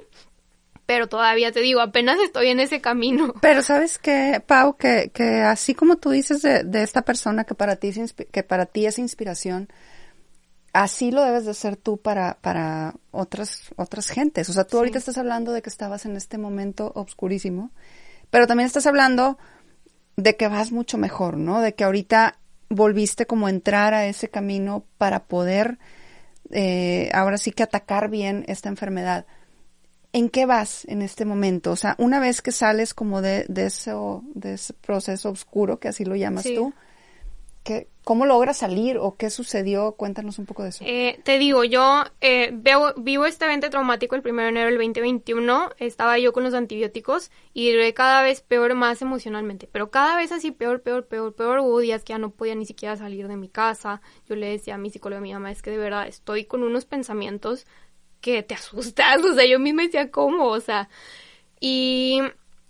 Pero 0.88 1.08
todavía 1.08 1.52
te 1.52 1.62
digo, 1.62 1.80
apenas 1.82 2.18
estoy 2.20 2.48
en 2.50 2.60
ese 2.60 2.80
camino. 2.80 3.34
Pero 3.42 3.62
sabes 3.64 3.98
que, 3.98 4.42
Pau, 4.46 4.78
que, 4.78 5.10
que 5.14 5.42
así 5.42 5.74
como 5.74 5.96
tú 5.98 6.12
dices 6.12 6.42
de, 6.44 6.64
de 6.64 6.84
esta 6.84 7.02
persona 7.04 7.44
que 7.44 7.56
para 7.56 7.76
ti 7.76 7.88
es, 7.88 8.14
que 8.14 8.44
para 8.44 8.68
ti 8.68 8.86
es 8.86 9.00
inspiración, 9.00 9.68
así 10.76 11.10
lo 11.10 11.24
debes 11.24 11.46
de 11.46 11.52
hacer 11.52 11.78
tú 11.78 11.98
para, 11.98 12.38
para 12.42 12.96
otras, 13.12 13.62
otras 13.78 14.10
gentes. 14.10 14.50
O 14.50 14.54
sea, 14.54 14.66
tú 14.66 14.78
ahorita 14.78 14.98
estás 14.98 15.18
hablando 15.18 15.54
de 15.54 15.62
que 15.62 15.70
estabas 15.70 16.06
en 16.06 16.18
este 16.18 16.38
momento 16.38 16.92
obscurísimo, 16.96 17.72
pero 18.30 18.46
también 18.46 18.68
estás 18.68 18.86
hablando 18.86 19.38
de 20.18 20.36
que 20.36 20.50
vas 20.50 20.74
mucho 20.74 20.98
mejor, 20.98 21.38
¿no? 21.38 21.62
De 21.62 21.74
que 21.76 21.86
ahorita 21.86 22.40
volviste 22.70 23.26
como 23.26 23.48
a 23.48 23.52
entrar 23.52 23.94
a 23.94 24.06
ese 24.06 24.30
camino 24.30 24.84
para 24.98 25.24
poder, 25.24 25.80
eh, 26.52 27.10
ahora 27.14 27.38
sí 27.38 27.52
que 27.52 27.64
atacar 27.64 28.10
bien 28.10 28.44
esta 28.48 28.68
enfermedad. 28.68 29.26
¿En 30.12 30.30
qué 30.30 30.46
vas 30.46 30.84
en 30.86 31.02
este 31.02 31.24
momento? 31.24 31.72
O 31.72 31.76
sea, 31.78 31.96
una 32.00 32.20
vez 32.20 32.42
que 32.42 32.52
sales 32.52 32.94
como 32.94 33.22
de, 33.22 33.46
de, 33.48 33.68
eso, 33.68 34.24
de 34.34 34.56
ese 34.56 34.74
proceso 34.74 35.30
oscuro, 35.30 35.80
que 35.80 35.88
así 35.88 36.04
lo 36.04 36.16
llamas 36.18 36.44
Sí. 36.44 36.56
tú, 36.56 36.74
¿qué, 37.66 37.88
¿cómo 38.06 38.26
logras 38.26 38.58
salir 38.58 38.98
o 38.98 39.18
qué 39.18 39.30
sucedió? 39.30 39.94
Cuéntanos 39.94 40.40
un 40.40 40.46
poco 40.46 40.64
de 40.64 40.70
eso. 40.70 40.86
Eh, 40.88 41.20
te 41.24 41.38
digo, 41.40 41.64
yo 41.66 42.04
eh, 42.22 42.52
veo, 42.54 42.94
vivo 42.96 43.26
este 43.26 43.46
evento 43.46 43.70
traumático 43.70 44.16
el 44.16 44.22
1 44.24 44.42
de 44.44 44.48
enero 44.48 44.68
del 44.68 44.78
2021. 44.78 45.72
Estaba 45.80 46.18
yo 46.20 46.32
con 46.32 46.44
los 46.44 46.54
antibióticos 46.54 47.32
y 47.54 47.92
cada 47.94 48.22
vez 48.22 48.42
peor 48.42 48.76
más 48.76 49.02
emocionalmente. 49.02 49.68
Pero 49.70 49.90
cada 49.90 50.16
vez 50.16 50.32
así 50.32 50.52
peor, 50.52 50.82
peor, 50.82 51.08
peor, 51.08 51.34
peor. 51.34 51.60
Hubo 51.60 51.80
días 51.80 52.04
que 52.04 52.14
ya 52.14 52.20
no 52.20 52.30
podía 52.30 52.56
ni 52.56 52.66
siquiera 52.66 52.96
salir 52.96 53.28
de 53.28 53.36
mi 53.36 53.50
casa. 53.50 54.02
Yo 54.30 54.36
le 54.36 54.48
decía 54.48 54.76
a 54.76 54.78
mi 54.78 54.92
psicóloga, 54.92 55.18
a 55.18 55.24
mi 55.24 55.34
mamá, 55.34 55.52
es 55.52 55.62
que 55.62 55.72
de 55.72 55.78
verdad 55.78 56.08
estoy 56.08 56.46
con 56.46 56.64
unos 56.64 56.86
pensamientos 56.86 57.66
que 58.22 58.44
te 58.44 58.54
asustas. 58.54 59.18
O 59.26 59.34
sea, 59.34 59.46
yo 59.46 59.60
misma 59.60 59.82
decía, 59.82 60.12
¿cómo? 60.12 60.46
O 60.46 60.60
sea, 60.60 60.88
y 61.60 62.22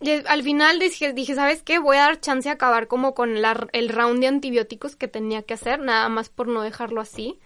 y 0.08 0.24
al 0.28 0.44
final 0.44 0.80
dije, 0.80 1.14
dije, 1.14 1.36
¿sabes 1.36 1.62
qué? 1.64 1.80
Voy 1.80 1.98
a 1.98 2.02
dar 2.02 2.20
chance 2.20 2.50
a 2.50 2.54
acabar 2.54 2.88
como 2.88 3.14
con 3.14 3.42
la- 3.42 3.68
el 3.74 3.90
round 3.90 4.20
de 4.22 4.28
antibióticos 4.28 4.96
que 4.96 5.08
tenía 5.08 5.42
que 5.44 5.54
hacer, 5.56 5.80
nada 5.80 6.08
más 6.10 6.30
por 6.30 6.48
no 6.48 6.62
dejarlo 6.62 7.02
así. 7.02 7.40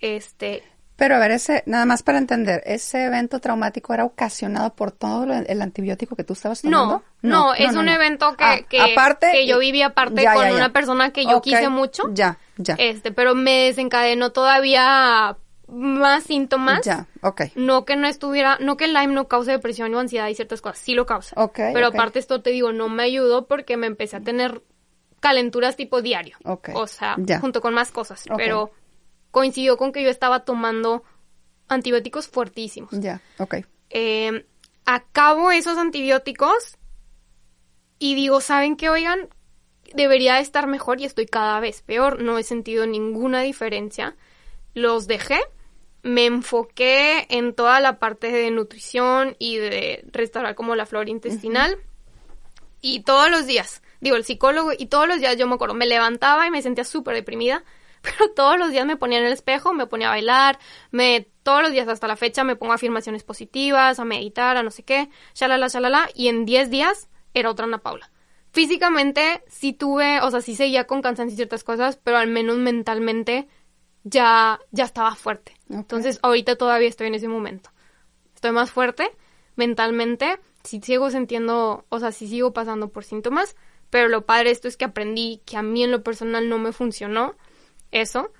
Este, 0.00 0.62
Pero 0.96 1.14
a 1.14 1.18
ver, 1.20 1.30
ese, 1.30 1.62
nada 1.66 1.84
más 1.86 2.02
para 2.02 2.18
entender, 2.18 2.60
¿ese 2.66 3.04
evento 3.04 3.38
traumático 3.38 3.94
era 3.94 4.04
ocasionado 4.04 4.74
por 4.74 4.90
todo 4.90 5.26
lo- 5.26 5.34
el 5.34 5.62
antibiótico 5.62 6.16
que 6.16 6.24
tú 6.24 6.32
estabas 6.32 6.60
tomando? 6.62 7.02
no, 7.22 7.28
no, 7.30 7.54
es 7.54 7.74
un 7.76 7.86
no. 7.86 7.92
evento 7.92 8.36
que, 8.36 8.44
Ah, 8.44 8.58
que, 8.68 8.80
aparte, 8.80 9.30
que 9.30 9.46
yo 9.46 9.58
viví 9.60 9.82
aparte 9.82 10.22
ya, 10.22 10.34
con 10.34 10.42
ya, 10.44 10.50
ya. 10.50 10.56
una 10.56 10.72
persona 10.72 11.12
que 11.12 11.24
yo 11.24 11.40
quise 11.40 11.68
mucho. 11.68 12.04
Ya, 12.12 12.38
ya. 12.56 12.74
Este, 12.78 13.12
pero 13.12 13.34
me 13.36 13.66
desencadenó 13.66 14.30
todavía 14.32 15.36
más 15.68 16.24
síntomas. 16.24 16.84
Ya, 16.84 17.06
ok. 17.22 17.42
No 17.54 17.84
que 17.84 17.96
no 17.96 18.06
estuviera, 18.08 18.58
no 18.60 18.76
que 18.76 18.86
el 18.86 18.94
Lyme 18.94 19.14
no 19.14 19.28
cause 19.28 19.52
depresión 19.52 19.94
o 19.94 19.98
ansiedad 19.98 20.28
y 20.28 20.34
ciertas 20.34 20.60
cosas, 20.60 20.78
sí 20.78 20.94
lo 20.94 21.06
causa. 21.06 21.34
Ok, 21.40 21.58
Pero 21.72 21.86
aparte 21.88 22.18
esto 22.18 22.42
te 22.42 22.50
digo, 22.50 22.72
no 22.72 22.88
me 22.88 23.02
ayudó 23.02 23.46
porque 23.46 23.76
me 23.76 23.86
empecé 23.86 24.16
a 24.16 24.20
tener 24.20 24.62
calenturas 25.20 25.76
tipo 25.76 26.00
diario. 26.02 26.36
Ok, 26.44 26.70
O 26.74 26.86
sea, 26.86 27.16
ya. 27.18 27.40
junto 27.40 27.60
con 27.60 27.74
más 27.74 27.90
cosas. 27.90 28.24
Pero 28.36 28.70
coincidió 29.30 29.76
con 29.76 29.92
que 29.92 30.02
yo 30.02 30.10
estaba 30.10 30.44
tomando 30.44 31.02
antibióticos 31.68 32.28
fuertísimos. 32.28 32.90
Ya, 32.92 33.20
ok. 33.38 33.56
Eh, 33.90 34.46
acabo 34.86 35.50
esos 35.50 35.76
antibióticos 35.76 36.78
y 37.98 38.14
digo, 38.14 38.40
¿saben 38.40 38.76
qué? 38.76 38.88
Oigan, 38.88 39.28
debería 39.94 40.38
estar 40.40 40.66
mejor 40.66 41.00
y 41.00 41.04
estoy 41.04 41.26
cada 41.26 41.60
vez 41.60 41.82
peor. 41.82 42.22
No 42.22 42.38
he 42.38 42.42
sentido 42.42 42.86
ninguna 42.86 43.40
diferencia. 43.42 44.16
Los 44.74 45.06
dejé. 45.06 45.40
Me 46.02 46.26
enfoqué 46.26 47.26
en 47.30 47.54
toda 47.54 47.80
la 47.80 47.98
parte 47.98 48.30
de 48.30 48.50
nutrición 48.50 49.36
y 49.38 49.56
de 49.56 50.04
restaurar 50.12 50.54
como 50.54 50.74
la 50.76 50.86
flora 50.86 51.10
intestinal. 51.10 51.78
Y 52.80 53.00
todos 53.00 53.30
los 53.30 53.46
días, 53.46 53.82
digo, 54.00 54.16
el 54.16 54.24
psicólogo, 54.24 54.72
y 54.76 54.86
todos 54.86 55.08
los 55.08 55.18
días 55.18 55.36
yo 55.36 55.46
me 55.46 55.54
acuerdo, 55.54 55.74
me 55.74 55.86
levantaba 55.86 56.46
y 56.46 56.50
me 56.50 56.62
sentía 56.62 56.84
súper 56.84 57.14
deprimida, 57.14 57.64
pero 58.02 58.30
todos 58.30 58.58
los 58.58 58.70
días 58.70 58.86
me 58.86 58.96
ponía 58.96 59.18
en 59.18 59.26
el 59.26 59.32
espejo, 59.32 59.72
me 59.72 59.86
ponía 59.86 60.08
a 60.08 60.10
bailar, 60.10 60.58
me, 60.90 61.28
todos 61.42 61.62
los 61.62 61.72
días 61.72 61.88
hasta 61.88 62.06
la 62.06 62.16
fecha 62.16 62.44
me 62.44 62.56
pongo 62.56 62.72
afirmaciones 62.72 63.24
positivas, 63.24 63.98
a 63.98 64.04
meditar, 64.04 64.56
a 64.56 64.62
no 64.62 64.70
sé 64.70 64.84
qué, 64.84 65.08
shalala, 65.34 65.68
shalala, 65.68 66.08
y 66.14 66.28
en 66.28 66.44
10 66.44 66.70
días 66.70 67.08
era 67.34 67.50
otra 67.50 67.66
Ana 67.66 67.78
Paula. 67.78 68.10
Físicamente 68.50 69.42
sí 69.48 69.72
tuve, 69.72 70.20
o 70.20 70.30
sea, 70.30 70.40
sí 70.40 70.56
seguía 70.56 70.86
con 70.86 71.02
cansancio 71.02 71.34
y 71.34 71.36
ciertas 71.36 71.64
cosas, 71.64 71.98
pero 72.02 72.16
al 72.16 72.28
menos 72.28 72.56
mentalmente 72.56 73.46
ya, 74.04 74.60
ya 74.70 74.84
estaba 74.84 75.14
fuerte. 75.14 75.54
Entonces 75.68 76.18
ahorita 76.22 76.56
todavía 76.56 76.88
estoy 76.88 77.08
en 77.08 77.14
ese 77.14 77.28
momento. 77.28 77.70
Estoy 78.34 78.52
más 78.52 78.70
fuerte 78.70 79.10
mentalmente, 79.58 80.38
sí 80.62 80.80
sigo 80.80 81.10
sintiendo, 81.10 81.84
o 81.88 81.98
sea, 81.98 82.12
sí 82.12 82.28
sigo 82.28 82.52
pasando 82.52 82.90
por 82.90 83.04
síntomas, 83.04 83.56
pero 83.90 84.08
lo 84.08 84.24
padre 84.24 84.44
de 84.44 84.50
esto 84.52 84.68
es 84.68 84.76
que 84.76 84.84
aprendí 84.84 85.42
que 85.44 85.56
a 85.56 85.62
mí 85.62 85.82
en 85.82 85.90
lo 85.90 86.04
personal 86.04 86.48
no 86.48 86.58
me 86.58 86.72
funcionó 86.72 87.34
eso, 87.90 88.30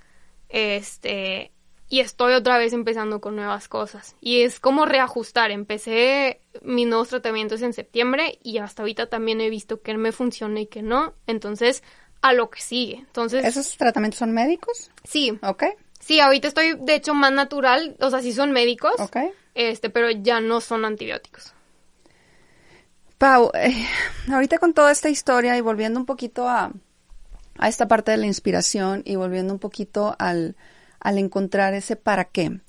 este, 0.49 1.51
y 1.89 2.01
estoy 2.01 2.35
otra 2.35 2.57
vez 2.57 2.73
empezando 2.73 3.21
con 3.21 3.35
nuevas 3.35 3.69
cosas. 3.69 4.15
Y 4.21 4.43
es 4.43 4.61
como 4.61 4.87
reajustar, 4.87 5.51
empecé 5.51 6.41
mis 6.63 6.87
nuevos 6.87 7.09
tratamientos 7.09 7.63
en 7.63 7.73
septiembre 7.73 8.39
y 8.43 8.59
hasta 8.59 8.83
ahorita 8.83 9.09
también 9.09 9.41
he 9.41 9.51
visto 9.51 9.83
que 9.83 9.97
me 9.97 10.13
funciona 10.13 10.61
y 10.61 10.67
que 10.67 10.83
no, 10.83 11.15
entonces 11.27 11.83
a 12.21 12.33
lo 12.33 12.51
que 12.51 12.61
sigue. 12.61 12.97
Entonces, 12.97 13.45
¿Esos 13.45 13.77
tratamientos 13.77 14.19
son 14.19 14.33
médicos? 14.33 14.91
sí, 15.05 15.39
Ok, 15.43 15.65
sí, 16.01 16.21
ahorita 16.21 16.49
estoy 16.49 16.75
de 16.81 16.95
hecho 16.95 17.15
más 17.15 17.33
natural, 17.33 17.97
o 18.01 18.11
sea, 18.11 18.21
sí 18.23 18.33
son 18.33 18.53
médicos, 18.53 18.95
ok. 18.99 19.17
este, 19.55 19.91
pero 19.91 20.11
ya 20.11 20.41
no 20.41 20.61
son 20.61 20.85
antibióticos. 20.85 21.55
Pau, 23.19 23.51
eh, 23.55 23.87
ahorita 24.33 24.59
con 24.59 24.75
toda 24.75 24.93
esta 24.93 25.09
historia 25.09 25.57
y 25.57 25.61
volviendo 25.61 25.99
un 25.99 26.07
poquito 26.07 26.49
a, 26.49 26.71
a 27.59 27.69
esta 27.69 27.89
parte 27.89 28.13
de 28.13 28.17
la 28.17 28.27
inspiración 28.27 29.03
y 29.05 29.17
volviendo 29.17 29.53
un 29.53 29.59
poquito 29.59 30.15
al, 30.21 30.55
al 31.01 31.19
encontrar 31.19 31.75
ese 31.75 31.97
para 31.97 32.27
qué. 32.27 32.61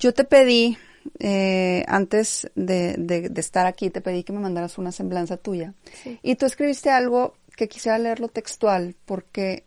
Yo 0.00 0.12
te 0.14 0.24
pedí, 0.24 0.76
eh, 1.20 1.84
antes 1.86 2.50
de, 2.56 2.94
de- 2.98 3.28
de 3.28 3.40
estar 3.40 3.66
aquí, 3.66 3.90
te 3.90 4.00
pedí 4.00 4.24
que 4.24 4.32
me 4.32 4.40
mandaras 4.40 4.78
una 4.78 4.90
semblanza 4.90 5.36
tuya. 5.36 5.74
Sí. 6.02 6.18
Y 6.22 6.34
tú 6.34 6.46
escribiste 6.46 6.90
algo 6.90 7.36
que 7.58 7.68
quisiera 7.68 7.98
leerlo 7.98 8.28
textual 8.28 8.94
porque 9.04 9.64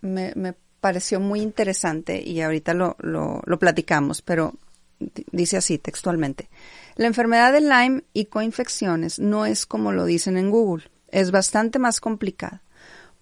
me, 0.00 0.32
pareció 0.80 1.20
muy 1.20 1.42
interesante 1.42 2.22
y 2.22 2.40
ahorita 2.40 2.72
lo, 2.72 2.96
lo, 2.98 3.42
lo 3.44 3.58
platicamos, 3.58 4.22
pero 4.22 4.54
di- 4.98 5.26
dice 5.30 5.58
así 5.58 5.76
textualmente. 5.76 6.48
La 6.96 7.06
enfermedad 7.06 7.52
de 7.52 7.60
Lyme 7.60 8.04
y 8.14 8.24
coinfecciones 8.24 9.18
no 9.18 9.44
es 9.44 9.66
como 9.66 9.92
lo 9.92 10.06
dicen 10.06 10.38
en 10.38 10.50
Google, 10.50 10.84
es 11.08 11.30
bastante 11.30 11.78
más 11.78 12.00
complicada. 12.00 12.62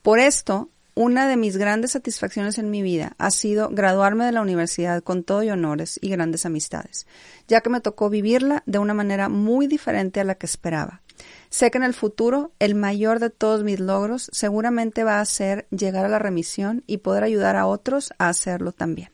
Por 0.03 0.21
esto, 0.21 0.71
una 0.95 1.27
de 1.27 1.37
mis 1.37 1.57
grandes 1.57 1.93
satisfacciones 1.93 2.59
en 2.59 2.71
mi 2.71 2.83
vida 2.83 3.15
ha 3.19 3.31
sido 3.31 3.71
graduarme 3.71 4.27
de 4.27 4.33
la 4.33 4.43
universidad 4.43 5.03
con 5.03 5.25
todo 5.25 5.43
y 5.43 5.51
honores 5.51 5.99
y 6.03 6.11
grandes 6.11 6.45
amistades, 6.45 7.07
ya 7.49 7.61
que 7.63 7.71
me 7.71 7.81
tocó 7.81 8.11
vivirla 8.11 8.63
de 8.67 8.79
una 8.79 8.95
manera 8.95 9.29
muy 9.29 9.67
diferente 9.67 10.21
a 10.21 10.25
la 10.25 10.35
que 10.35 10.47
esperaba. 10.47 11.03
Sé 11.51 11.71
que 11.71 11.79
en 11.79 11.85
el 11.85 11.95
futuro 11.95 12.53
el 12.59 12.75
mayor 12.75 13.21
de 13.21 13.31
todos 13.31 13.65
mis 13.65 13.81
logros 13.81 14.29
seguramente 14.33 15.05
va 15.05 15.21
a 15.21 15.25
ser 15.25 15.67
llegar 15.71 16.05
a 16.05 16.09
la 16.09 16.19
remisión 16.19 16.83
y 16.87 16.99
poder 16.99 17.25
ayudar 17.25 17.57
a 17.57 17.67
otros 17.67 18.13
a 18.19 18.29
hacerlo 18.29 18.73
también. 18.73 19.11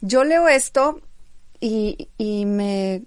Yo 0.00 0.24
leo 0.24 0.48
esto 0.48 1.00
y, 1.60 2.08
y 2.16 2.46
me... 2.46 3.02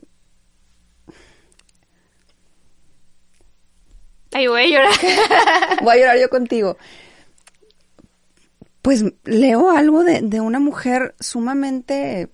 Voy 4.33 4.63
a 4.63 4.67
llorar. 4.67 4.93
voy 5.83 5.93
a 5.93 5.97
llorar 5.97 6.19
yo 6.19 6.29
contigo. 6.29 6.77
Pues 8.81 9.05
leo 9.23 9.69
algo 9.69 10.03
de, 10.03 10.21
de 10.21 10.41
una 10.41 10.59
mujer 10.59 11.15
sumamente 11.19 12.29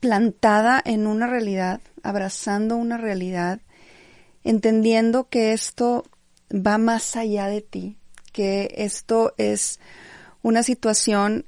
plantada 0.00 0.80
en 0.84 1.06
una 1.06 1.26
realidad, 1.26 1.80
abrazando 2.02 2.76
una 2.76 2.96
realidad, 2.96 3.60
entendiendo 4.44 5.28
que 5.28 5.52
esto 5.52 6.04
va 6.52 6.78
más 6.78 7.16
allá 7.16 7.48
de 7.48 7.60
ti, 7.62 7.96
que 8.32 8.72
esto 8.76 9.34
es 9.38 9.80
una 10.42 10.62
situación 10.62 11.46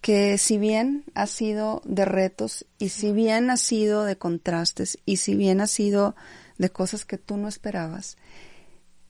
que 0.00 0.38
si 0.38 0.58
bien 0.58 1.04
ha 1.14 1.26
sido 1.26 1.82
de 1.84 2.04
retos 2.04 2.66
y 2.78 2.90
si 2.90 3.12
bien 3.12 3.50
ha 3.50 3.56
sido 3.56 4.04
de 4.04 4.16
contrastes 4.16 4.98
y 5.04 5.16
si 5.16 5.34
bien 5.34 5.60
ha 5.60 5.66
sido 5.66 6.14
de 6.58 6.70
cosas 6.70 7.04
que 7.04 7.18
tú 7.18 7.36
no 7.36 7.48
esperabas, 7.48 8.16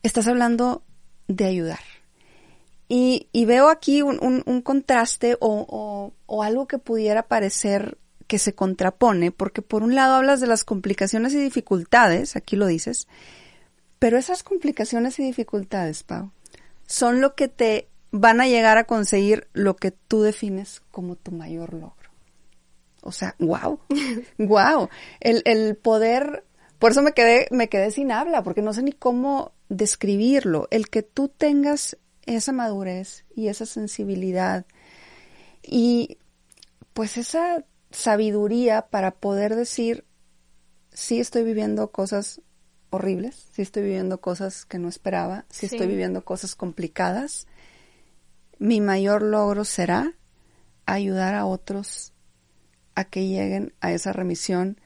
estás 0.03 0.27
hablando 0.27 0.83
de 1.27 1.47
ayudar. 1.47 1.81
Y, 2.91 3.29
veo 3.45 3.69
aquí 3.69 4.01
un, 4.01 4.63
contraste 4.63 5.37
o, 5.41 6.13
o, 6.27 6.43
algo 6.43 6.67
que 6.67 6.79
pudiera 6.79 7.29
parecer 7.29 7.99
que 8.27 8.39
se 8.39 8.55
contrapone, 8.55 9.31
porque 9.31 9.61
por 9.61 9.83
un 9.83 9.95
lado 9.95 10.15
hablas 10.15 10.41
de 10.41 10.47
las 10.47 10.65
complicaciones 10.65 11.35
y 11.35 11.39
dificultades, 11.39 12.35
aquí 12.37 12.57
lo 12.57 12.67
dices, 12.67 13.07
pero 13.99 14.17
esas 14.17 14.43
complicaciones 14.43 15.19
y 15.19 15.25
dificultades, 15.25 16.03
Pau, 16.03 16.31
son 16.87 17.21
lo 17.21 17.35
que 17.35 17.49
te 17.49 17.89
van 18.11 18.41
a 18.41 18.49
llegar 18.49 18.79
a 18.79 18.85
conseguir 18.85 19.49
lo 19.53 19.77
que 19.77 19.91
tú 19.91 20.23
defines 20.23 20.83
como 20.91 21.17
tu 21.17 21.33
mayor 21.33 21.75
logro. 21.75 21.95
O 23.03 23.13
sea, 23.13 23.35
wow, 23.39 23.81
wow. 24.39 24.89
El, 25.21 25.43
el 25.45 25.77
poder, 25.77 26.45
por 26.79 26.93
eso 26.93 27.03
me 27.03 27.13
quedé, 27.13 27.49
me 27.51 27.69
quedé 27.69 27.91
sin 27.91 28.13
habla, 28.13 28.43
porque 28.43 28.63
no 28.63 28.73
sé 28.73 28.83
ni 28.83 28.93
cómo 28.93 29.53
describirlo. 29.69 30.69
El 30.71 30.89
que 30.89 31.03
tú 31.03 31.29
tengas 31.29 31.97
esa 32.27 32.53
madurez 32.53 33.25
y 33.35 33.49
esa 33.49 33.67
sensibilidad 33.67 34.67
y 35.63 36.19
pues 36.93 37.17
esa 37.17 37.65
sabiduría 37.91 38.83
para 38.83 39.13
poder 39.13 39.57
decir, 39.57 40.05
sí 40.93 41.21
estoy 41.21 41.45
viviendo 41.45 41.91
cosas 41.91 42.43
horribles, 42.91 43.49
sí 43.53 43.63
estoy 43.63 43.83
viviendo 43.83 44.21
cosas 44.21 44.65
que 44.65 44.79
no 44.79 44.89
esperaba, 44.89 45.45
sí, 45.51 45.67
estoy 45.67 45.87
viviendo 45.87 46.25
cosas 46.25 46.55
complicadas, 46.55 47.47
mi 48.59 48.81
mayor 48.81 49.23
logro 49.23 49.65
será 49.65 50.15
ayudar 50.87 51.35
a 51.35 51.47
otros 51.47 52.13
a 52.95 53.05
que 53.05 53.29
lleguen 53.29 53.75
a 53.81 53.93
esa 53.93 54.13
remisión 54.13 54.81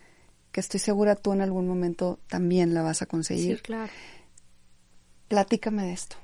que 0.52 0.60
estoy 0.60 0.80
segura 0.80 1.16
tú 1.16 1.32
en 1.32 1.40
algún 1.40 1.66
momento 1.66 2.18
también 2.28 2.74
la 2.74 2.82
vas 2.82 3.02
a 3.02 3.06
conseguir. 3.06 3.56
Sí, 3.56 3.62
claro. 3.62 3.92
Platícame 5.28 5.84
de 5.84 5.92
esto. 5.92 6.16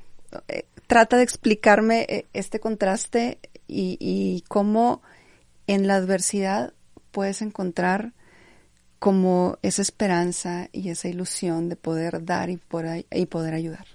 Eh, 0.49 0.67
trata 0.87 1.17
de 1.17 1.23
explicarme 1.23 2.07
eh, 2.09 2.27
este 2.35 2.61
contraste 2.61 3.39
y, 3.67 3.97
y 3.99 4.45
cómo 4.49 5.03
en 5.67 5.87
la 5.87 5.97
adversidad 5.97 6.75
puedes 7.11 7.41
encontrar 7.43 8.13
como 8.99 9.59
esa 9.63 9.83
esperanza 9.83 10.69
y 10.73 10.91
esa 10.91 11.09
ilusión 11.09 11.69
de 11.69 11.77
poder 11.77 12.25
dar 12.25 12.51
y, 12.51 12.61
y 13.13 13.27
poder 13.27 13.55
ayudar. 13.55 13.87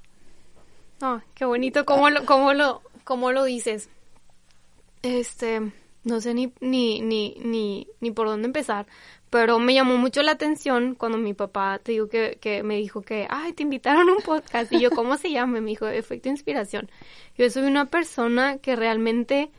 Oh, 1.02 1.20
qué 1.36 1.46
bonito 1.46 1.86
cómo 1.86 2.10
lo, 2.10 2.26
cómo 2.26 2.54
lo, 2.54 2.82
cómo 3.04 3.32
lo 3.32 3.44
dices. 3.44 3.90
Este, 5.02 5.74
no 6.04 6.22
sé 6.22 6.34
ni, 6.34 6.54
ni, 6.62 7.02
ni, 7.02 7.36
ni, 7.44 7.88
ni 8.00 8.12
por 8.12 8.28
dónde 8.28 8.48
empezar, 8.48 8.88
pero 9.34 9.58
me 9.58 9.74
llamó 9.74 9.98
mucho 9.98 10.22
la 10.22 10.34
atención 10.34 10.94
cuando 10.94 11.18
mi 11.18 11.34
papá, 11.34 11.80
te 11.82 11.94
digo 11.94 12.08
que, 12.08 12.38
que 12.40 12.62
me 12.62 12.78
dijo 12.78 13.02
que, 13.02 13.26
ay, 13.32 13.54
te 13.54 13.64
invitaron 13.64 14.08
a 14.08 14.12
un 14.12 14.22
podcast, 14.22 14.72
y 14.72 14.80
yo, 14.80 14.92
¿cómo 14.92 15.18
se 15.18 15.32
llama? 15.32 15.60
Me 15.60 15.72
dijo, 15.72 15.88
Efecto 15.88 16.30
Inspiración. 16.30 16.88
Yo 17.36 17.50
soy 17.50 17.64
una 17.64 17.86
persona 17.86 18.60
que 18.60 18.76
realmente 18.76 19.50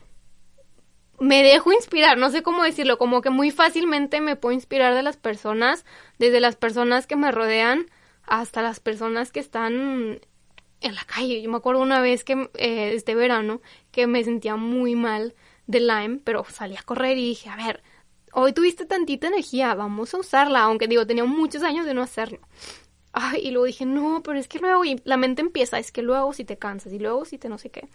me 1.19 1.43
dejo 1.43 1.73
inspirar, 1.73 2.19
no 2.19 2.31
sé 2.31 2.45
cómo 2.45 2.63
decirlo, 2.63 2.99
como 2.99 3.21
que 3.21 3.31
muy 3.31 3.51
fácilmente 3.51 4.21
me 4.21 4.37
puedo 4.37 4.53
inspirar 4.53 4.95
de 4.95 5.03
las 5.03 5.17
personas, 5.17 5.85
desde 6.21 6.39
las 6.39 6.55
personas 6.55 7.09
que 7.09 7.17
me 7.17 7.33
rodean 7.33 7.91
hasta 8.23 8.63
las 8.63 8.79
personas 8.79 9.33
que 9.33 9.41
están 9.41 10.21
en 10.83 10.95
la 10.95 11.05
calle. 11.05 11.43
Yo 11.43 11.51
me 11.51 11.57
acuerdo 11.57 11.83
una 11.83 12.01
vez 12.01 12.23
que 12.23 12.49
eh, 12.55 12.93
este 12.95 13.17
verano 13.17 13.61
que 13.91 14.07
me 14.07 14.23
sentía 14.23 14.55
muy 14.55 14.95
mal 14.95 15.35
de 15.67 15.81
Lyme, 15.81 16.21
pero 16.23 16.45
salí 16.49 16.77
a 16.77 16.83
correr 16.85 17.19
y 17.19 17.27
dije, 17.31 17.49
a 17.49 17.57
ver, 17.57 17.83
hoy 18.35 18.53
tuviste 18.53 18.85
tantita 18.85 19.29
energía, 19.29 19.75
vamos 19.75 20.13
a 20.13 20.19
usarla, 20.19 20.63
aunque 20.63 20.89
digo, 20.89 21.07
tenía 21.07 21.25
muchos 21.25 21.63
años 21.63 21.87
de 21.87 21.95
no 21.95 22.03
hacerlo. 22.03 22.41
Ay, 23.13 23.43
y 23.45 23.51
luego 23.53 23.67
dije, 23.67 23.87
no, 23.87 24.23
pero 24.25 24.39
es 24.39 24.49
que 24.49 24.59
luego, 24.59 24.85
y 24.85 25.01
la 25.05 25.17
mente 25.17 25.41
empieza, 25.41 25.79
es 25.79 25.93
que 25.93 26.03
luego 26.03 26.33
si 26.33 26.45
te 26.45 26.59
cansas, 26.59 26.93
y 26.93 26.99
luego 26.99 27.25
si 27.25 27.39
te 27.39 27.49
no 27.49 27.59
sé 27.59 27.71
qué. 27.71 27.89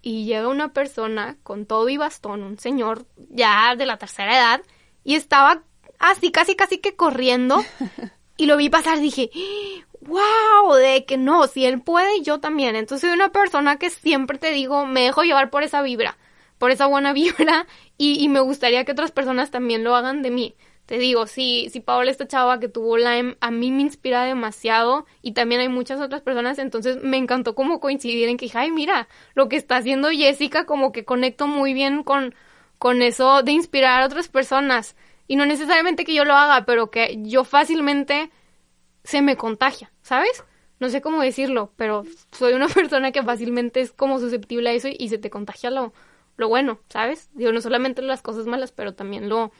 Y 0.00 0.26
llega 0.26 0.48
una 0.48 0.72
persona 0.72 1.36
con 1.42 1.66
todo 1.66 1.88
y 1.88 1.96
bastón, 1.96 2.42
un 2.42 2.58
señor 2.58 3.06
ya 3.16 3.74
de 3.76 3.86
la 3.86 3.98
tercera 3.98 4.36
edad, 4.36 4.62
y 5.02 5.16
estaba 5.16 5.64
así, 5.98 6.30
casi, 6.30 6.54
casi 6.54 6.78
que 6.78 6.94
corriendo, 6.94 7.64
y 8.36 8.46
lo 8.46 8.56
vi 8.56 8.70
pasar, 8.70 9.00
dije, 9.00 9.30
wow, 10.02 10.74
de 10.74 11.04
que 11.04 11.16
no, 11.16 11.48
si 11.48 11.64
él 11.64 11.80
puede, 11.82 12.22
yo 12.22 12.38
también. 12.38 12.76
Entonces 12.76 13.08
soy 13.08 13.16
una 13.16 13.32
persona 13.32 13.76
que 13.76 13.90
siempre 13.90 14.38
te 14.38 14.52
digo, 14.52 14.86
me 14.86 15.02
dejo 15.02 15.22
llevar 15.22 15.50
por 15.50 15.64
esa 15.64 15.82
vibra, 15.82 16.16
por 16.58 16.70
esa 16.70 16.86
buena 16.86 17.12
vibra 17.14 17.66
y, 17.98 18.22
y 18.22 18.28
me 18.28 18.40
gustaría 18.40 18.84
que 18.84 18.92
otras 18.92 19.12
personas 19.12 19.50
también 19.50 19.84
lo 19.84 19.94
hagan 19.94 20.22
de 20.22 20.30
mí. 20.30 20.54
Te 20.86 20.98
digo, 20.98 21.26
si, 21.26 21.70
si 21.70 21.80
Paola, 21.80 22.10
esta 22.10 22.28
chava 22.28 22.60
que 22.60 22.68
tuvo 22.68 22.98
Lyme, 22.98 23.36
a 23.40 23.50
mí 23.50 23.70
me 23.70 23.80
inspira 23.80 24.24
demasiado 24.24 25.06
y 25.22 25.32
también 25.32 25.62
hay 25.62 25.68
muchas 25.68 25.98
otras 25.98 26.20
personas, 26.20 26.58
entonces 26.58 27.02
me 27.02 27.16
encantó 27.16 27.54
como 27.54 27.80
coincidir 27.80 28.28
en 28.28 28.36
que, 28.36 28.50
ay, 28.52 28.70
mira, 28.70 29.08
lo 29.34 29.48
que 29.48 29.56
está 29.56 29.76
haciendo 29.76 30.10
Jessica, 30.10 30.66
como 30.66 30.92
que 30.92 31.06
conecto 31.06 31.46
muy 31.46 31.72
bien 31.72 32.02
con, 32.02 32.34
con 32.78 33.00
eso 33.00 33.42
de 33.42 33.52
inspirar 33.52 34.02
a 34.02 34.06
otras 34.06 34.28
personas. 34.28 34.94
Y 35.26 35.36
no 35.36 35.46
necesariamente 35.46 36.04
que 36.04 36.12
yo 36.12 36.26
lo 36.26 36.34
haga, 36.34 36.66
pero 36.66 36.90
que 36.90 37.16
yo 37.22 37.44
fácilmente 37.44 38.30
se 39.04 39.22
me 39.22 39.36
contagia, 39.36 39.90
¿sabes? 40.02 40.44
No 40.80 40.90
sé 40.90 41.00
cómo 41.00 41.22
decirlo, 41.22 41.72
pero 41.76 42.04
soy 42.32 42.52
una 42.52 42.68
persona 42.68 43.10
que 43.10 43.22
fácilmente 43.22 43.80
es 43.80 43.92
como 43.92 44.18
susceptible 44.18 44.68
a 44.68 44.72
eso 44.74 44.88
y, 44.90 45.08
se 45.08 45.16
te 45.16 45.30
contagia 45.30 45.70
lo, 45.70 45.94
lo 46.36 46.48
bueno, 46.48 46.78
¿sabes? 46.88 47.28
Digo, 47.34 47.52
no 47.52 47.60
solamente 47.60 48.02
las 48.02 48.22
cosas 48.22 48.46
malas, 48.46 48.72
pero 48.72 48.94
también 48.94 49.28
lo, 49.28 49.52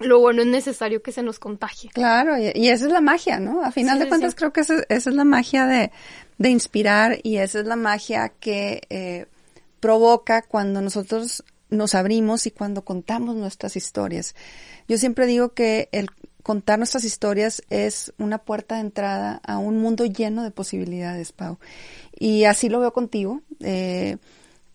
lo 0.00 0.20
bueno 0.20 0.42
es 0.42 0.48
necesario 0.48 1.02
que 1.02 1.12
se 1.12 1.22
nos 1.22 1.38
contagie. 1.38 1.90
Claro, 1.90 2.36
y, 2.38 2.68
esa 2.68 2.86
es 2.86 2.92
la 2.92 3.00
magia, 3.00 3.38
¿no? 3.38 3.64
A 3.64 3.70
final 3.70 3.98
de 3.98 4.08
cuentas 4.08 4.34
creo 4.34 4.52
que 4.52 4.60
esa, 4.60 4.82
es 4.88 5.06
la 5.06 5.24
magia 5.24 5.66
de, 5.66 5.92
de, 6.38 6.50
inspirar 6.50 7.18
y 7.22 7.38
esa 7.38 7.60
es 7.60 7.66
la 7.66 7.76
magia 7.76 8.30
que 8.40 8.82
eh, 8.90 9.26
provoca 9.80 10.42
cuando 10.42 10.80
nosotros 10.80 11.44
nos 11.70 11.94
abrimos 11.94 12.46
y 12.46 12.50
cuando 12.50 12.82
contamos 12.82 13.36
nuestras 13.36 13.76
historias. 13.76 14.34
Yo 14.88 14.98
siempre 14.98 15.26
digo 15.26 15.54
que 15.54 15.88
el 15.92 16.08
contar 16.42 16.78
nuestras 16.78 17.04
historias 17.04 17.62
es 17.70 18.12
una 18.18 18.38
puerta 18.38 18.76
de 18.76 18.82
entrada 18.82 19.40
a 19.44 19.58
un 19.58 19.78
mundo 19.78 20.04
lleno 20.04 20.42
de 20.42 20.50
posibilidades, 20.50 21.32
Pau. 21.32 21.58
Y 22.18 22.44
así 22.44 22.68
lo 22.68 22.80
veo 22.80 22.92
contigo. 22.92 23.40
Eh, 23.60 24.18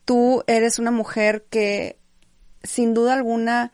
tú 0.08 0.42
eres 0.48 0.80
una 0.80 0.92
mujer 0.92 1.46
que 1.50 2.00
sin 2.64 2.94
duda 2.94 3.14
alguna 3.14 3.74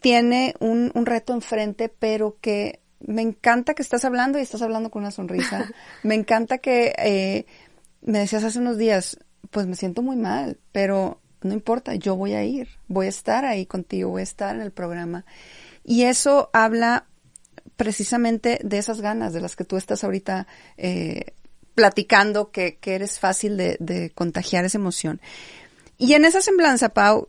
tiene 0.00 0.56
un, 0.58 0.90
un, 0.92 1.06
reto 1.06 1.32
enfrente, 1.32 1.88
pero 1.88 2.36
que 2.40 2.80
me 2.98 3.22
encanta 3.22 3.74
que 3.74 3.82
estás 3.82 4.04
hablando 4.04 4.40
y 4.40 4.42
estás 4.42 4.60
hablando 4.62 4.90
con 4.90 5.02
una 5.02 5.12
sonrisa. 5.12 5.70
me 6.02 6.16
encanta 6.16 6.58
que 6.58 6.92
eh, 6.98 7.46
me 8.00 8.18
decías 8.18 8.42
hace 8.42 8.58
unos 8.58 8.76
días, 8.76 9.20
pues 9.52 9.68
me 9.68 9.76
siento 9.76 10.02
muy 10.02 10.16
mal, 10.16 10.58
pero 10.72 11.20
no 11.42 11.52
importa, 11.52 11.94
yo 11.94 12.16
voy 12.16 12.32
a 12.32 12.42
ir, 12.42 12.68
voy 12.88 13.06
a 13.06 13.10
estar 13.10 13.44
ahí 13.44 13.64
contigo, 13.64 14.10
voy 14.10 14.22
a 14.22 14.24
estar 14.24 14.56
en 14.56 14.62
el 14.62 14.72
programa. 14.72 15.24
Y 15.84 16.02
eso 16.02 16.50
habla 16.52 17.06
precisamente 17.76 18.58
de 18.64 18.78
esas 18.78 19.00
ganas 19.00 19.32
de 19.32 19.40
las 19.40 19.54
que 19.54 19.64
tú 19.64 19.76
estás 19.76 20.02
ahorita 20.02 20.48
eh, 20.76 21.34
platicando, 21.74 22.50
que, 22.50 22.76
que, 22.76 22.94
eres 22.94 23.18
fácil 23.18 23.56
de, 23.56 23.76
de, 23.80 24.10
contagiar 24.10 24.64
esa 24.64 24.78
emoción. 24.78 25.20
Y 25.98 26.14
en 26.14 26.24
esa 26.24 26.40
semblanza, 26.40 26.90
Pau, 26.90 27.28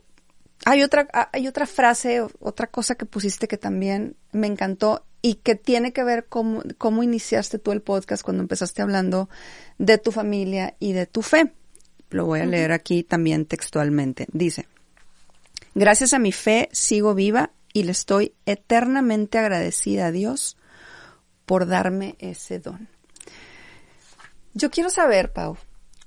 hay 0.64 0.82
otra, 0.82 1.08
hay 1.32 1.48
otra 1.48 1.66
frase, 1.66 2.22
otra 2.40 2.66
cosa 2.66 2.94
que 2.94 3.06
pusiste 3.06 3.48
que 3.48 3.58
también 3.58 4.16
me 4.32 4.46
encantó 4.46 5.04
y 5.22 5.36
que 5.36 5.54
tiene 5.54 5.92
que 5.92 6.04
ver 6.04 6.26
cómo, 6.28 6.62
cómo 6.78 7.02
iniciaste 7.02 7.58
tú 7.58 7.72
el 7.72 7.82
podcast 7.82 8.22
cuando 8.22 8.42
empezaste 8.42 8.82
hablando 8.82 9.28
de 9.78 9.98
tu 9.98 10.12
familia 10.12 10.74
y 10.78 10.92
de 10.92 11.06
tu 11.06 11.22
fe. 11.22 11.52
Lo 12.10 12.26
voy 12.26 12.40
a 12.40 12.46
leer 12.46 12.72
aquí 12.72 13.02
también 13.02 13.46
textualmente. 13.46 14.26
Dice, 14.32 14.68
gracias 15.74 16.12
a 16.12 16.18
mi 16.18 16.30
fe 16.30 16.68
sigo 16.72 17.14
viva 17.14 17.52
y 17.72 17.84
le 17.84 17.92
estoy 17.92 18.34
eternamente 18.46 19.38
agradecida 19.38 20.06
a 20.06 20.12
Dios 20.12 20.56
por 21.46 21.66
darme 21.66 22.16
ese 22.18 22.58
don. 22.58 22.88
Yo 24.56 24.70
quiero 24.70 24.88
saber, 24.88 25.32
Pau, 25.32 25.56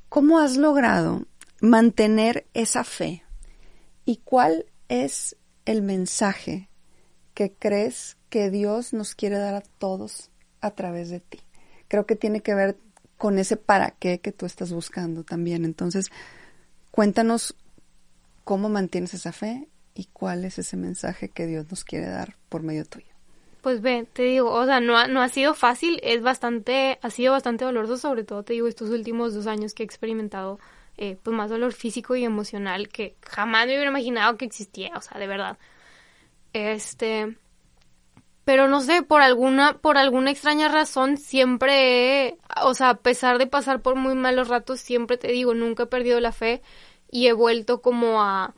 ¿cómo 0.08 0.40
has 0.40 0.56
logrado 0.56 1.26
mantener 1.60 2.48
esa 2.54 2.86
fe? 2.86 3.26
¿Y 4.06 4.18
cuál 4.24 4.68
es 4.88 5.36
el 5.66 5.82
mensaje 5.82 6.70
que 7.34 7.52
crees 7.52 8.16
que 8.30 8.50
Dios 8.50 8.94
nos 8.94 9.16
quiere 9.16 9.38
dar 9.38 9.54
a 9.54 9.62
todos 9.62 10.32
a 10.62 10.72
través 10.72 11.10
de 11.10 11.20
ti? 11.20 11.42
Creo 11.90 12.06
que 12.06 12.16
tiene 12.16 12.40
que 12.40 12.56
ver 12.56 12.78
con 13.18 13.38
ese 13.38 13.58
para 13.58 13.92
qué 13.92 14.22
que 14.22 14.32
tú 14.32 14.46
estás 14.46 14.72
buscando 14.72 15.26
también. 15.26 15.66
Entonces, 15.66 16.10
cuéntanos 16.92 17.54
cómo 18.46 18.70
mantienes 18.70 19.14
esa 19.14 19.34
fe 19.34 19.68
y 19.94 20.06
cuál 20.14 20.46
es 20.46 20.58
ese 20.58 20.78
mensaje 20.78 21.28
que 21.28 21.48
Dios 21.48 21.70
nos 21.70 21.84
quiere 21.84 22.08
dar 22.08 22.38
por 22.48 22.64
medio 22.64 22.86
tuyo. 22.86 23.17
Pues 23.62 23.82
ve, 23.82 24.08
te 24.14 24.24
digo, 24.24 24.52
o 24.52 24.66
sea, 24.66 24.80
no 24.80 24.98
ha, 24.98 25.08
no 25.08 25.22
ha 25.22 25.30
sido 25.30 25.54
fácil, 25.54 26.00
es 26.04 26.22
bastante, 26.22 27.00
ha 27.02 27.10
sido 27.10 27.34
bastante 27.34 27.66
doloroso, 27.66 27.98
sobre 27.98 28.24
todo 28.24 28.44
te 28.44 28.54
digo, 28.54 28.68
estos 28.68 28.90
últimos 28.90 29.34
dos 29.34 29.48
años 29.48 29.74
que 29.74 29.84
he 29.84 29.86
experimentado 29.86 30.60
eh, 30.98 31.18
pues 31.22 31.36
más 31.36 31.50
dolor 31.50 31.74
físico 31.74 32.16
y 32.16 32.24
emocional 32.24 32.90
que 32.90 33.16
jamás 33.22 33.68
me 33.68 33.74
hubiera 33.74 33.90
imaginado 33.90 34.38
que 34.38 34.46
existía, 34.46 34.92
o 34.96 35.02
sea, 35.02 35.20
de 35.20 35.28
verdad. 35.28 35.58
Este, 36.54 37.38
pero 38.46 38.68
no 38.68 38.82
sé, 38.82 39.04
por 39.04 39.22
alguna, 39.22 39.78
por 39.78 39.98
alguna 39.98 40.32
extraña 40.32 40.70
razón, 40.70 41.18
siempre, 41.18 42.38
o 42.64 42.74
sea, 42.74 42.92
a 42.92 42.98
pesar 43.02 43.38
de 43.38 43.48
pasar 43.48 43.82
por 43.82 43.96
muy 43.96 44.16
malos 44.16 44.48
ratos, 44.48 44.80
siempre 44.80 45.18
te 45.18 45.32
digo, 45.32 45.54
nunca 45.54 45.84
he 45.84 45.88
perdido 45.88 46.20
la 46.20 46.32
fe 46.32 46.62
y 47.12 47.28
he 47.28 47.34
vuelto 47.34 47.82
como 47.82 48.22
a, 48.24 48.56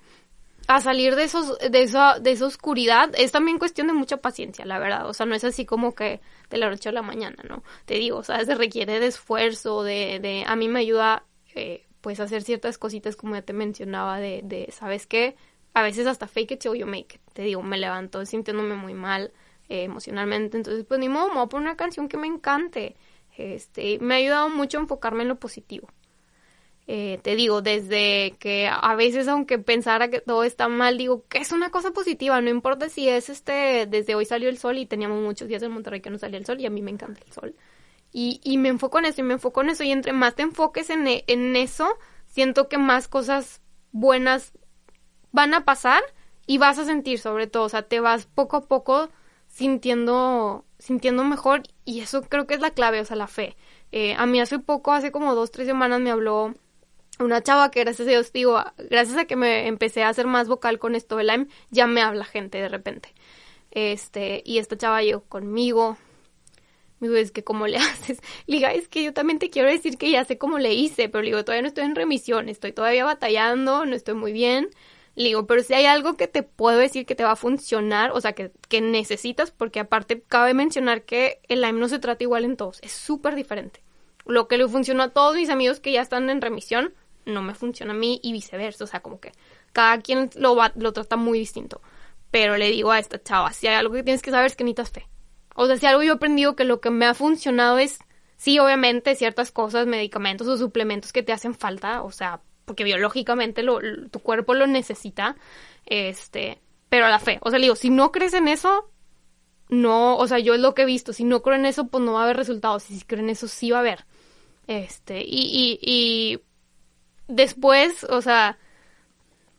a 0.69 0.81
salir 0.81 1.15
de 1.15 1.23
esos, 1.23 1.57
de 1.57 1.81
esa, 1.81 2.19
de 2.19 2.31
esa 2.31 2.45
oscuridad. 2.45 3.09
Es 3.17 3.31
también 3.31 3.57
cuestión 3.57 3.87
de 3.87 3.93
mucha 3.93 4.17
paciencia, 4.17 4.65
la 4.65 4.77
verdad. 4.77 5.09
O 5.09 5.15
sea, 5.15 5.25
no 5.25 5.33
es 5.33 5.43
así 5.43 5.65
como 5.65 5.95
que 5.95 6.21
de 6.51 6.57
la 6.59 6.69
noche 6.69 6.89
a 6.89 6.91
la 6.91 7.01
mañana, 7.01 7.43
¿no? 7.49 7.63
Te 7.85 7.95
digo, 7.95 8.19
o 8.19 8.23
sea, 8.23 8.45
se 8.45 8.53
requiere 8.53 8.99
de 8.99 9.07
esfuerzo, 9.07 9.81
de, 9.81 10.19
de, 10.21 10.43
a 10.45 10.55
mí 10.55 10.67
me 10.67 10.81
ayuda, 10.81 11.25
eh, 11.55 11.87
pues, 12.01 12.19
hacer 12.19 12.43
ciertas 12.43 12.77
cositas 12.77 13.15
como 13.15 13.33
ya 13.33 13.41
te 13.41 13.51
mencionaba, 13.51 14.19
de, 14.19 14.41
de, 14.43 14.71
¿sabes 14.71 15.07
qué? 15.07 15.35
A 15.73 15.81
veces 15.81 16.05
hasta 16.05 16.27
fake 16.27 16.51
it 16.51 16.59
till 16.59 16.75
you 16.75 16.85
make 16.85 17.15
it. 17.15 17.21
Te 17.33 17.41
digo, 17.41 17.63
me 17.63 17.79
levanto 17.79 18.23
sintiéndome 18.23 18.75
muy 18.75 18.93
mal 18.93 19.33
eh, 19.69 19.85
emocionalmente. 19.85 20.55
Entonces, 20.55 20.85
pues, 20.87 20.99
ni 20.99 21.09
modo, 21.09 21.29
me 21.29 21.33
voy 21.35 21.45
a 21.45 21.47
poner 21.47 21.67
una 21.69 21.77
canción 21.77 22.07
que 22.07 22.17
me 22.17 22.27
encante. 22.27 22.95
Este, 23.35 23.97
me 23.97 24.13
ha 24.13 24.17
ayudado 24.17 24.49
mucho 24.49 24.77
a 24.77 24.81
enfocarme 24.81 25.23
en 25.23 25.29
lo 25.29 25.39
positivo. 25.39 25.89
Eh, 26.91 27.19
te 27.21 27.35
digo, 27.35 27.61
desde 27.61 28.35
que 28.39 28.67
a 28.67 28.95
veces 28.95 29.27
aunque 29.27 29.59
pensara 29.59 30.09
que 30.09 30.21
todo 30.21 30.43
está 30.43 30.67
mal, 30.69 30.97
digo 30.97 31.23
que 31.29 31.37
es 31.37 31.51
una 31.51 31.69
cosa 31.69 31.91
positiva, 31.91 32.41
no 32.41 32.49
importa 32.49 32.89
si 32.89 33.07
es 33.07 33.29
este, 33.29 33.85
desde 33.85 34.15
hoy 34.15 34.25
salió 34.25 34.49
el 34.49 34.57
sol 34.57 34.79
y 34.79 34.87
teníamos 34.87 35.21
muchos 35.21 35.47
días 35.47 35.61
en 35.61 35.69
Monterrey 35.71 36.01
que 36.01 36.09
no 36.09 36.17
salía 36.17 36.39
el 36.39 36.47
sol 36.47 36.59
y 36.59 36.65
a 36.65 36.71
mí 36.71 36.81
me 36.81 36.89
encanta 36.89 37.21
el 37.23 37.31
sol. 37.31 37.55
Y, 38.11 38.41
y 38.43 38.57
me 38.57 38.69
enfoco 38.69 38.97
en 38.97 39.05
eso 39.05 39.21
y 39.21 39.23
me 39.23 39.35
enfoco 39.35 39.61
en 39.61 39.69
eso 39.69 39.83
y 39.83 39.91
entre 39.91 40.13
más 40.13 40.33
te 40.33 40.41
enfoques 40.41 40.89
en, 40.89 41.05
en 41.05 41.55
eso, 41.55 41.87
siento 42.25 42.67
que 42.67 42.79
más 42.79 43.07
cosas 43.07 43.61
buenas 43.91 44.53
van 45.31 45.53
a 45.53 45.65
pasar 45.65 46.01
y 46.47 46.57
vas 46.57 46.79
a 46.79 46.85
sentir 46.85 47.19
sobre 47.19 47.45
todo, 47.45 47.65
o 47.65 47.69
sea, 47.69 47.83
te 47.83 47.99
vas 47.99 48.25
poco 48.25 48.57
a 48.57 48.61
poco 48.61 49.09
sintiendo, 49.47 50.65
sintiendo 50.79 51.23
mejor 51.23 51.61
y 51.85 51.99
eso 51.99 52.23
creo 52.23 52.47
que 52.47 52.55
es 52.55 52.61
la 52.61 52.71
clave, 52.71 52.99
o 52.99 53.05
sea, 53.05 53.15
la 53.15 53.27
fe. 53.27 53.55
Eh, 53.91 54.15
a 54.15 54.25
mí 54.25 54.41
hace 54.41 54.57
poco, 54.57 54.91
hace 54.91 55.11
como 55.11 55.35
dos, 55.35 55.51
tres 55.51 55.67
semanas 55.67 56.01
me 56.01 56.09
habló 56.09 56.55
una 57.19 57.43
chava 57.43 57.69
que 57.71 57.81
gracias 57.81 58.07
a 58.07 58.11
Dios 58.11 58.31
digo, 58.31 58.63
gracias 58.89 59.17
a 59.17 59.25
que 59.25 59.35
me 59.35 59.67
empecé 59.67 60.03
a 60.03 60.09
hacer 60.09 60.25
más 60.25 60.47
vocal 60.47 60.79
con 60.79 60.95
esto 60.95 61.17
de 61.17 61.25
Lyme, 61.25 61.47
ya 61.69 61.85
me 61.85 62.01
habla 62.01 62.23
gente 62.23 62.59
de 62.59 62.69
repente. 62.69 63.13
Este, 63.71 64.41
y 64.45 64.57
esta 64.57 64.77
chava 64.77 65.03
llegó 65.03 65.21
conmigo. 65.21 65.97
Me 66.99 67.07
dijo, 67.07 67.19
es 67.19 67.31
que 67.31 67.43
cómo 67.43 67.67
le 67.67 67.77
haces. 67.77 68.19
Le 68.47 68.57
digo, 68.57 68.69
es 68.69 68.87
que 68.87 69.03
yo 69.03 69.13
también 69.13 69.39
te 69.39 69.49
quiero 69.49 69.69
decir 69.69 69.97
que 69.97 70.11
ya 70.11 70.23
sé 70.25 70.37
cómo 70.37 70.59
le 70.59 70.73
hice, 70.73 71.09
pero 71.09 71.21
le 71.21 71.29
digo, 71.29 71.43
todavía 71.43 71.61
no 71.61 71.67
estoy 71.67 71.85
en 71.85 71.95
remisión, 71.95 72.49
estoy 72.49 72.71
todavía 72.71 73.05
batallando, 73.05 73.85
no 73.85 73.95
estoy 73.95 74.15
muy 74.15 74.31
bien. 74.31 74.69
Le 75.15 75.25
digo, 75.25 75.45
pero 75.47 75.63
si 75.63 75.73
hay 75.73 75.85
algo 75.85 76.15
que 76.15 76.27
te 76.27 76.43
puedo 76.43 76.77
decir 76.77 77.05
que 77.05 77.15
te 77.15 77.25
va 77.25 77.31
a 77.31 77.35
funcionar, 77.35 78.11
o 78.11 78.21
sea, 78.21 78.33
que, 78.33 78.51
que 78.69 78.79
necesitas, 78.79 79.51
porque 79.51 79.81
aparte 79.81 80.21
cabe 80.21 80.53
mencionar 80.53 81.03
que 81.03 81.41
el 81.49 81.61
Lyme 81.61 81.79
no 81.79 81.89
se 81.89 81.99
trata 81.99 82.23
igual 82.23 82.45
en 82.45 82.55
todos, 82.55 82.79
es 82.81 82.93
súper 82.93 83.35
diferente. 83.35 83.81
Lo 84.25 84.47
que 84.47 84.57
le 84.57 84.67
funcionó 84.67 85.03
a 85.03 85.09
todos 85.09 85.35
mis 85.35 85.49
amigos 85.49 85.79
que 85.79 85.91
ya 85.91 86.01
están 86.01 86.29
en 86.29 86.39
remisión, 86.39 86.93
no 87.29 87.41
me 87.41 87.53
funciona 87.53 87.93
a 87.93 87.95
mí 87.95 88.19
y 88.23 88.31
viceversa. 88.31 88.83
O 88.83 88.87
sea, 88.87 89.01
como 89.01 89.19
que 89.19 89.31
cada 89.71 89.99
quien 89.99 90.29
lo, 90.35 90.55
va, 90.55 90.71
lo 90.75 90.93
trata 90.93 91.15
muy 91.15 91.39
distinto. 91.39 91.81
Pero 92.31 92.57
le 92.57 92.69
digo 92.69 92.91
a 92.91 92.99
esta 92.99 93.21
chava, 93.21 93.53
si 93.53 93.67
hay 93.67 93.75
algo 93.75 93.93
que 93.93 94.03
tienes 94.03 94.21
que 94.21 94.31
saber 94.31 94.47
es 94.47 94.55
que 94.55 94.63
necesitas 94.63 94.91
fe. 94.91 95.07
O 95.55 95.65
sea, 95.67 95.77
si 95.77 95.85
algo 95.85 96.03
yo 96.03 96.13
he 96.13 96.15
aprendido 96.15 96.55
que 96.55 96.63
lo 96.63 96.79
que 96.79 96.89
me 96.89 97.05
ha 97.05 97.13
funcionado 97.13 97.79
es, 97.79 97.99
sí, 98.37 98.59
obviamente, 98.59 99.15
ciertas 99.15 99.51
cosas, 99.51 99.87
medicamentos 99.87 100.47
o 100.47 100.57
suplementos 100.57 101.11
que 101.11 101.23
te 101.23 101.33
hacen 101.33 101.55
falta, 101.55 102.03
o 102.03 102.11
sea, 102.11 102.41
porque 102.65 102.83
biológicamente 102.83 103.63
lo, 103.63 103.79
tu 104.11 104.19
cuerpo 104.19 104.53
lo 104.53 104.67
necesita, 104.67 105.35
este, 105.85 106.59
pero 106.87 107.07
la 107.09 107.19
fe. 107.19 107.39
O 107.41 107.49
sea, 107.49 107.59
le 107.59 107.65
digo, 107.65 107.75
si 107.75 107.89
no 107.89 108.11
crees 108.11 108.33
en 108.33 108.47
eso, 108.47 108.89
no, 109.69 110.17
o 110.17 110.27
sea, 110.27 110.39
yo 110.39 110.53
es 110.53 110.59
lo 110.59 110.75
que 110.75 110.83
he 110.83 110.85
visto, 110.85 111.13
si 111.13 111.23
no 111.23 111.41
creo 111.41 111.55
en 111.55 111.65
eso, 111.65 111.87
pues 111.87 112.03
no 112.03 112.13
va 112.13 112.21
a 112.21 112.23
haber 112.25 112.37
resultados, 112.37 112.89
y 112.91 112.99
si 112.99 113.05
creo 113.05 113.21
en 113.21 113.29
eso, 113.29 113.47
sí 113.47 113.71
va 113.71 113.77
a 113.77 113.81
haber. 113.81 114.05
Este, 114.67 115.23
y, 115.25 115.79
y 115.81 116.39
después, 117.29 118.03
o 118.03 118.21
sea, 118.21 118.57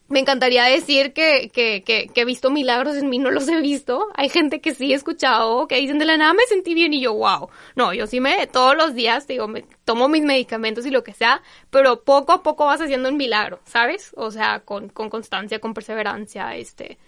me 0.09 0.19
encantaría 0.19 0.65
decir 0.65 1.13
que, 1.13 1.51
que, 1.55 1.83
que, 1.85 2.11
he 2.15 2.25
visto 2.25 2.51
milagros 2.51 2.97
en 2.97 3.09
mí, 3.09 3.19
no 3.19 3.31
los 3.31 3.49
he 3.49 3.61
visto. 3.61 4.09
Hay 4.15 4.29
gente 4.29 4.61
que 4.61 4.75
sí 4.75 4.93
he 4.93 4.97
escuchado, 4.97 5.69
que 5.69 5.77
dicen 5.77 6.01
de 6.01 6.05
la 6.05 6.17
nada 6.17 6.35
me 6.35 6.43
sentí 6.49 6.75
bien 6.75 6.93
y 6.93 7.01
yo, 7.01 7.15
wow. 7.15 7.49
No, 7.77 7.95
yo 7.95 8.09
sí 8.09 8.21
me, 8.21 8.49
todos 8.49 8.77
los 8.77 8.95
días, 8.95 9.29
digo, 9.29 9.47
tomo 9.85 10.09
mis 10.09 10.25
medicamentos 10.25 10.85
y 10.85 10.91
lo 10.91 11.05
que 11.05 11.15
sea, 11.15 11.43
pero 11.71 12.03
poco 12.03 12.33
a 12.33 12.43
poco 12.43 12.67
vas 12.67 12.81
haciendo 12.81 13.09
un 13.09 13.17
milagro, 13.17 13.61
¿sabes? 13.65 14.11
O 14.17 14.33
sea, 14.33 14.61
con, 14.61 14.89
con 14.89 15.11
constancia, 15.11 15.61
con 15.61 15.75
perseverancia, 15.75 16.57
este, 16.57 16.99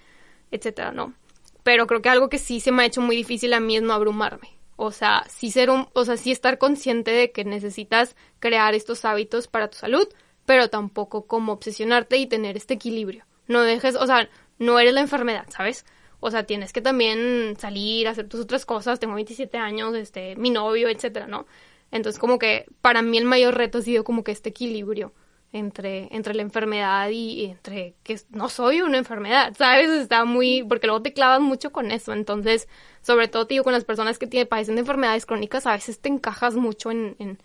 etcétera, 0.52 0.92
¿no? 0.92 1.12
Pero 1.64 1.88
creo 1.88 2.02
que 2.02 2.08
algo 2.08 2.28
que 2.28 2.38
sí 2.38 2.60
se 2.60 2.70
me 2.70 2.84
ha 2.84 2.86
hecho 2.86 3.00
muy 3.00 3.16
difícil 3.16 3.52
a 3.52 3.60
mí 3.60 3.76
es 3.76 3.82
no 3.82 3.94
abrumarme. 3.94 4.62
O 4.76 4.92
sea, 4.92 5.24
sí 5.28 5.50
ser 5.50 5.70
un, 5.70 5.88
o 5.92 6.04
sea, 6.04 6.16
sí 6.16 6.30
estar 6.30 6.58
consciente 6.58 7.10
de 7.10 7.32
que 7.32 7.44
necesitas 7.44 8.16
crear 8.38 8.74
estos 8.74 9.04
hábitos 9.04 9.48
para 9.48 9.68
tu 9.68 9.76
salud, 9.78 10.08
pero 10.46 10.68
tampoco 10.68 11.26
como 11.26 11.52
obsesionarte 11.52 12.16
y 12.16 12.26
tener 12.26 12.56
este 12.56 12.74
equilibrio. 12.74 13.24
No 13.48 13.62
dejes, 13.62 13.96
o 13.96 14.06
sea, 14.06 14.28
no 14.58 14.78
eres 14.78 14.94
la 14.94 15.00
enfermedad, 15.00 15.46
¿sabes? 15.50 15.84
O 16.20 16.30
sea, 16.30 16.44
tienes 16.44 16.72
que 16.72 16.80
también 16.80 17.56
salir, 17.58 18.06
hacer 18.06 18.28
tus 18.28 18.40
otras 18.40 18.64
cosas. 18.64 19.00
Tengo 19.00 19.14
27 19.14 19.58
años, 19.58 19.94
este, 19.96 20.36
mi 20.36 20.50
novio, 20.50 20.88
etcétera, 20.88 21.26
¿no? 21.26 21.46
Entonces, 21.90 22.18
como 22.18 22.38
que 22.38 22.66
para 22.80 23.02
mí 23.02 23.18
el 23.18 23.24
mayor 23.24 23.56
reto 23.56 23.78
ha 23.78 23.82
sido 23.82 24.04
como 24.04 24.24
que 24.24 24.32
este 24.32 24.50
equilibrio 24.50 25.12
entre, 25.52 26.08
entre 26.14 26.34
la 26.34 26.42
enfermedad 26.42 27.10
y, 27.10 27.46
entre 27.46 27.94
que 28.02 28.18
no 28.30 28.48
soy 28.48 28.80
una 28.80 28.98
enfermedad, 28.98 29.54
¿sabes? 29.56 29.90
Está 29.90 30.24
muy, 30.24 30.62
porque 30.62 30.86
luego 30.86 31.02
te 31.02 31.12
clavas 31.12 31.40
mucho 31.40 31.72
con 31.72 31.90
eso. 31.90 32.12
Entonces, 32.12 32.68
sobre 33.02 33.28
todo, 33.28 33.44
digo, 33.44 33.64
con 33.64 33.72
las 33.72 33.84
personas 33.84 34.18
que 34.18 34.26
tienen, 34.26 34.48
padecen 34.48 34.76
de 34.76 34.80
enfermedades 34.80 35.26
crónicas, 35.26 35.66
a 35.66 35.72
veces 35.72 36.00
te 36.00 36.08
encajas 36.08 36.54
mucho 36.54 36.90
en, 36.90 37.16
en, 37.18 37.38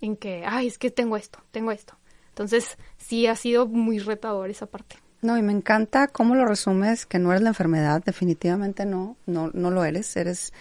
en 0.00 0.16
que, 0.16 0.44
ay, 0.46 0.68
es 0.68 0.78
que 0.78 0.90
tengo 0.90 1.16
esto, 1.16 1.40
tengo 1.50 1.72
esto. 1.72 1.99
Entonces, 2.40 2.78
sí 2.96 3.26
ha 3.26 3.36
sido 3.36 3.66
muy 3.66 3.98
retador 3.98 4.48
esa 4.48 4.64
parte. 4.64 4.96
No, 5.20 5.36
y 5.36 5.42
me 5.42 5.52
encanta 5.52 6.08
cómo 6.08 6.34
lo 6.34 6.46
resumes, 6.46 7.04
que 7.04 7.18
no 7.18 7.32
eres 7.32 7.42
la 7.42 7.50
enfermedad, 7.50 8.02
definitivamente 8.02 8.86
no, 8.86 9.18
no, 9.26 9.50
no 9.52 9.70
lo 9.70 9.84
eres, 9.84 10.16
eres 10.16 10.54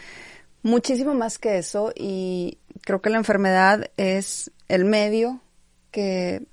muchísimo 0.61 1.13
más 1.13 1.39
que 1.39 1.57
eso 1.57 1.93
y 1.95 2.57
creo 2.81 3.01
que 3.01 3.09
la 3.09 3.17
enfermedad 3.17 3.91
es 3.95 4.51
el 4.67 4.83
medio 4.83 5.39
que 5.91 6.43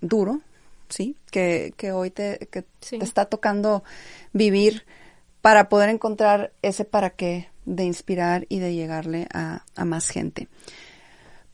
duro, 0.00 0.40
sí, 0.88 1.16
que, 1.32 1.74
que 1.76 1.90
hoy 1.90 2.12
te, 2.12 2.38
que 2.52 2.62
te 2.62 3.02
está 3.02 3.24
tocando 3.24 3.82
vivir 4.32 4.86
para 5.40 5.68
poder 5.68 5.88
encontrar 5.88 6.52
ese 6.62 6.84
para 6.84 7.10
qué 7.10 7.48
de 7.64 7.82
inspirar 7.82 8.46
y 8.48 8.60
de 8.60 8.72
llegarle 8.72 9.26
a, 9.34 9.64
a 9.74 9.84
más 9.84 10.10
gente. 10.10 10.46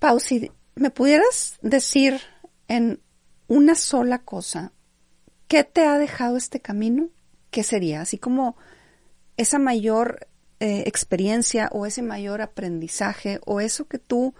Pau, 0.00 0.20
si 0.20 0.50
me 0.74 0.90
pudieras 0.90 1.56
decir 1.62 2.20
en 2.68 3.00
una 3.48 3.74
sola 3.74 4.18
cosa, 4.18 4.72
¿qué 5.48 5.64
te 5.64 5.84
ha 5.86 5.98
dejado 5.98 6.36
este 6.36 6.60
camino? 6.60 7.08
¿Qué 7.50 7.62
sería? 7.62 8.00
Así 8.00 8.18
como 8.18 8.56
esa 9.36 9.58
mayor 9.58 10.26
eh, 10.60 10.84
experiencia 10.86 11.68
o 11.72 11.86
ese 11.86 12.02
mayor 12.02 12.40
aprendizaje 12.40 13.40
o 13.44 13.60
eso 13.60 13.86
que 13.86 13.98
tú 13.98 14.34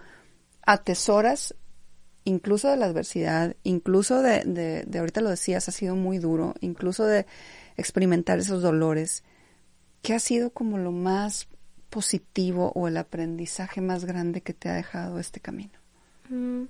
atesoras 0.65 1.55
incluso 2.23 2.69
de 2.69 2.75
la 2.75 2.87
adversidad, 2.87 3.55
incluso 3.63 4.21
de, 4.21 4.43
de, 4.43 4.83
de, 4.85 4.99
ahorita 4.99 5.21
lo 5.21 5.29
decías, 5.29 5.69
ha 5.69 5.71
sido 5.71 5.95
muy 5.95 6.17
duro, 6.17 6.55
incluso 6.59 7.05
de 7.05 7.25
experimentar 7.77 8.39
esos 8.39 8.61
dolores, 8.61 9.23
¿qué 10.01 10.13
ha 10.13 10.19
sido 10.19 10.49
como 10.49 10.77
lo 10.77 10.91
más 10.91 11.47
positivo 11.89 12.73
o 12.75 12.89
el 12.89 12.97
aprendizaje 12.97 13.79
más 13.79 14.03
grande 14.03 14.41
que 14.41 14.53
te 14.53 14.67
ha 14.67 14.73
dejado 14.73 15.19
este 15.19 15.39
camino? 15.39 15.79
Mm, 16.29 16.63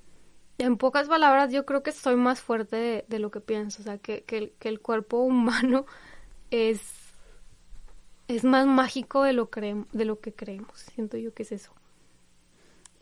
en 0.58 0.78
pocas 0.78 1.08
palabras, 1.08 1.52
yo 1.52 1.66
creo 1.66 1.84
que 1.84 1.92
soy 1.92 2.16
más 2.16 2.40
fuerte 2.42 3.06
de, 3.08 3.20
lo 3.20 3.32
que 3.32 3.40
pienso, 3.40 3.82
o 3.82 3.84
sea, 3.84 3.98
que, 3.98 4.24
que, 4.24 4.54
el 4.62 4.80
cuerpo 4.80 5.18
humano 5.22 5.86
es, 6.52 6.82
es 8.28 8.44
más 8.44 8.66
mágico 8.66 9.24
de 9.24 9.34
lo, 9.34 9.50
de 9.92 10.06
lo 10.06 10.20
que 10.20 10.34
creemos, 10.34 10.80
siento 10.94 11.18
yo 11.18 11.34
que 11.34 11.44
es 11.44 11.52
eso. 11.52 11.72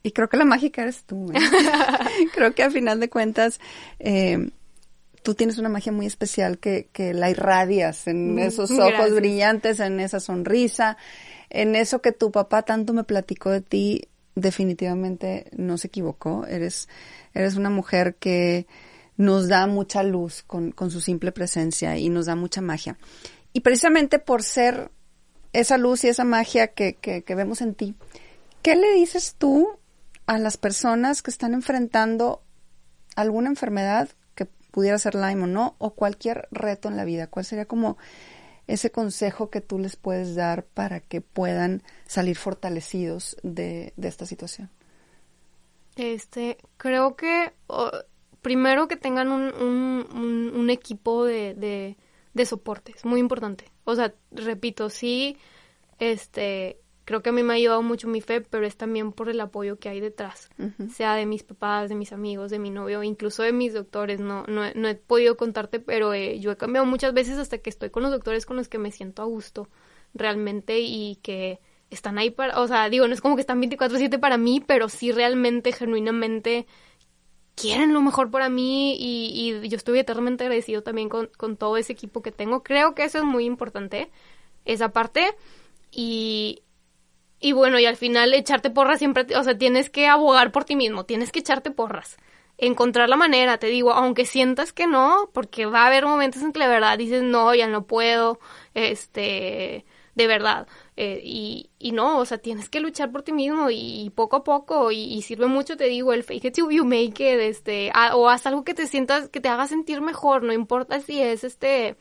Y 0.03 0.11
creo 0.11 0.29
que 0.29 0.37
la 0.37 0.45
mágica 0.45 0.83
eres 0.83 1.03
tú. 1.03 1.31
¿eh? 1.31 1.39
creo 2.35 2.53
que 2.53 2.61
a 2.61 2.69
final 2.69 2.99
de 2.99 3.09
cuentas, 3.09 3.59
eh, 3.97 4.51
tú 5.23 5.33
tienes 5.33 5.57
una 5.57 5.67
magia 5.67 5.91
muy 5.91 6.05
especial 6.05 6.59
que, 6.59 6.89
que 6.93 7.15
la 7.15 7.31
irradias 7.31 8.05
en 8.05 8.35
mm, 8.35 8.39
esos 8.39 8.69
ojos 8.69 9.15
brillantes, 9.15 9.79
en 9.79 9.99
esa 9.99 10.19
sonrisa, 10.19 10.97
en 11.49 11.75
eso 11.75 12.01
que 12.01 12.11
tu 12.11 12.31
papá 12.31 12.61
tanto 12.61 12.93
me 12.93 13.03
platicó 13.03 13.49
de 13.49 13.61
ti, 13.61 14.07
definitivamente 14.35 15.49
no 15.55 15.77
se 15.77 15.87
equivocó. 15.87 16.45
Eres, 16.45 16.87
eres 17.33 17.55
una 17.55 17.69
mujer 17.69 18.15
que 18.15 18.67
nos 19.17 19.47
da 19.47 19.65
mucha 19.67 20.03
luz 20.03 20.43
con, 20.43 20.71
con 20.71 20.91
su 20.91 21.01
simple 21.01 21.31
presencia 21.31 21.97
y 21.97 22.09
nos 22.09 22.25
da 22.25 22.35
mucha 22.35 22.61
magia. 22.61 22.97
Y 23.53 23.61
precisamente 23.61 24.19
por 24.19 24.43
ser 24.43 24.91
esa 25.53 25.77
luz 25.77 26.03
y 26.03 26.09
esa 26.09 26.25
magia 26.25 26.67
que, 26.67 26.95
que, 26.95 27.23
que 27.23 27.35
vemos 27.35 27.61
en 27.61 27.75
ti, 27.75 27.95
¿qué 28.61 28.75
le 28.75 28.93
dices 28.93 29.35
tú 29.37 29.79
a 30.25 30.37
las 30.37 30.57
personas 30.57 31.21
que 31.21 31.31
están 31.31 31.53
enfrentando 31.53 32.41
alguna 33.15 33.49
enfermedad 33.49 34.09
pudiera 34.75 34.97
ser 34.97 35.15
Lyme 35.15 35.43
o 35.43 35.47
no, 35.47 35.75
o 35.77 35.91
cualquier 35.91 36.49
reto 36.51 36.89
en 36.89 36.97
la 36.97 37.05
vida? 37.05 37.27
¿Cuál 37.27 37.45
sería 37.45 37.63
como 37.63 37.97
ese 38.67 38.91
consejo 38.91 39.49
que 39.49 39.61
tú 39.61 39.79
les 39.79 39.95
puedes 39.95 40.35
dar 40.35 40.65
para 40.65 40.99
que 40.99 41.21
puedan 41.21 41.83
salir 42.07 42.35
fortalecidos 42.35 43.37
de, 43.43 43.93
esta 44.01 44.25
situación? 44.25 44.69
Este, 45.95 46.57
creo 46.77 47.15
que 47.15 47.53
primero 48.41 48.87
que 48.87 48.97
tengan 48.97 49.31
un, 49.31 49.53
un, 49.53 50.51
un, 50.55 50.69
equipo 50.69 51.25
de, 51.25 51.53
de, 51.55 51.97
de 52.33 52.45
soporte, 52.45 52.93
es 52.95 53.05
muy 53.05 53.19
importante. 53.19 53.71
O 53.85 53.95
sea, 53.95 54.13
repito, 54.31 54.89
sí, 54.89 55.37
este, 55.99 56.79
creo 57.05 57.21
que 57.21 57.29
a 57.29 57.31
mí 57.31 57.43
me 57.43 57.53
ha 57.53 57.55
ayudado 57.55 57.83
mucho 57.83 58.07
mi 58.07 58.19
fe, 58.19 58.41
pero 58.41 58.65
es 58.65 58.75
también 58.75 59.11
por 59.11 59.29
el 59.29 59.39
apoyo 59.39 59.77
que 59.77 59.89
hay 59.89 59.99
detrás, 59.99 60.49
sea 60.93 61.15
de 61.15 61.27
mis 61.27 61.43
papás, 61.43 61.87
de 61.89 61.95
mis 61.95 62.11
amigos, 62.11 62.49
de 62.49 62.59
mi 62.59 62.71
novio, 62.71 63.03
incluso 63.03 63.43
de 63.43 63.53
mis 63.53 63.73
doctores. 63.73 64.19
No, 64.19 64.43
no, 64.47 64.63
no 64.73 64.87
he 64.87 64.95
podido 64.95 65.37
contarte, 65.37 65.79
pero 65.79 66.13
eh, 66.13 66.39
yo 66.39 66.51
he 66.51 66.57
cambiado 66.57 66.85
muchas 66.85 67.13
veces 67.13 67.37
hasta 67.37 67.59
que 67.59 67.69
estoy 67.69 67.91
con 67.91 68.03
los 68.03 68.11
doctores 68.11 68.45
con 68.45 68.57
los 68.57 68.67
que 68.67 68.79
me 68.79 68.91
siento 68.91 69.21
a 69.21 69.25
gusto 69.25 69.69
realmente 70.15 70.79
y 70.79 71.17
que 71.21 71.59
están 71.91 72.17
ahí 72.17 72.31
para, 72.31 72.59
o 72.59 72.67
sea, 72.67 72.89
digo, 72.89 73.07
no 73.07 73.13
es 73.13 73.21
como 73.21 73.35
que 73.35 73.41
están 73.41 73.61
24/7 73.61 74.19
para 74.19 74.37
mí, 74.37 74.61
pero 74.65 74.89
sí 74.89 75.11
realmente, 75.11 75.71
genuinamente 75.71 76.65
quieren 77.55 77.93
lo 77.93 78.01
mejor 78.01 78.31
para 78.31 78.49
mí 78.49 78.97
y, 78.99 79.61
y 79.63 79.69
yo 79.69 79.77
estoy 79.77 79.99
eternamente 79.99 80.43
agradecido 80.43 80.81
también 80.83 81.07
con, 81.07 81.29
con 81.37 81.55
todo 81.55 81.77
ese 81.77 81.93
equipo 81.93 82.21
que 82.21 82.31
tengo. 82.31 82.63
Creo 82.63 82.95
que 82.95 83.03
eso 83.05 83.19
es 83.19 83.23
muy 83.23 83.45
importante, 83.45 84.09
esa 84.65 84.89
parte. 84.89 85.35
Y, 85.91 86.63
y 87.45 87.51
bueno, 87.51 87.77
y 87.77 87.85
al 87.85 87.95
final 87.95 88.33
echarte 88.33 88.71
porras 88.71 88.97
siempre, 88.97 89.27
o 89.37 89.43
sea, 89.43 89.55
tienes 89.55 89.91
que 89.91 90.07
abogar 90.07 90.51
por 90.51 90.65
ti 90.65 90.75
mismo, 90.75 91.05
tienes 91.05 91.31
que 91.31 91.41
echarte 91.41 91.69
porras. 91.69 92.17
Encontrar 92.57 93.07
la 93.07 93.17
manera, 93.17 93.59
te 93.59 93.67
digo, 93.67 93.93
aunque 93.93 94.25
sientas 94.25 94.73
que 94.73 94.87
no, 94.87 95.29
porque 95.31 95.67
va 95.67 95.83
a 95.83 95.85
haber 95.85 96.07
momentos 96.07 96.41
en 96.41 96.51
que 96.53 96.57
la 96.57 96.67
verdad 96.67 96.97
dices, 96.97 97.21
no, 97.21 97.53
ya 97.53 97.67
no 97.67 97.85
puedo, 97.85 98.39
este, 98.73 99.85
de 100.15 100.25
verdad. 100.27 100.67
Eh, 100.97 101.21
y, 101.23 101.69
y 101.77 101.91
no, 101.91 102.17
o 102.17 102.25
sea, 102.25 102.39
tienes 102.39 102.67
que 102.67 102.79
luchar 102.79 103.11
por 103.11 103.21
ti 103.21 103.31
mismo 103.31 103.69
y, 103.69 104.11
poco 104.15 104.37
a 104.37 104.43
poco, 104.43 104.91
y, 104.91 105.21
sirve 105.21 105.45
mucho, 105.45 105.77
te 105.77 105.83
digo, 105.85 106.13
el 106.13 106.23
fake 106.23 106.45
it 106.45 106.55
till 106.55 106.71
you 106.71 106.83
make 106.83 107.05
it, 107.31 107.39
este, 107.41 107.91
o 108.13 108.27
haz 108.27 108.47
algo 108.47 108.63
que 108.63 108.73
te 108.73 108.87
sientas, 108.87 109.29
que 109.29 109.39
te 109.39 109.49
haga 109.49 109.67
sentir 109.67 110.01
mejor, 110.01 110.41
no 110.41 110.51
importa 110.51 110.99
si 110.99 111.21
es 111.21 111.43
este, 111.43 111.95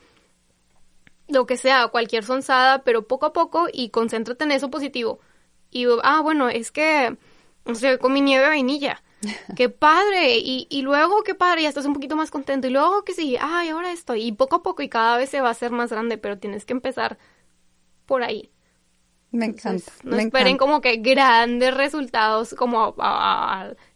lo 1.29 1.45
que 1.45 1.59
sea, 1.59 1.89
cualquier 1.89 2.25
sonzada, 2.25 2.83
pero 2.83 3.07
poco 3.07 3.27
a 3.27 3.35
poco 3.35 3.67
y 3.71 3.91
concéntrate 3.91 4.45
en 4.45 4.53
eso 4.53 4.71
positivo. 4.71 5.21
Y, 5.75 5.87
ah, 6.05 6.21
bueno, 6.23 6.49
es 6.49 6.71
que, 6.71 7.17
o 7.65 7.75
sea, 7.75 7.99
con 7.99 8.13
mi 8.13 8.21
nieve 8.21 8.45
de 8.45 8.51
vainilla. 8.51 9.03
¡Qué 9.57 9.69
padre! 9.69 10.39
Y, 10.39 10.69
y 10.71 10.83
luego, 10.83 11.25
qué 11.25 11.35
padre, 11.35 11.63
ya 11.63 11.69
estás 11.69 11.85
un 11.85 11.95
poquito 11.95 12.15
más 12.15 12.31
contento. 12.31 12.69
Y 12.69 12.71
luego, 12.71 13.05
que 13.05 13.13
sí, 13.13 13.37
ay, 13.41 13.71
ahora 13.71 13.91
estoy. 13.91 14.23
Y 14.23 14.33
poco 14.33 14.57
a 14.57 14.63
poco, 14.63 14.83
y 14.83 14.89
cada 14.89 15.19
vez 15.19 15.31
se 15.31 15.41
va 15.41 15.49
a 15.49 15.51
hacer 15.51 15.73
más 15.73 15.91
grande, 15.91 16.17
pero 16.17 16.39
tienes 16.39 16.65
que 16.65 16.75
empezar 16.75 17.19
por 18.07 18.23
ahí. 18.23 18.53
Me 19.33 19.47
encanta. 19.47 19.91
no 20.05 20.17
esperen 20.17 20.59
como 20.59 20.81
que 20.81 20.99
grandes 20.99 21.75
resultados, 21.75 22.55
como 22.55 22.95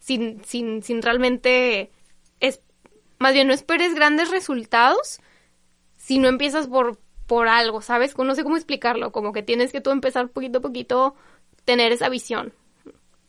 sin, 0.00 0.42
sin, 0.44 0.82
sin 0.82 1.00
realmente. 1.00 1.92
Es, 2.40 2.60
más 3.20 3.34
bien, 3.34 3.46
no 3.46 3.54
esperes 3.54 3.94
grandes 3.94 4.32
resultados 4.32 5.20
si 5.96 6.18
no 6.18 6.26
empiezas 6.26 6.66
por, 6.66 6.98
por 7.28 7.46
algo, 7.46 7.82
¿sabes? 7.82 8.18
No 8.18 8.34
sé 8.34 8.42
cómo 8.42 8.56
explicarlo, 8.56 9.12
como 9.12 9.32
que 9.32 9.44
tienes 9.44 9.70
que 9.70 9.80
tú 9.80 9.90
empezar 9.90 10.28
poquito 10.30 10.58
a 10.58 10.62
poquito 10.62 11.14
tener 11.68 11.92
esa 11.92 12.08
visión. 12.08 12.54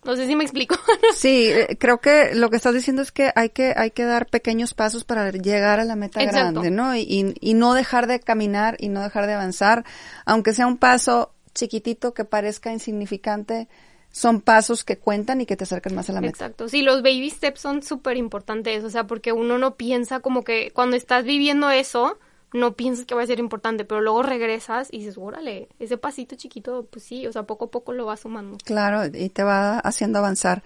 No 0.05 0.15
sé 0.15 0.25
si 0.25 0.33
me 0.37 0.45
explico. 0.45 0.77
sí, 1.13 1.49
eh, 1.49 1.75
creo 1.77 1.99
que 1.99 2.33
lo 2.33 2.49
que 2.49 2.55
estás 2.55 2.73
diciendo 2.73 3.01
es 3.01 3.11
que 3.11 3.33
hay 3.35 3.49
que 3.49 3.73
hay 3.75 3.91
que 3.91 4.05
dar 4.05 4.27
pequeños 4.27 4.73
pasos 4.73 5.03
para 5.03 5.29
llegar 5.29 5.81
a 5.81 5.83
la 5.83 5.97
meta 5.97 6.23
grande, 6.23 6.71
¿no? 6.71 6.95
Y, 6.95 7.35
y, 7.41 7.53
no 7.53 7.73
dejar 7.73 8.07
de 8.07 8.21
caminar 8.21 8.77
y 8.79 8.87
no 8.87 9.01
dejar 9.01 9.27
de 9.27 9.33
avanzar, 9.33 9.83
aunque 10.25 10.53
sea 10.53 10.67
un 10.67 10.77
paso 10.77 11.33
chiquitito 11.53 12.13
que 12.13 12.23
parezca 12.23 12.71
insignificante, 12.71 13.67
son 14.09 14.39
pasos 14.39 14.85
que 14.85 14.97
cuentan 14.97 15.41
y 15.41 15.45
que 15.45 15.57
te 15.57 15.65
acercan 15.65 15.93
más 15.95 16.09
a 16.09 16.13
la 16.13 16.21
meta. 16.21 16.45
Exacto, 16.45 16.69
sí, 16.69 16.81
los 16.81 17.01
baby 17.01 17.29
steps 17.29 17.59
son 17.59 17.83
súper 17.83 18.15
importantes, 18.15 18.85
o 18.85 18.89
sea, 18.89 19.05
porque 19.05 19.33
uno 19.33 19.57
no 19.57 19.75
piensa 19.75 20.21
como 20.21 20.45
que 20.45 20.71
cuando 20.71 20.95
estás 20.95 21.25
viviendo 21.25 21.69
eso, 21.71 22.17
no 22.53 22.75
piensas 22.75 23.05
que 23.05 23.15
va 23.15 23.23
a 23.23 23.27
ser 23.27 23.39
importante, 23.39 23.85
pero 23.85 24.01
luego 24.01 24.23
regresas 24.23 24.89
y 24.91 24.99
dices, 24.99 25.17
órale, 25.17 25.69
ese 25.79 25.97
pasito 25.97 26.35
chiquito, 26.35 26.87
pues 26.89 27.03
sí, 27.03 27.27
o 27.27 27.31
sea, 27.31 27.43
poco 27.43 27.65
a 27.65 27.71
poco 27.71 27.93
lo 27.93 28.05
vas 28.05 28.21
sumando. 28.21 28.57
Claro, 28.63 29.05
y 29.05 29.29
te 29.29 29.43
va 29.43 29.79
haciendo 29.79 30.19
avanzar. 30.19 30.63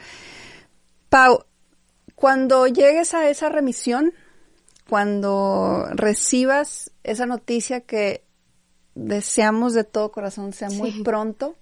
Pau, 1.09 1.45
cuando 2.15 2.67
llegues 2.67 3.13
a 3.13 3.29
esa 3.29 3.49
remisión, 3.49 4.13
cuando 4.89 5.87
recibas 5.91 6.91
esa 7.03 7.25
noticia 7.25 7.81
que 7.81 8.23
deseamos 8.95 9.73
de 9.73 9.83
todo 9.83 10.11
corazón 10.11 10.53
sea 10.53 10.69
muy 10.69 11.03
pronto, 11.03 11.55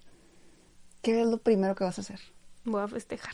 ¿qué 1.01 1.21
es 1.21 1.27
lo 1.27 1.37
primero 1.37 1.75
que 1.75 1.83
vas 1.83 1.97
a 1.97 2.01
hacer? 2.01 2.19
Voy 2.63 2.81
a 2.81 2.87
festejar. 2.87 3.33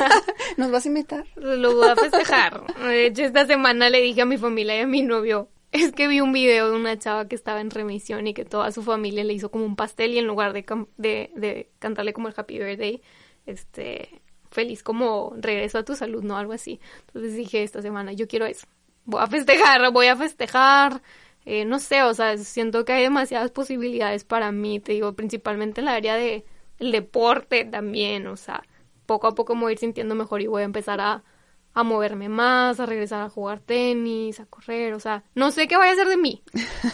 ¿Nos 0.56 0.70
vas 0.70 0.84
a 0.84 0.88
invitar? 0.88 1.26
Lo 1.34 1.74
voy 1.74 1.88
a 1.88 1.96
festejar. 1.96 2.62
De 2.76 3.06
hecho, 3.06 3.24
esta 3.24 3.44
semana 3.44 3.90
le 3.90 4.00
dije 4.00 4.22
a 4.22 4.24
mi 4.24 4.38
familia 4.38 4.78
y 4.78 4.82
a 4.82 4.86
mi 4.86 5.02
novio, 5.02 5.48
es 5.72 5.92
que 5.92 6.08
vi 6.08 6.20
un 6.20 6.32
video 6.32 6.70
de 6.70 6.76
una 6.76 6.98
chava 6.98 7.28
que 7.28 7.34
estaba 7.34 7.60
en 7.60 7.70
remisión 7.70 8.26
y 8.26 8.34
que 8.34 8.44
toda 8.44 8.70
su 8.72 8.82
familia 8.82 9.24
le 9.24 9.34
hizo 9.34 9.50
como 9.50 9.64
un 9.64 9.76
pastel 9.76 10.14
y 10.14 10.18
en 10.18 10.26
lugar 10.26 10.52
de, 10.52 10.64
de, 10.96 11.30
de 11.34 11.70
cantarle 11.78 12.12
como 12.12 12.28
el 12.28 12.34
Happy 12.36 12.58
Birthday, 12.58 13.02
este, 13.46 14.20
feliz 14.50 14.82
como 14.82 15.34
regreso 15.36 15.78
a 15.78 15.84
tu 15.84 15.94
salud, 15.94 16.22
¿no? 16.22 16.36
Algo 16.36 16.52
así. 16.52 16.80
Entonces 17.08 17.34
dije 17.34 17.62
esta 17.62 17.82
semana, 17.82 18.12
yo 18.12 18.26
quiero 18.28 18.46
eso. 18.46 18.66
Voy 19.04 19.22
a 19.22 19.26
festejar, 19.26 19.90
voy 19.92 20.06
a 20.06 20.16
festejar. 20.16 21.02
Eh, 21.44 21.64
no 21.64 21.78
sé, 21.78 22.02
o 22.02 22.12
sea, 22.14 22.36
siento 22.36 22.84
que 22.84 22.92
hay 22.92 23.02
demasiadas 23.02 23.50
posibilidades 23.50 24.24
para 24.24 24.52
mí, 24.52 24.80
te 24.80 24.92
digo, 24.92 25.14
principalmente 25.14 25.80
en 25.80 25.86
la 25.86 25.94
área 25.94 26.14
de 26.16 26.44
el 26.78 26.92
deporte 26.92 27.64
también, 27.64 28.26
o 28.26 28.36
sea, 28.36 28.62
poco 29.06 29.26
a 29.28 29.34
poco 29.34 29.54
me 29.54 29.62
voy 29.62 29.70
a 29.70 29.72
ir 29.72 29.78
sintiendo 29.78 30.14
mejor 30.14 30.42
y 30.42 30.46
voy 30.46 30.62
a 30.62 30.66
empezar 30.66 31.00
a 31.00 31.24
a 31.74 31.82
moverme 31.82 32.28
más, 32.28 32.80
a 32.80 32.86
regresar 32.86 33.22
a 33.22 33.28
jugar 33.28 33.60
tenis, 33.60 34.40
a 34.40 34.46
correr, 34.46 34.94
o 34.94 35.00
sea, 35.00 35.24
no 35.34 35.50
sé 35.50 35.68
qué 35.68 35.76
vaya 35.76 35.90
a 35.90 35.94
hacer 35.94 36.08
de 36.08 36.16
mí. 36.16 36.42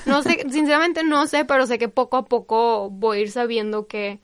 No 0.06 0.22
sé, 0.22 0.44
sinceramente 0.50 1.02
no 1.04 1.26
sé, 1.26 1.44
pero 1.44 1.66
sé 1.66 1.78
que 1.78 1.88
poco 1.88 2.16
a 2.16 2.24
poco 2.26 2.90
voy 2.90 3.18
a 3.18 3.20
ir 3.22 3.30
sabiendo 3.30 3.86
que 3.86 4.20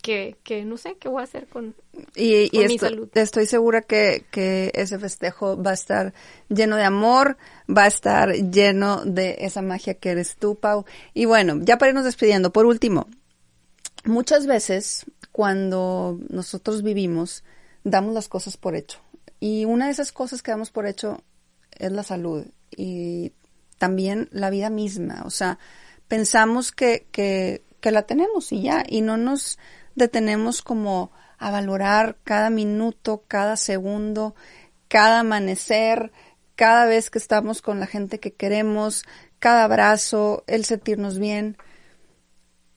que, 0.00 0.38
que 0.42 0.64
no 0.64 0.76
sé 0.76 0.96
qué 0.98 1.08
voy 1.08 1.20
a 1.20 1.24
hacer 1.24 1.46
con, 1.46 1.74
y, 2.14 2.50
mi 2.52 2.78
salud. 2.78 3.08
Estoy 3.14 3.46
segura 3.46 3.82
que, 3.82 4.24
que 4.30 4.70
ese 4.74 4.98
festejo 4.98 5.62
va 5.62 5.72
a 5.72 5.74
estar 5.74 6.14
lleno 6.48 6.76
de 6.76 6.84
amor, 6.84 7.36
va 7.68 7.84
a 7.84 7.88
estar 7.88 8.32
lleno 8.32 9.04
de 9.04 9.36
esa 9.40 9.62
magia 9.62 9.94
que 9.94 10.10
eres 10.10 10.36
tú, 10.36 10.56
Pau. 10.56 10.84
Y 11.14 11.26
bueno, 11.26 11.58
ya 11.60 11.78
para 11.78 11.90
irnos 11.90 12.04
despidiendo, 12.04 12.52
por 12.52 12.66
último, 12.66 13.08
muchas 14.04 14.46
veces 14.46 15.06
cuando 15.32 16.18
nosotros 16.28 16.82
vivimos, 16.82 17.44
damos 17.84 18.14
las 18.14 18.28
cosas 18.28 18.56
por 18.56 18.74
hecho. 18.74 19.00
Y 19.40 19.64
una 19.64 19.86
de 19.86 19.92
esas 19.92 20.12
cosas 20.12 20.42
que 20.42 20.50
damos 20.50 20.70
por 20.70 20.86
hecho 20.86 21.22
es 21.72 21.90
la 21.90 22.02
salud 22.02 22.46
y 22.70 23.32
también 23.78 24.28
la 24.30 24.50
vida 24.50 24.70
misma. 24.70 25.22
O 25.24 25.30
sea, 25.30 25.58
pensamos 26.08 26.70
que, 26.70 27.06
que, 27.10 27.64
que 27.80 27.90
la 27.90 28.02
tenemos 28.02 28.52
y 28.52 28.62
ya, 28.62 28.84
y 28.86 29.00
no 29.00 29.16
nos 29.16 29.58
detenemos 29.94 30.62
como 30.62 31.10
a 31.38 31.50
valorar 31.50 32.18
cada 32.22 32.50
minuto, 32.50 33.24
cada 33.26 33.56
segundo, 33.56 34.34
cada 34.88 35.20
amanecer, 35.20 36.12
cada 36.54 36.84
vez 36.84 37.08
que 37.08 37.18
estamos 37.18 37.62
con 37.62 37.80
la 37.80 37.86
gente 37.86 38.20
que 38.20 38.34
queremos, 38.34 39.04
cada 39.38 39.64
abrazo, 39.64 40.44
el 40.46 40.66
sentirnos 40.66 41.18
bien. 41.18 41.56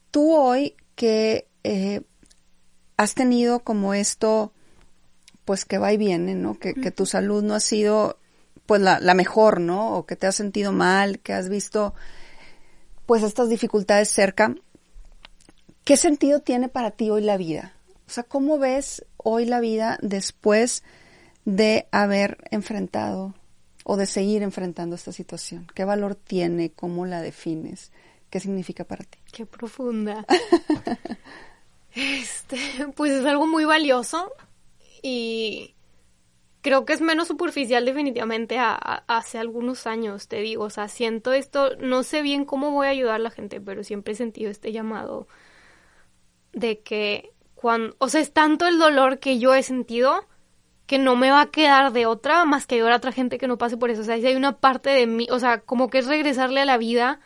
Tú 0.09 0.33
hoy 0.33 0.77
que 0.95 1.49
eh, 1.65 2.01
has 2.95 3.15
tenido 3.15 3.59
como 3.59 3.93
esto, 3.93 4.53
pues 5.45 5.65
que 5.65 5.77
va 5.77 5.93
y 5.93 5.97
viene, 5.97 6.35
¿no? 6.35 6.57
Que, 6.57 6.73
que 6.73 6.91
tu 6.91 7.05
salud 7.05 7.43
no 7.43 7.55
ha 7.55 7.59
sido 7.59 8.17
pues 8.65 8.81
la, 8.81 8.99
la, 8.99 9.13
mejor, 9.13 9.59
¿no? 9.59 9.95
O 9.95 10.05
que 10.05 10.15
te 10.15 10.27
has 10.27 10.35
sentido 10.35 10.71
mal, 10.71 11.19
que 11.19 11.33
has 11.33 11.49
visto 11.49 11.93
pues 13.05 13.23
estas 13.23 13.49
dificultades 13.49 14.09
cerca. 14.09 14.55
¿Qué 15.83 15.97
sentido 15.97 16.39
tiene 16.39 16.69
para 16.69 16.91
ti 16.91 17.09
hoy 17.09 17.21
la 17.21 17.37
vida? 17.37 17.73
O 18.07 18.11
sea, 18.11 18.23
¿cómo 18.23 18.57
ves 18.57 19.05
hoy 19.17 19.45
la 19.45 19.59
vida 19.59 19.97
después 20.01 20.83
de 21.45 21.87
haber 21.91 22.37
enfrentado 22.51 23.33
o 23.83 23.97
de 23.97 24.05
seguir 24.05 24.43
enfrentando 24.43 24.95
esta 24.95 25.11
situación? 25.11 25.67
¿Qué 25.75 25.83
valor 25.83 26.15
tiene? 26.15 26.71
¿Cómo 26.71 27.05
la 27.05 27.21
defines? 27.21 27.91
¿Qué 28.29 28.39
significa 28.39 28.85
para 28.85 29.03
ti? 29.03 29.19
Qué 29.31 29.45
profunda. 29.45 30.25
este, 31.95 32.57
pues 32.95 33.11
es 33.11 33.25
algo 33.25 33.45
muy 33.45 33.65
valioso 33.65 34.31
y 35.03 35.75
creo 36.63 36.85
que 36.85 36.93
es 36.93 37.01
menos 37.01 37.27
superficial 37.27 37.85
definitivamente 37.85 38.57
a, 38.57 38.73
hace 39.07 39.37
algunos 39.37 39.85
años, 39.85 40.27
te 40.29 40.39
digo, 40.39 40.63
o 40.63 40.69
sea, 40.71 40.87
siento 40.87 41.33
esto, 41.33 41.75
no 41.77 42.03
sé 42.03 42.23
bien 42.23 42.45
cómo 42.45 42.71
voy 42.71 42.87
a 42.87 42.91
ayudar 42.91 43.15
a 43.15 43.19
la 43.19 43.29
gente, 43.29 43.61
pero 43.61 43.83
siempre 43.83 44.13
he 44.13 44.15
sentido 44.15 44.49
este 44.49 44.71
llamado 44.71 45.27
de 46.53 46.79
que 46.79 47.31
cuando, 47.53 47.95
o 47.99 48.07
sea, 48.07 48.21
es 48.21 48.31
tanto 48.31 48.65
el 48.65 48.79
dolor 48.79 49.19
que 49.19 49.39
yo 49.39 49.53
he 49.53 49.61
sentido 49.61 50.25
que 50.87 50.99
no 50.99 51.15
me 51.15 51.31
va 51.31 51.41
a 51.41 51.51
quedar 51.51 51.91
de 51.91 52.05
otra 52.05 52.45
más 52.45 52.65
que 52.65 52.75
ayudar 52.75 52.93
a 52.93 52.97
otra 52.97 53.11
gente 53.11 53.37
que 53.37 53.47
no 53.47 53.57
pase 53.57 53.77
por 53.77 53.89
eso, 53.89 54.01
o 54.01 54.05
sea, 54.05 54.17
si 54.17 54.25
hay 54.25 54.35
una 54.35 54.59
parte 54.59 54.89
de 54.89 55.05
mí, 55.05 55.27
o 55.31 55.39
sea, 55.39 55.59
como 55.61 55.89
que 55.89 55.99
es 55.99 56.07
regresarle 56.07 56.61
a 56.61 56.65
la 56.65 56.77
vida 56.77 57.19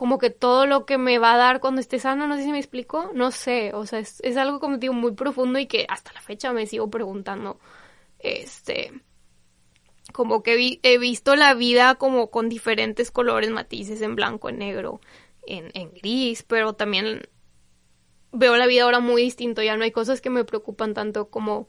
como 0.00 0.16
que 0.16 0.30
todo 0.30 0.64
lo 0.64 0.86
que 0.86 0.96
me 0.96 1.18
va 1.18 1.34
a 1.34 1.36
dar 1.36 1.60
cuando 1.60 1.82
esté 1.82 1.98
sana, 1.98 2.26
no 2.26 2.34
sé 2.38 2.44
si 2.44 2.52
me 2.52 2.58
explico, 2.58 3.10
no 3.12 3.30
sé, 3.30 3.74
o 3.74 3.84
sea, 3.84 3.98
es, 3.98 4.18
es 4.22 4.38
algo 4.38 4.58
como 4.58 4.78
digo 4.78 4.94
muy 4.94 5.12
profundo 5.12 5.58
y 5.58 5.66
que 5.66 5.84
hasta 5.90 6.10
la 6.14 6.22
fecha 6.22 6.54
me 6.54 6.66
sigo 6.66 6.88
preguntando, 6.88 7.60
este, 8.18 8.94
como 10.14 10.42
que 10.42 10.80
he 10.82 10.96
visto 10.96 11.36
la 11.36 11.52
vida 11.52 11.96
como 11.96 12.30
con 12.30 12.48
diferentes 12.48 13.10
colores, 13.10 13.50
matices, 13.50 14.00
en 14.00 14.16
blanco, 14.16 14.48
en 14.48 14.60
negro, 14.60 15.02
en, 15.46 15.70
en 15.74 15.92
gris, 15.92 16.44
pero 16.44 16.72
también 16.72 17.28
veo 18.32 18.56
la 18.56 18.66
vida 18.66 18.84
ahora 18.84 19.00
muy 19.00 19.20
distinto, 19.20 19.62
ya 19.62 19.76
no 19.76 19.84
hay 19.84 19.90
cosas 19.90 20.22
que 20.22 20.30
me 20.30 20.44
preocupan 20.44 20.94
tanto 20.94 21.28
como, 21.28 21.68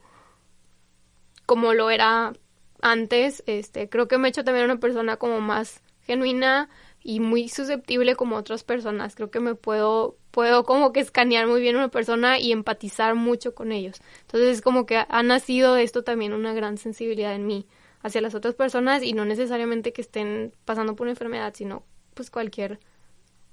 como 1.44 1.74
lo 1.74 1.90
era 1.90 2.32
antes, 2.80 3.42
este, 3.46 3.90
creo 3.90 4.08
que 4.08 4.16
me 4.16 4.28
he 4.28 4.30
hecho 4.30 4.42
también 4.42 4.64
una 4.64 4.80
persona 4.80 5.18
como 5.18 5.42
más 5.42 5.82
genuina, 6.00 6.70
y 7.02 7.20
muy 7.20 7.48
susceptible 7.48 8.14
como 8.16 8.36
otras 8.36 8.64
personas. 8.64 9.14
Creo 9.14 9.30
que 9.30 9.40
me 9.40 9.54
puedo, 9.54 10.16
puedo 10.30 10.64
como 10.64 10.92
que 10.92 11.00
escanear 11.00 11.46
muy 11.46 11.60
bien 11.60 11.76
a 11.76 11.78
una 11.78 11.88
persona 11.88 12.38
y 12.38 12.52
empatizar 12.52 13.14
mucho 13.14 13.54
con 13.54 13.72
ellos. 13.72 14.00
Entonces 14.22 14.56
es 14.56 14.62
como 14.62 14.86
que 14.86 15.04
ha 15.08 15.22
nacido 15.22 15.76
esto 15.76 16.04
también 16.04 16.32
una 16.32 16.52
gran 16.52 16.78
sensibilidad 16.78 17.34
en 17.34 17.46
mí 17.46 17.66
hacia 18.02 18.20
las 18.20 18.34
otras 18.34 18.54
personas 18.54 19.02
y 19.02 19.12
no 19.12 19.24
necesariamente 19.24 19.92
que 19.92 20.02
estén 20.02 20.52
pasando 20.64 20.94
por 20.94 21.04
una 21.04 21.12
enfermedad, 21.12 21.52
sino 21.56 21.84
pues 22.14 22.30
cualquier, 22.30 22.80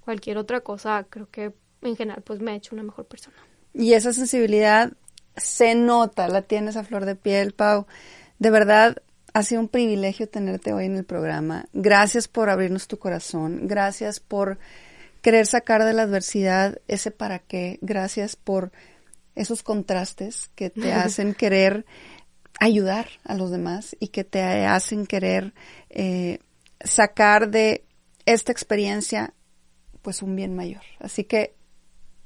cualquier 0.02 0.38
otra 0.38 0.62
cosa. 0.62 1.06
Creo 1.10 1.30
que 1.30 1.54
en 1.82 1.96
general 1.96 2.22
pues 2.24 2.40
me 2.40 2.52
ha 2.52 2.56
hecho 2.56 2.76
una 2.76 2.84
mejor 2.84 3.06
persona. 3.06 3.38
Y 3.74 3.94
esa 3.94 4.14
sensibilidad 4.14 4.94
se 5.36 5.76
nota, 5.76 6.28
la 6.28 6.42
tienes 6.42 6.76
a 6.76 6.84
flor 6.84 7.06
de 7.06 7.16
piel, 7.16 7.54
Pau. 7.54 7.86
De 8.40 8.50
verdad, 8.50 9.02
ha 9.34 9.44
sido 9.44 9.62
un 9.62 9.68
privilegio 9.68 10.28
tenerte 10.28 10.74
hoy 10.74 10.86
en 10.86 10.98
el 10.98 11.06
programa. 11.06 11.66
Gracias 11.74 12.28
por 12.28 12.50
abrirnos 12.50 12.88
tu 12.88 12.98
corazón. 12.98 13.68
Gracias 13.68 14.20
por 14.20 14.60
querer 15.22 15.46
sacar 15.46 15.84
de 15.84 15.94
la 15.94 16.04
adversidad 16.04 16.80
ese 16.88 17.12
para 17.12 17.40
qué. 17.40 17.80
Gracias 17.82 18.36
por 18.36 18.72
esos 19.36 19.64
contrastes 19.64 20.50
que 20.56 20.70
te 20.70 20.94
hacen 20.94 21.34
querer 21.34 21.86
ayudar 22.60 23.08
a 23.24 23.36
los 23.36 23.52
demás 23.52 23.96
y 24.00 24.10
que 24.10 24.24
te 24.24 24.42
hacen 24.66 25.06
querer 25.06 25.54
eh, 25.90 26.40
sacar 26.82 27.50
de 27.50 27.86
esta 28.26 28.52
experiencia 28.52 29.34
pues 30.02 30.22
un 30.22 30.36
bien 30.36 30.56
mayor. 30.56 30.84
Así 31.00 31.24
que 31.24 31.56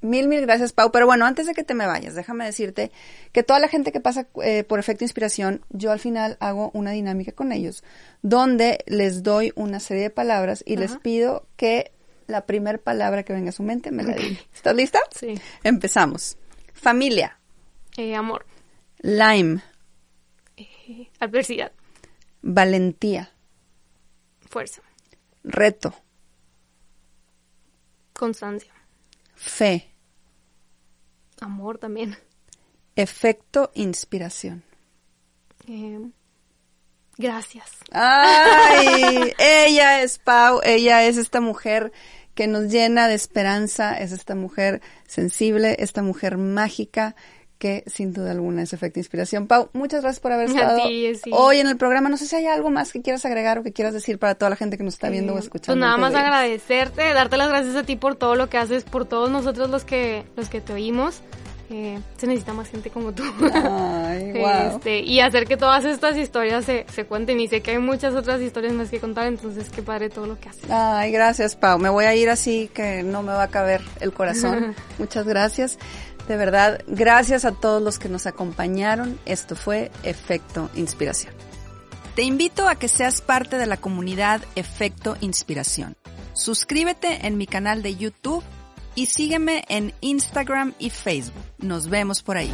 Mil, 0.04 0.28
mil 0.28 0.42
gracias, 0.42 0.74
Pau. 0.74 0.92
Pero 0.92 1.06
bueno, 1.06 1.26
antes 1.26 1.48
de 1.48 1.54
que 1.54 1.64
te 1.64 1.74
me 1.74 1.88
vayas, 1.88 2.14
déjame 2.14 2.44
decirte 2.44 2.92
que 3.32 3.42
toda 3.42 3.60
la 3.60 3.70
gente 3.70 3.94
que 3.94 4.02
pasa 4.02 4.28
eh, 4.44 4.66
por 4.66 4.78
efecto 4.78 5.06
inspiración, 5.06 5.66
yo 5.70 5.92
al 5.92 6.00
final 6.00 6.36
hago 6.42 6.72
una 6.74 6.92
dinámica 6.92 7.32
con 7.32 7.54
ellos, 7.54 7.86
donde 8.22 8.84
les 8.86 9.24
doy 9.24 9.54
una 9.56 9.80
serie 9.80 10.04
de 10.04 10.10
palabras 10.10 10.62
y 10.68 10.76
les 10.76 10.98
pido 10.98 11.48
que 11.56 11.94
la 12.28 12.46
primera 12.46 12.78
palabra 12.78 13.24
que 13.24 13.32
venga 13.32 13.50
a 13.50 13.54
su 13.54 13.64
mente 13.64 13.92
me 13.92 14.04
la 14.04 14.14
diga. 14.14 14.42
¿Estás 14.54 14.76
lista? 14.76 15.00
Sí. 15.12 15.36
Empezamos. 15.64 16.38
Familia. 16.74 17.40
Eh, 17.96 18.14
amor. 18.14 18.46
Lime. 19.00 19.62
Eh, 20.58 21.10
adversidad. 21.20 21.72
Valentía. 22.42 23.32
Fuerza. 24.50 24.82
Reto. 25.46 25.96
Constancia. 28.12 28.74
Fe. 29.36 29.93
Amor 31.44 31.78
también. 31.78 32.18
Efecto 32.96 33.72
inspiración. 33.74 34.64
Eh, 35.68 36.00
gracias. 37.18 37.70
Ay, 37.92 39.34
ella 39.40 40.02
es 40.02 40.20
Pau, 40.20 40.62
ella 40.64 41.06
es 41.06 41.18
esta 41.18 41.42
mujer 41.42 41.92
que 42.34 42.48
nos 42.48 42.72
llena 42.72 43.08
de 43.08 43.16
esperanza, 43.16 43.98
es 43.98 44.12
esta 44.12 44.36
mujer 44.36 44.82
sensible, 45.08 45.76
esta 45.80 46.02
mujer 46.02 46.38
mágica 46.38 47.16
que 47.64 47.86
sin 47.88 48.12
duda 48.12 48.32
alguna 48.32 48.64
es 48.64 48.74
efecto 48.74 49.00
inspiración. 49.00 49.48
Pau, 49.48 49.70
muchas 49.72 50.02
gracias 50.02 50.20
por 50.20 50.34
haber 50.34 50.50
estado 50.50 50.82
hoy 51.32 51.60
en 51.60 51.68
el 51.68 51.78
programa. 51.78 52.10
No 52.10 52.18
sé 52.18 52.28
si 52.28 52.36
hay 52.36 52.46
algo 52.46 52.70
más 52.70 52.92
que 52.92 53.02
quieras 53.02 53.24
agregar 53.24 53.60
o 53.60 53.64
que 53.64 53.72
quieras 53.72 53.94
decir 53.94 54.20
para 54.20 54.36
toda 54.36 54.50
la 54.50 54.58
gente 54.58 54.78
que 54.78 54.84
nos 54.84 54.96
está 54.96 55.08
viendo 55.08 55.34
o 55.34 55.38
escuchando. 55.38 55.80
Pues 55.80 55.80
nada 55.80 55.96
más 55.96 56.14
agradecerte, 56.14 57.14
darte 57.14 57.38
las 57.38 57.48
gracias 57.48 57.78
a 57.78 57.84
ti 57.84 57.96
por 57.96 58.18
todo 58.18 58.36
lo 58.36 58.50
que 58.50 58.58
haces, 58.58 58.84
por 58.84 59.06
todos 59.06 59.32
nosotros 59.32 59.70
los 59.70 59.86
que 59.86 60.26
los 60.36 60.50
que 60.50 60.60
te 60.60 60.74
oímos. 60.74 61.22
Eh, 61.70 61.98
se 62.18 62.28
necesita 62.28 62.54
más 62.54 62.68
gente 62.68 62.90
como 62.90 63.14
tú. 63.14 63.24
Ay, 63.42 64.34
wow. 64.40 64.76
este, 64.76 65.00
y 65.00 65.22
hacer 65.22 65.48
que 65.48 65.56
todas 65.56 65.86
estas 65.86 66.18
historias 66.18 66.66
se, 66.66 66.86
se 66.94 67.06
cuenten. 67.06 67.40
Y 67.40 67.48
sé 67.48 67.62
que 67.62 67.72
hay 67.72 67.80
muchas 67.80 68.14
otras 68.14 68.42
historias 68.42 68.74
más 68.74 68.90
que 68.90 69.00
contar, 69.00 69.28
entonces 69.28 69.70
qué 69.70 69.82
padre 69.82 70.10
todo 70.10 70.28
lo 70.28 70.38
que 70.38 70.50
haces. 70.50 70.70
Ay, 70.70 71.14
gracias, 71.14 71.56
Pau. 71.56 71.80
Me 71.80 71.90
voy 71.90 72.06
a 72.06 72.14
ir 72.14 72.30
así 72.30 72.70
que 72.74 73.04
no 73.04 73.24
me 73.24 73.32
va 73.32 73.44
a 73.44 73.48
caber 73.48 73.82
el 74.02 74.12
corazón. 74.12 74.76
Muchas 75.00 75.26
gracias. 75.26 75.80
De 76.28 76.38
verdad, 76.38 76.82
gracias 76.88 77.46
a 77.46 77.52
todos 77.52 77.82
los 77.82 78.00
que 78.00 78.10
nos 78.10 78.26
acompañaron. 78.28 79.20
Esto 79.26 79.56
fue 79.56 79.92
Efecto 80.04 80.70
Inspiración. 80.76 81.34
Te 82.16 82.22
invito 82.24 82.68
a 82.68 82.76
que 82.76 82.88
seas 82.88 83.22
parte 83.22 83.58
de 83.58 83.66
la 83.66 83.78
comunidad 83.78 84.42
Efecto 84.56 85.18
Inspiración. 85.20 85.96
Suscríbete 86.34 87.28
en 87.28 87.38
mi 87.38 87.48
canal 87.48 87.82
de 87.82 87.96
YouTube 87.96 88.44
y 88.96 89.08
sígueme 89.08 89.64
en 89.68 89.94
Instagram 90.02 90.74
y 90.80 90.90
Facebook. 90.92 91.44
Nos 91.58 91.90
vemos 91.90 92.22
por 92.22 92.38
ahí. 92.38 92.54